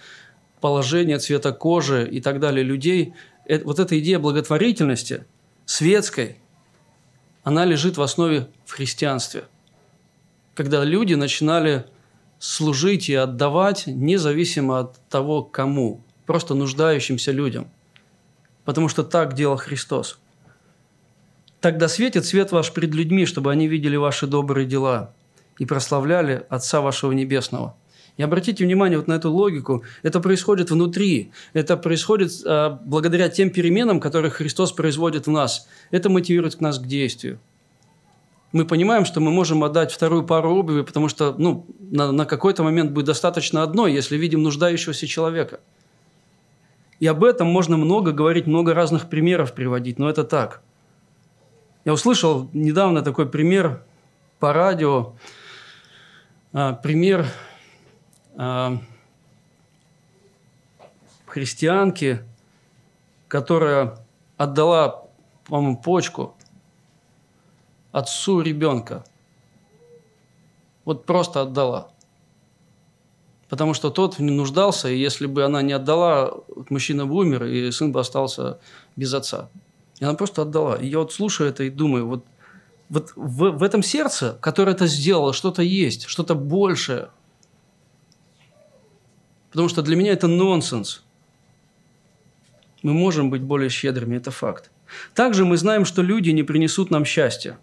положения, 0.59 1.17
цвета 1.19 1.51
кожи 1.51 2.07
и 2.09 2.21
так 2.21 2.39
далее 2.39 2.63
людей, 2.63 3.13
э, 3.45 3.59
вот 3.63 3.79
эта 3.79 3.97
идея 3.99 4.19
благотворительности 4.19 5.25
светской, 5.65 6.37
она 7.43 7.65
лежит 7.65 7.97
в 7.97 8.01
основе 8.01 8.47
в 8.65 8.71
христианстве. 8.71 9.45
Когда 10.53 10.83
люди 10.83 11.13
начинали 11.13 11.85
служить 12.41 13.07
и 13.07 13.13
отдавать 13.13 13.83
независимо 13.85 14.79
от 14.79 14.99
того, 15.09 15.43
кому, 15.43 16.01
просто 16.25 16.55
нуждающимся 16.55 17.31
людям. 17.31 17.67
Потому 18.65 18.89
что 18.89 19.03
так 19.03 19.35
делал 19.35 19.57
Христос. 19.57 20.17
Тогда 21.59 21.87
светит 21.87 22.25
свет 22.25 22.51
ваш 22.51 22.73
пред 22.73 22.95
людьми, 22.95 23.27
чтобы 23.27 23.51
они 23.51 23.67
видели 23.67 23.95
ваши 23.95 24.25
добрые 24.25 24.65
дела 24.65 25.13
и 25.59 25.65
прославляли 25.65 26.43
Отца 26.49 26.81
вашего 26.81 27.11
Небесного. 27.11 27.75
И 28.17 28.23
обратите 28.23 28.65
внимание 28.65 28.97
вот 28.97 29.07
на 29.07 29.13
эту 29.13 29.31
логику. 29.31 29.83
Это 30.01 30.19
происходит 30.19 30.71
внутри. 30.71 31.31
Это 31.53 31.77
происходит 31.77 32.31
а, 32.45 32.81
благодаря 32.83 33.29
тем 33.29 33.51
переменам, 33.51 33.99
которые 33.99 34.31
Христос 34.31 34.71
производит 34.71 35.27
в 35.27 35.31
нас. 35.31 35.67
Это 35.91 36.09
мотивирует 36.09 36.59
нас 36.59 36.79
к 36.79 36.87
действию 36.87 37.39
мы 38.51 38.65
понимаем, 38.65 39.05
что 39.05 39.19
мы 39.21 39.31
можем 39.31 39.63
отдать 39.63 39.91
вторую 39.91 40.23
пару 40.23 40.53
обуви, 40.55 40.81
потому 40.81 41.07
что 41.07 41.33
ну, 41.37 41.65
на, 41.79 42.11
на 42.11 42.25
какой-то 42.25 42.63
момент 42.63 42.91
будет 42.91 43.05
достаточно 43.05 43.63
одной, 43.63 43.93
если 43.93 44.17
видим 44.17 44.43
нуждающегося 44.43 45.07
человека. 45.07 45.61
И 46.99 47.07
об 47.07 47.23
этом 47.23 47.47
можно 47.47 47.77
много 47.77 48.11
говорить, 48.11 48.47
много 48.47 48.73
разных 48.73 49.09
примеров 49.09 49.53
приводить, 49.53 49.97
но 49.99 50.09
это 50.09 50.23
так. 50.23 50.61
Я 51.85 51.93
услышал 51.93 52.49
недавно 52.53 53.01
такой 53.01 53.27
пример 53.27 53.83
по 54.39 54.53
радио, 54.53 55.13
а, 56.53 56.73
пример 56.73 57.25
а, 58.35 58.77
христианки, 61.25 62.19
которая 63.29 63.97
отдала, 64.37 65.05
по-моему, 65.45 65.77
почку 65.77 66.35
отцу 67.91 68.41
ребенка. 68.41 69.03
Вот 70.85 71.05
просто 71.05 71.41
отдала. 71.41 71.91
Потому 73.49 73.73
что 73.73 73.89
тот 73.89 74.17
не 74.19 74.31
нуждался, 74.31 74.87
и 74.89 74.97
если 74.97 75.25
бы 75.25 75.43
она 75.43 75.61
не 75.61 75.73
отдала, 75.73 76.33
мужчина 76.69 77.05
бы 77.05 77.15
умер, 77.15 77.43
и 77.43 77.69
сын 77.71 77.91
бы 77.91 77.99
остался 77.99 78.59
без 78.95 79.13
отца. 79.13 79.49
И 79.99 80.05
она 80.05 80.13
просто 80.13 80.43
отдала. 80.43 80.75
И 80.75 80.87
я 80.87 80.99
вот 80.99 81.11
слушаю 81.11 81.49
это 81.49 81.63
и 81.63 81.69
думаю, 81.69 82.07
вот, 82.07 82.25
вот 82.89 83.11
в, 83.15 83.51
в 83.51 83.61
этом 83.61 83.83
сердце, 83.83 84.37
которое 84.41 84.71
это 84.71 84.87
сделало, 84.87 85.33
что-то 85.33 85.61
есть, 85.61 86.05
что-то 86.05 86.33
большее. 86.33 87.09
Потому 89.49 89.67
что 89.67 89.81
для 89.81 89.97
меня 89.97 90.13
это 90.13 90.27
нонсенс. 90.27 91.03
Мы 92.83 92.93
можем 92.93 93.29
быть 93.29 93.41
более 93.41 93.69
щедрыми, 93.69 94.15
это 94.15 94.31
факт. 94.31 94.71
Также 95.13 95.45
мы 95.45 95.57
знаем, 95.57 95.83
что 95.83 96.01
люди 96.01 96.29
не 96.29 96.43
принесут 96.43 96.89
нам 96.89 97.03
счастья. 97.03 97.59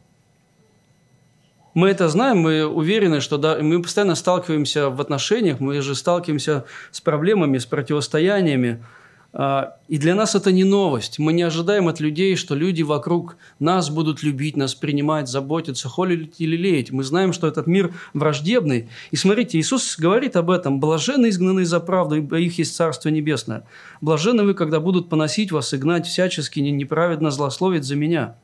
Мы 1.75 1.89
это 1.91 2.09
знаем, 2.09 2.39
мы 2.39 2.67
уверены, 2.67 3.21
что 3.21 3.37
да, 3.39 3.59
мы 3.61 3.83
постоянно 3.83 4.15
сталкиваемся 4.15 4.91
в 4.91 5.01
отношениях, 5.01 5.61
мы 5.61 5.81
же 5.81 5.95
сталкиваемся 5.95 6.65
с 6.91 7.01
проблемами, 7.01 7.59
с 7.59 7.67
противостояниями. 7.67 8.83
А, 9.31 9.77
и 9.89 9.99
для 9.99 10.15
нас 10.15 10.35
это 10.35 10.53
не 10.53 10.65
новость. 10.65 11.19
Мы 11.19 11.35
не 11.35 11.43
ожидаем 11.43 11.89
от 11.89 12.01
людей, 12.01 12.35
что 12.35 12.55
люди 12.55 12.83
вокруг 12.83 13.37
нас 13.59 13.91
будут 13.91 14.23
любить, 14.23 14.57
нас 14.57 14.75
принимать, 14.75 15.29
заботиться, 15.29 15.89
холить 15.89 16.37
или 16.39 16.57
леять. 16.57 16.91
Мы 16.91 17.05
знаем, 17.05 17.35
что 17.35 17.47
этот 17.47 17.67
мир 17.67 17.93
враждебный. 18.15 18.89
И 19.11 19.17
смотрите, 19.17 19.59
Иисус 19.59 19.99
говорит 19.99 20.37
об 20.37 20.51
этом. 20.51 20.81
«Блаженны 20.81 21.29
изгнанные 21.29 21.67
за 21.67 21.81
правду, 21.81 22.17
ибо 22.17 22.39
их 22.39 22.59
есть 22.59 22.75
Царство 22.75 23.11
Небесное. 23.11 23.65
Блаженны 24.01 24.45
вы, 24.45 24.55
когда 24.55 24.81
будут 24.81 25.11
поносить 25.11 25.53
вас 25.53 25.75
и 25.75 25.77
гнать 25.77 26.07
всячески, 26.07 26.61
неправедно 26.61 27.31
злословить 27.31 27.85
за 27.85 27.97
меня». 27.97 28.35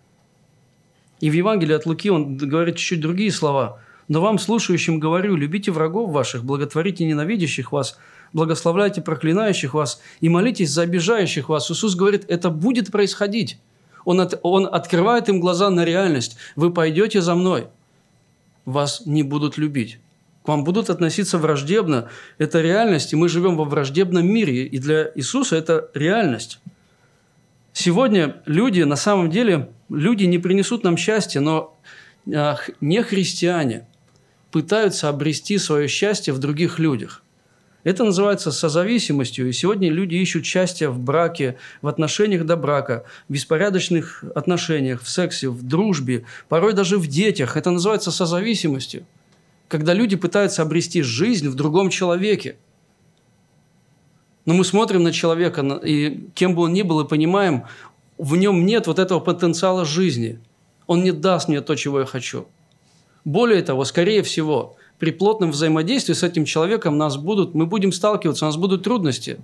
И 1.21 1.31
в 1.31 1.33
Евангелии 1.33 1.75
от 1.75 1.87
Луки 1.87 2.11
он 2.11 2.37
говорит 2.37 2.77
чуть-чуть 2.77 3.01
другие 3.01 3.33
слова. 3.33 3.81
«Но 4.09 4.21
вам, 4.21 4.39
слушающим, 4.39 5.01
говорю, 5.01 5.37
любите 5.37 5.71
врагов 5.71 6.11
ваших, 6.11 6.45
благотворите 6.45 7.07
ненавидящих 7.07 7.73
вас, 7.73 7.99
благословляйте 8.33 9.01
проклинающих 9.01 9.73
вас 9.75 10.01
и 10.21 10.29
молитесь 10.29 10.71
за 10.71 10.83
обижающих 10.83 11.49
вас». 11.49 11.71
Иисус 11.71 11.95
говорит, 11.95 12.25
это 12.29 12.51
будет 12.51 12.93
происходить. 12.93 13.59
Он, 14.05 14.21
от, 14.21 14.39
он 14.43 14.69
открывает 14.71 15.29
им 15.29 15.41
глаза 15.41 15.71
на 15.71 15.85
реальность. 15.85 16.37
Вы 16.57 16.71
пойдете 16.71 17.23
за 17.23 17.35
мной, 17.35 17.69
вас 18.67 19.03
не 19.07 19.23
будут 19.23 19.57
любить. 19.57 19.99
К 20.45 20.49
вам 20.49 20.65
будут 20.65 20.91
относиться 20.91 21.39
враждебно. 21.39 22.11
Это 22.37 22.61
реальность, 22.61 23.15
и 23.15 23.17
мы 23.17 23.31
живем 23.31 23.57
во 23.57 23.65
враждебном 23.65 24.27
мире. 24.27 24.67
И 24.67 24.79
для 24.79 25.11
Иисуса 25.15 25.57
это 25.57 25.89
реальность. 25.95 26.61
Сегодня 27.73 28.37
люди, 28.45 28.83
на 28.83 28.97
самом 28.97 29.31
деле, 29.31 29.71
люди 29.97 30.25
не 30.25 30.39
принесут 30.39 30.85
нам 30.85 30.97
счастья, 30.97 31.41
но 31.41 31.79
а, 32.33 32.57
не 32.81 33.03
христиане 33.03 33.87
пытаются 34.51 35.09
обрести 35.09 35.59
свое 35.59 35.89
счастье 35.89 36.33
в 36.33 36.39
других 36.39 36.79
людях. 36.79 37.23
Это 37.83 38.05
называется 38.05 38.51
созависимостью. 38.51 39.49
И 39.49 39.53
сегодня 39.53 39.91
люди 39.91 40.15
ищут 40.15 40.47
счастье 40.47 40.89
в 40.89 40.99
браке, 40.99 41.59
в 41.83 41.89
отношениях 41.89 42.47
до 42.47 42.57
брака, 42.57 43.05
в 43.29 43.33
беспорядочных 43.33 44.25
отношениях, 44.35 45.03
в 45.03 45.11
сексе, 45.11 45.49
в 45.49 45.63
дружбе, 45.63 46.25
порой 46.49 46.73
даже 46.73 46.99
в 46.99 47.07
детях. 47.07 47.57
Это 47.57 47.71
называется 47.71 48.11
созависимостью. 48.11 49.05
Когда 49.69 49.93
люди 49.93 50.17
пытаются 50.17 50.63
обрести 50.63 51.03
жизнь 51.03 51.49
в 51.49 51.55
другом 51.55 51.91
человеке– 51.91 52.57
но 54.47 54.53
мы 54.53 54.65
смотрим 54.65 55.03
на 55.03 55.13
человека, 55.13 55.63
и 55.83 56.29
кем 56.35 56.55
бы 56.55 56.63
он 56.63 56.73
ни 56.73 56.83
был, 56.83 57.01
и 57.01 57.09
понимаем, 57.09 57.65
в 58.19 58.37
нем 58.37 58.65
нет 58.67 58.87
вот 58.87 58.99
этого 58.99 59.21
потенциала 59.21 59.85
жизни. 59.85 60.41
Он 60.87 61.03
не 61.03 61.13
даст 61.13 61.49
мне 61.49 61.61
то, 61.61 61.75
чего 61.75 62.01
я 62.01 62.07
хочу. 62.07 62.47
Более 63.25 63.63
того, 63.63 63.85
скорее 63.85 64.23
всего, 64.23 64.77
при 64.99 65.11
плотном 65.11 65.51
взаимодействии 65.51 66.15
с 66.15 66.23
этим 66.23 66.45
человеком 66.45 66.99
нас 66.99 67.17
будут, 67.17 67.55
мы 67.55 67.67
будем 67.67 67.93
сталкиваться, 67.93 68.45
у 68.45 68.49
нас 68.49 68.57
будут 68.57 68.85
трудности. 68.85 69.39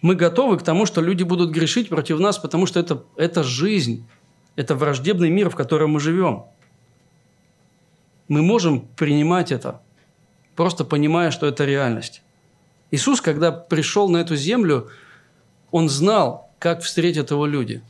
Мы 0.00 0.14
готовы 0.14 0.58
к 0.58 0.62
тому, 0.62 0.86
что 0.86 1.00
люди 1.00 1.22
будут 1.22 1.50
грешить 1.50 1.88
против 1.88 2.18
нас, 2.18 2.38
потому 2.38 2.66
что 2.66 2.80
это, 2.80 3.04
это 3.16 3.42
жизнь, 3.42 4.06
это 4.56 4.74
враждебный 4.74 5.30
мир, 5.30 5.50
в 5.50 5.54
котором 5.54 5.92
мы 5.92 6.00
живем. 6.00 6.44
Мы 8.28 8.42
можем 8.42 8.86
принимать 8.96 9.52
это– 9.52 9.80
просто 10.54 10.84
понимая, 10.84 11.30
что 11.30 11.46
это 11.46 11.64
реальность. 11.64 12.22
Иисус, 12.94 13.20
когда 13.20 13.50
пришел 13.50 14.08
на 14.08 14.18
эту 14.18 14.36
землю, 14.36 14.88
он 15.70 15.88
знал, 15.88 16.50
как 16.58 16.82
встретят 16.82 17.30
его 17.32 17.44
люди. 17.46 17.82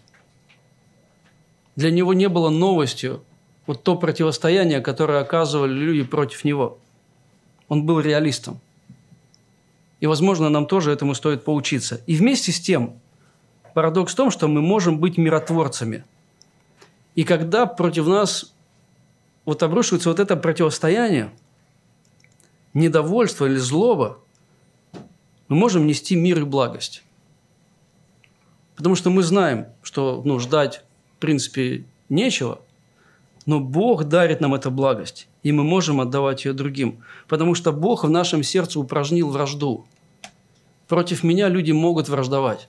Для 1.76 1.90
него 1.90 2.14
не 2.14 2.28
было 2.28 2.48
новостью 2.48 3.22
вот 3.66 3.82
то 3.82 3.96
противостояние, 3.96 4.80
которое 4.80 5.20
оказывали 5.20 5.72
люди 5.72 6.02
против 6.04 6.44
него. 6.44 6.78
Он 7.68 7.84
был 7.84 8.00
реалистом. 8.00 8.60
И, 10.00 10.06
возможно, 10.06 10.48
нам 10.48 10.66
тоже 10.66 10.92
этому 10.92 11.14
стоит 11.14 11.44
поучиться. 11.44 12.00
И 12.06 12.16
вместе 12.16 12.52
с 12.52 12.60
тем, 12.60 12.98
парадокс 13.74 14.12
в 14.12 14.16
том, 14.16 14.30
что 14.30 14.48
мы 14.48 14.60
можем 14.60 14.98
быть 14.98 15.18
миротворцами. 15.18 16.04
И 17.14 17.24
когда 17.24 17.66
против 17.66 18.06
нас 18.06 18.54
вот 19.44 19.62
обрушивается 19.62 20.08
вот 20.08 20.18
это 20.18 20.36
противостояние– 20.36 21.30
недовольство 22.74 23.46
или 23.46 23.56
злоба, 23.56 24.18
мы 25.48 25.56
можем 25.56 25.86
нести 25.86 26.16
мир 26.16 26.40
и 26.40 26.44
благость. 26.44 27.02
Потому 28.76 28.94
что 28.94 29.10
мы 29.10 29.22
знаем, 29.22 29.66
что 29.82 30.22
ну, 30.24 30.38
ждать, 30.38 30.84
в 31.16 31.20
принципе, 31.20 31.84
нечего, 32.08 32.60
но 33.46 33.60
Бог 33.60 34.04
дарит 34.04 34.40
нам 34.40 34.54
эту 34.54 34.70
благость, 34.70 35.28
и 35.42 35.52
мы 35.52 35.64
можем 35.64 36.00
отдавать 36.00 36.44
ее 36.44 36.54
другим. 36.54 37.02
Потому 37.28 37.54
что 37.54 37.72
Бог 37.72 38.04
в 38.04 38.10
нашем 38.10 38.42
сердце 38.42 38.80
упражнил 38.80 39.30
вражду. 39.30 39.84
Против 40.88 41.22
меня 41.22 41.48
люди 41.48 41.72
могут 41.72 42.08
враждовать. 42.08 42.68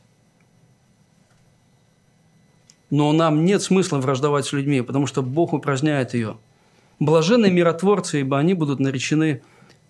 Но 2.89 3.11
нам 3.13 3.45
нет 3.45 3.61
смысла 3.61 3.97
враждовать 3.97 4.45
с 4.45 4.53
людьми, 4.53 4.82
потому 4.82 5.07
что 5.07 5.21
Бог 5.21 5.53
упраздняет 5.53 6.13
ее. 6.13 6.38
Блаженные 6.99 7.51
миротворцы, 7.51 8.21
ибо 8.21 8.38
они 8.38 8.53
будут 8.53 8.80
наречены 8.80 9.41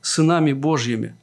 сынами 0.01 0.53
Божьими. 0.53 1.15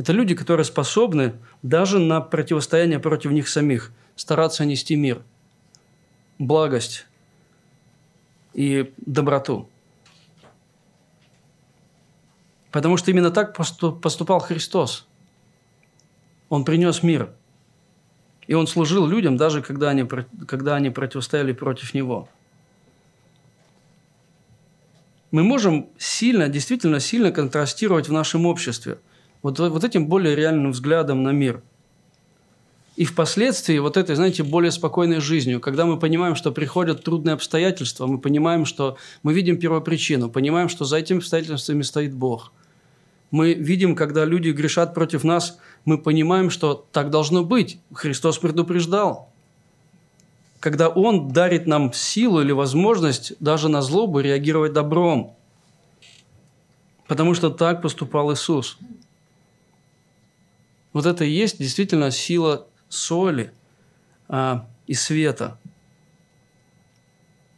Это 0.00 0.12
люди, 0.12 0.34
которые 0.34 0.64
способны 0.64 1.34
даже 1.62 1.98
на 1.98 2.22
противостояние 2.22 2.98
против 2.98 3.32
них 3.32 3.50
самих 3.50 3.92
стараться 4.16 4.64
нести 4.64 4.96
мир, 4.96 5.22
благость 6.38 7.06
и 8.54 8.94
доброту. 8.96 9.68
Потому 12.70 12.96
что 12.96 13.10
именно 13.10 13.30
так 13.30 13.54
поступал 13.54 14.40
Христос. 14.40 15.06
Он 16.48 16.64
принес 16.64 17.02
мир. 17.02 17.34
И 18.46 18.54
он 18.54 18.66
служил 18.66 19.06
людям, 19.06 19.36
даже 19.36 19.60
когда 19.60 19.90
они, 19.90 20.08
когда 20.48 20.76
они 20.76 20.88
противостояли 20.88 21.52
против 21.52 21.92
Него– 21.92 22.26
мы 25.30 25.44
можем 25.44 25.88
сильно, 25.96 26.48
действительно 26.48 26.98
сильно 26.98 27.30
контрастировать 27.30 28.08
в 28.08 28.12
нашем 28.12 28.46
обществе 28.46 28.98
вот, 29.42 29.58
вот 29.58 29.84
этим 29.84 30.06
более 30.06 30.34
реальным 30.34 30.72
взглядом 30.72 31.22
на 31.22 31.30
мир. 31.30 31.62
И 32.96 33.04
впоследствии 33.04 33.78
вот 33.78 33.96
этой, 33.96 34.16
знаете, 34.16 34.42
более 34.42 34.70
спокойной 34.70 35.20
жизнью, 35.20 35.60
когда 35.60 35.86
мы 35.86 35.98
понимаем, 35.98 36.34
что 36.34 36.52
приходят 36.52 37.02
трудные 37.02 37.34
обстоятельства, 37.34 38.06
мы 38.06 38.18
понимаем, 38.18 38.66
что 38.66 38.96
мы 39.22 39.32
видим 39.32 39.58
первопричину, 39.58 40.28
понимаем, 40.28 40.68
что 40.68 40.84
за 40.84 40.98
этими 40.98 41.18
обстоятельствами 41.18 41.82
стоит 41.82 42.14
Бог. 42.14 42.52
Мы 43.30 43.54
видим, 43.54 43.94
когда 43.94 44.24
люди 44.24 44.50
грешат 44.50 44.92
против 44.92 45.24
нас, 45.24 45.58
мы 45.84 45.98
понимаем, 45.98 46.50
что 46.50 46.86
так 46.92 47.10
должно 47.10 47.44
быть. 47.44 47.78
Христос 47.92 48.38
предупреждал 48.38 49.30
когда 50.60 50.90
Он 50.90 51.32
дарит 51.32 51.66
нам 51.66 51.92
силу 51.92 52.42
или 52.42 52.52
возможность 52.52 53.32
даже 53.40 53.68
на 53.68 53.80
злобу 53.80 54.20
реагировать 54.20 54.74
добром. 54.74 55.34
Потому 57.08 57.34
что 57.34 57.50
так 57.50 57.82
поступал 57.82 58.32
Иисус. 58.32 58.78
Вот 60.92 61.06
это 61.06 61.24
и 61.24 61.30
есть 61.30 61.58
действительно 61.58 62.10
сила 62.10 62.66
соли 62.88 63.52
а, 64.28 64.68
и 64.86 64.94
света. 64.94 65.58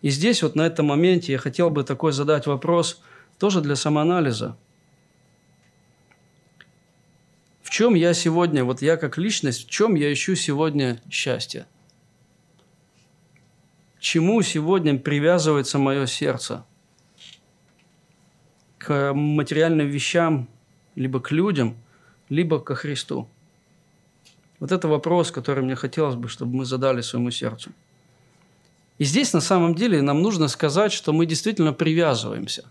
И 0.02 0.10
здесь 0.10 0.42
вот 0.42 0.54
на 0.54 0.62
этом 0.62 0.86
моменте 0.86 1.32
я 1.32 1.38
хотел 1.38 1.70
бы 1.70 1.84
такой 1.84 2.12
задать 2.12 2.46
вопрос 2.46 3.00
тоже 3.38 3.60
для 3.60 3.76
самоанализа. 3.76 4.56
В 7.62 7.70
чем 7.70 7.94
я 7.94 8.12
сегодня, 8.12 8.64
вот 8.64 8.82
я 8.82 8.96
как 8.96 9.16
личность, 9.16 9.66
в 9.66 9.70
чем 9.70 9.94
я 9.94 10.12
ищу 10.12 10.34
сегодня 10.34 11.00
счастье? 11.10 11.66
чему 14.02 14.42
сегодня 14.42 14.98
привязывается 14.98 15.78
мое 15.78 16.06
сердце? 16.06 16.66
К 18.78 19.14
материальным 19.14 19.86
вещам, 19.86 20.48
либо 20.96 21.20
к 21.20 21.30
людям, 21.30 21.76
либо 22.28 22.58
ко 22.60 22.74
Христу? 22.74 23.28
Вот 24.60 24.70
это 24.70 24.88
вопрос, 24.88 25.30
который 25.30 25.64
мне 25.64 25.74
хотелось 25.74 26.14
бы, 26.14 26.28
чтобы 26.28 26.56
мы 26.56 26.64
задали 26.64 27.00
своему 27.00 27.30
сердцу. 27.30 27.70
И 28.98 29.04
здесь 29.04 29.32
на 29.32 29.40
самом 29.40 29.74
деле 29.74 30.02
нам 30.02 30.22
нужно 30.22 30.48
сказать, 30.48 30.92
что 30.92 31.12
мы 31.12 31.26
действительно 31.26 31.72
привязываемся. 31.72 32.64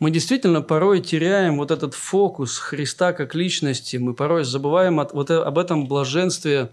Мы 0.00 0.10
действительно 0.10 0.60
порой 0.60 1.00
теряем 1.00 1.56
вот 1.56 1.70
этот 1.70 1.94
фокус 1.94 2.58
Христа 2.58 3.14
как 3.14 3.34
личности, 3.34 3.96
мы 3.96 4.12
порой 4.12 4.44
забываем 4.44 5.00
от, 5.00 5.14
вот 5.14 5.30
об 5.30 5.58
этом 5.58 5.86
блаженстве 5.86 6.70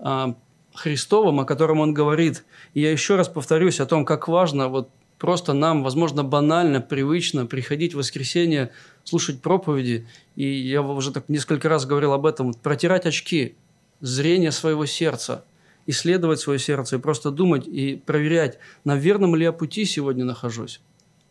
а, 0.00 0.34
Христовом, 0.74 1.38
о 1.38 1.44
котором 1.44 1.80
он 1.80 1.94
говорит. 1.94 2.44
И 2.74 2.80
я 2.80 2.90
еще 2.90 3.14
раз 3.14 3.28
повторюсь 3.28 3.78
о 3.78 3.86
том, 3.86 4.04
как 4.04 4.26
важно 4.26 4.68
вот 4.68 4.90
просто 5.18 5.52
нам, 5.52 5.82
возможно, 5.82 6.24
банально, 6.24 6.80
привычно 6.80 7.46
приходить 7.46 7.94
в 7.94 7.98
воскресенье, 7.98 8.70
слушать 9.04 9.40
проповеди, 9.40 10.06
и 10.34 10.44
я 10.46 10.82
уже 10.82 11.12
так 11.12 11.28
несколько 11.28 11.68
раз 11.68 11.86
говорил 11.86 12.12
об 12.12 12.26
этом, 12.26 12.52
протирать 12.54 13.06
очки, 13.06 13.56
зрение 14.00 14.52
своего 14.52 14.84
сердца, 14.84 15.44
исследовать 15.86 16.40
свое 16.40 16.58
сердце 16.58 16.96
и 16.96 16.98
просто 16.98 17.30
думать 17.30 17.66
и 17.66 17.96
проверять, 17.96 18.58
на 18.84 18.96
верном 18.96 19.34
ли 19.36 19.44
я 19.44 19.52
пути 19.52 19.84
сегодня 19.84 20.24
нахожусь. 20.24 20.80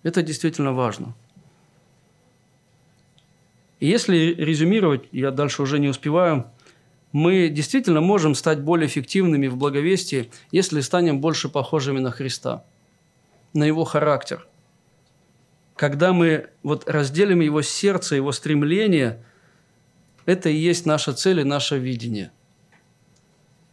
Это 0.04 0.22
действительно 0.24 0.74
важно. 0.74 1.14
И 3.80 3.88
если 3.88 4.34
резюмировать, 4.34 5.04
я 5.12 5.32
дальше 5.32 5.62
уже 5.62 5.80
не 5.80 5.90
успеваю, 5.90 6.46
мы 7.12 7.50
действительно 7.50 8.02
можем 8.02 8.34
стать 8.36 8.62
более 8.62 8.88
эффективными 8.88 9.48
в 9.48 9.58
благовестии, 9.58 10.32
если 10.52 10.82
станем 10.82 11.20
больше 11.22 11.50
похожими 11.50 12.00
на 12.00 12.12
Христа– 12.12 12.64
на 13.56 13.64
его 13.64 13.86
характер. 13.86 14.46
Когда 15.76 16.14
мы 16.14 16.50
вот 16.62 16.88
разделим 16.88 17.40
его 17.40 17.62
сердце, 17.62 18.16
его 18.16 18.32
стремление, 18.32 19.24
это 20.26 20.50
и 20.50 20.56
есть 20.56 20.86
наша 20.86 21.14
цель 21.14 21.40
и 21.40 21.44
наше 21.44 21.78
видение. 21.78 22.32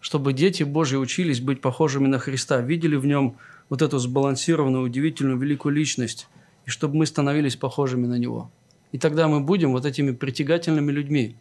Чтобы 0.00 0.32
дети 0.32 0.62
Божьи 0.62 0.96
учились 0.96 1.40
быть 1.40 1.60
похожими 1.60 2.06
на 2.06 2.18
Христа, 2.18 2.60
видели 2.60 2.96
в 2.96 3.06
нем 3.06 3.36
вот 3.68 3.82
эту 3.82 3.98
сбалансированную, 3.98 4.84
удивительную, 4.84 5.38
великую 5.38 5.74
личность, 5.74 6.28
и 6.66 6.70
чтобы 6.70 6.96
мы 6.96 7.06
становились 7.06 7.56
похожими 7.56 8.06
на 8.06 8.18
Него. 8.18 8.50
И 8.90 8.98
тогда 8.98 9.28
мы 9.28 9.40
будем 9.40 9.72
вот 9.72 9.84
этими 9.84 10.12
притягательными 10.12 10.92
людьми, 10.92 11.36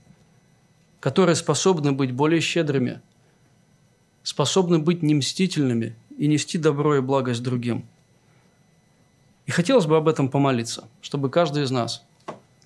которые 0.99 1.35
способны 1.35 1.91
быть 1.91 2.11
более 2.11 2.39
щедрыми, 2.39 3.01
способны 4.23 4.79
быть 4.79 5.01
немстительными 5.01 5.95
и 6.17 6.27
нести 6.27 6.57
добро 6.57 6.97
и 6.97 7.01
благость 7.01 7.43
другим– 7.43 7.85
и 9.45 9.51
хотелось 9.51 9.85
бы 9.85 9.97
об 9.97 10.07
этом 10.07 10.29
помолиться, 10.29 10.87
чтобы 11.01 11.29
каждый 11.29 11.63
из 11.63 11.71
нас 11.71 12.03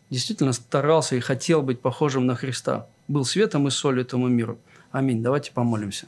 действительно 0.10 0.54
старался 0.54 1.16
и 1.16 1.20
хотел 1.20 1.62
быть 1.62 1.80
похожим 1.80 2.26
на 2.26 2.36
Христа, 2.36 2.88
был 3.08 3.26
светом 3.26 3.68
и 3.68 3.72
солью 3.72 4.02
этому 4.02 4.28
миру. 4.28 4.58
Аминь. 4.92 5.22
Давайте 5.22 5.52
помолимся. 5.52 6.08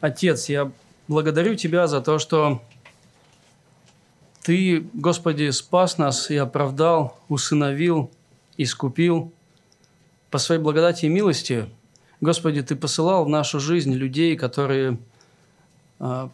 Отец, 0.00 0.48
я 0.48 0.70
благодарю 1.08 1.54
Тебя 1.54 1.86
за 1.86 2.00
то, 2.00 2.18
что 2.18 2.62
Ты, 4.42 4.86
Господи, 4.92 5.50
спас 5.50 5.98
нас 5.98 6.30
и 6.30 6.36
оправдал, 6.36 7.18
усыновил, 7.28 8.10
искупил. 8.56 9.32
По 10.30 10.38
своей 10.38 10.60
благодати 10.60 11.06
и 11.06 11.08
милости, 11.08 11.68
Господи, 12.20 12.62
Ты 12.62 12.76
посылал 12.76 13.24
в 13.24 13.28
нашу 13.28 13.60
жизнь 13.60 13.94
людей, 13.94 14.36
которые 14.36 14.98
а, 15.98 16.30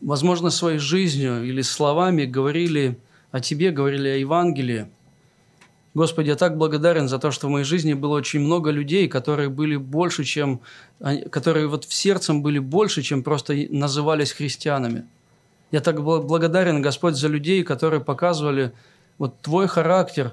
возможно, 0.00 0.50
своей 0.50 0.78
жизнью 0.78 1.44
или 1.44 1.62
словами 1.62 2.24
говорили 2.24 2.98
о 3.30 3.40
Тебе, 3.40 3.70
говорили 3.70 4.08
о 4.08 4.16
Евангелии. 4.16 4.88
Господи, 5.92 6.28
я 6.28 6.36
так 6.36 6.56
благодарен 6.56 7.08
за 7.08 7.18
то, 7.18 7.30
что 7.30 7.48
в 7.48 7.50
моей 7.50 7.64
жизни 7.64 7.94
было 7.94 8.16
очень 8.16 8.40
много 8.40 8.70
людей, 8.70 9.08
которые 9.08 9.48
были 9.48 9.76
больше, 9.76 10.24
чем, 10.24 10.60
которые 11.30 11.66
вот 11.66 11.84
в 11.84 11.92
сердцем 11.92 12.42
были 12.42 12.60
больше, 12.60 13.02
чем 13.02 13.22
просто 13.22 13.54
назывались 13.70 14.32
христианами. 14.32 15.04
Я 15.72 15.80
так 15.80 16.02
благодарен, 16.02 16.80
Господь, 16.80 17.16
за 17.16 17.28
людей, 17.28 17.64
которые 17.64 18.00
показывали 18.00 18.72
вот 19.18 19.40
Твой 19.40 19.66
характер. 19.66 20.32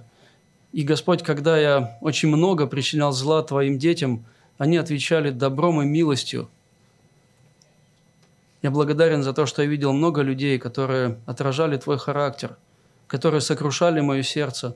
И, 0.73 0.83
Господь, 0.83 1.23
когда 1.23 1.57
я 1.57 1.97
очень 2.01 2.29
много 2.29 2.67
причинял 2.67 3.11
зла 3.11 3.41
Твоим 3.41 3.79
детям, 3.79 4.25
они 4.59 4.77
отвечали 4.77 5.31
добром 5.31 5.81
и 5.81 5.85
милостью– 5.85 6.49
я 8.67 8.71
благодарен 8.71 9.23
за 9.23 9.31
то, 9.31 9.45
что 9.45 9.61
я 9.61 9.67
видел 9.69 9.93
много 9.93 10.21
людей, 10.21 10.59
которые 10.59 11.21
отражали 11.25 11.77
Твой 11.77 11.97
характер, 11.97 12.57
которые 13.07 13.39
сокрушали 13.39 14.01
мое 14.01 14.23
сердце 14.23 14.75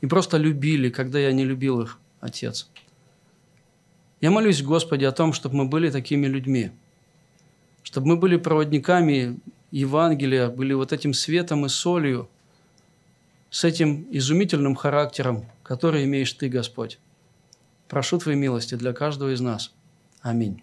и 0.00 0.06
просто 0.06 0.36
любили, 0.36 0.90
когда 0.90 1.18
я 1.18 1.32
не 1.32 1.44
любил 1.44 1.80
их, 1.80 1.98
Отец. 2.20 2.70
Я 4.20 4.30
молюсь, 4.30 4.62
Господи, 4.62 5.06
о 5.06 5.10
том, 5.10 5.32
чтобы 5.32 5.56
мы 5.56 5.64
были 5.64 5.90
такими 5.90 6.28
людьми, 6.28 6.70
чтобы 7.82 8.06
мы 8.06 8.16
были 8.16 8.36
проводниками 8.36 9.40
Евангелия, 9.72 10.48
были 10.48 10.72
вот 10.72 10.92
этим 10.92 11.12
светом 11.12 11.66
и 11.66 11.68
солью, 11.68 12.28
с 13.50 13.64
этим 13.64 14.06
изумительным 14.12 14.76
характером, 14.76 15.46
который 15.64 16.04
имеешь 16.04 16.32
Ты, 16.34 16.48
Господь. 16.48 17.00
Прошу 17.88 18.18
Твоей 18.18 18.38
милости 18.38 18.76
для 18.76 18.92
каждого 18.92 19.34
из 19.34 19.40
нас. 19.40 19.72
Аминь. 20.22 20.62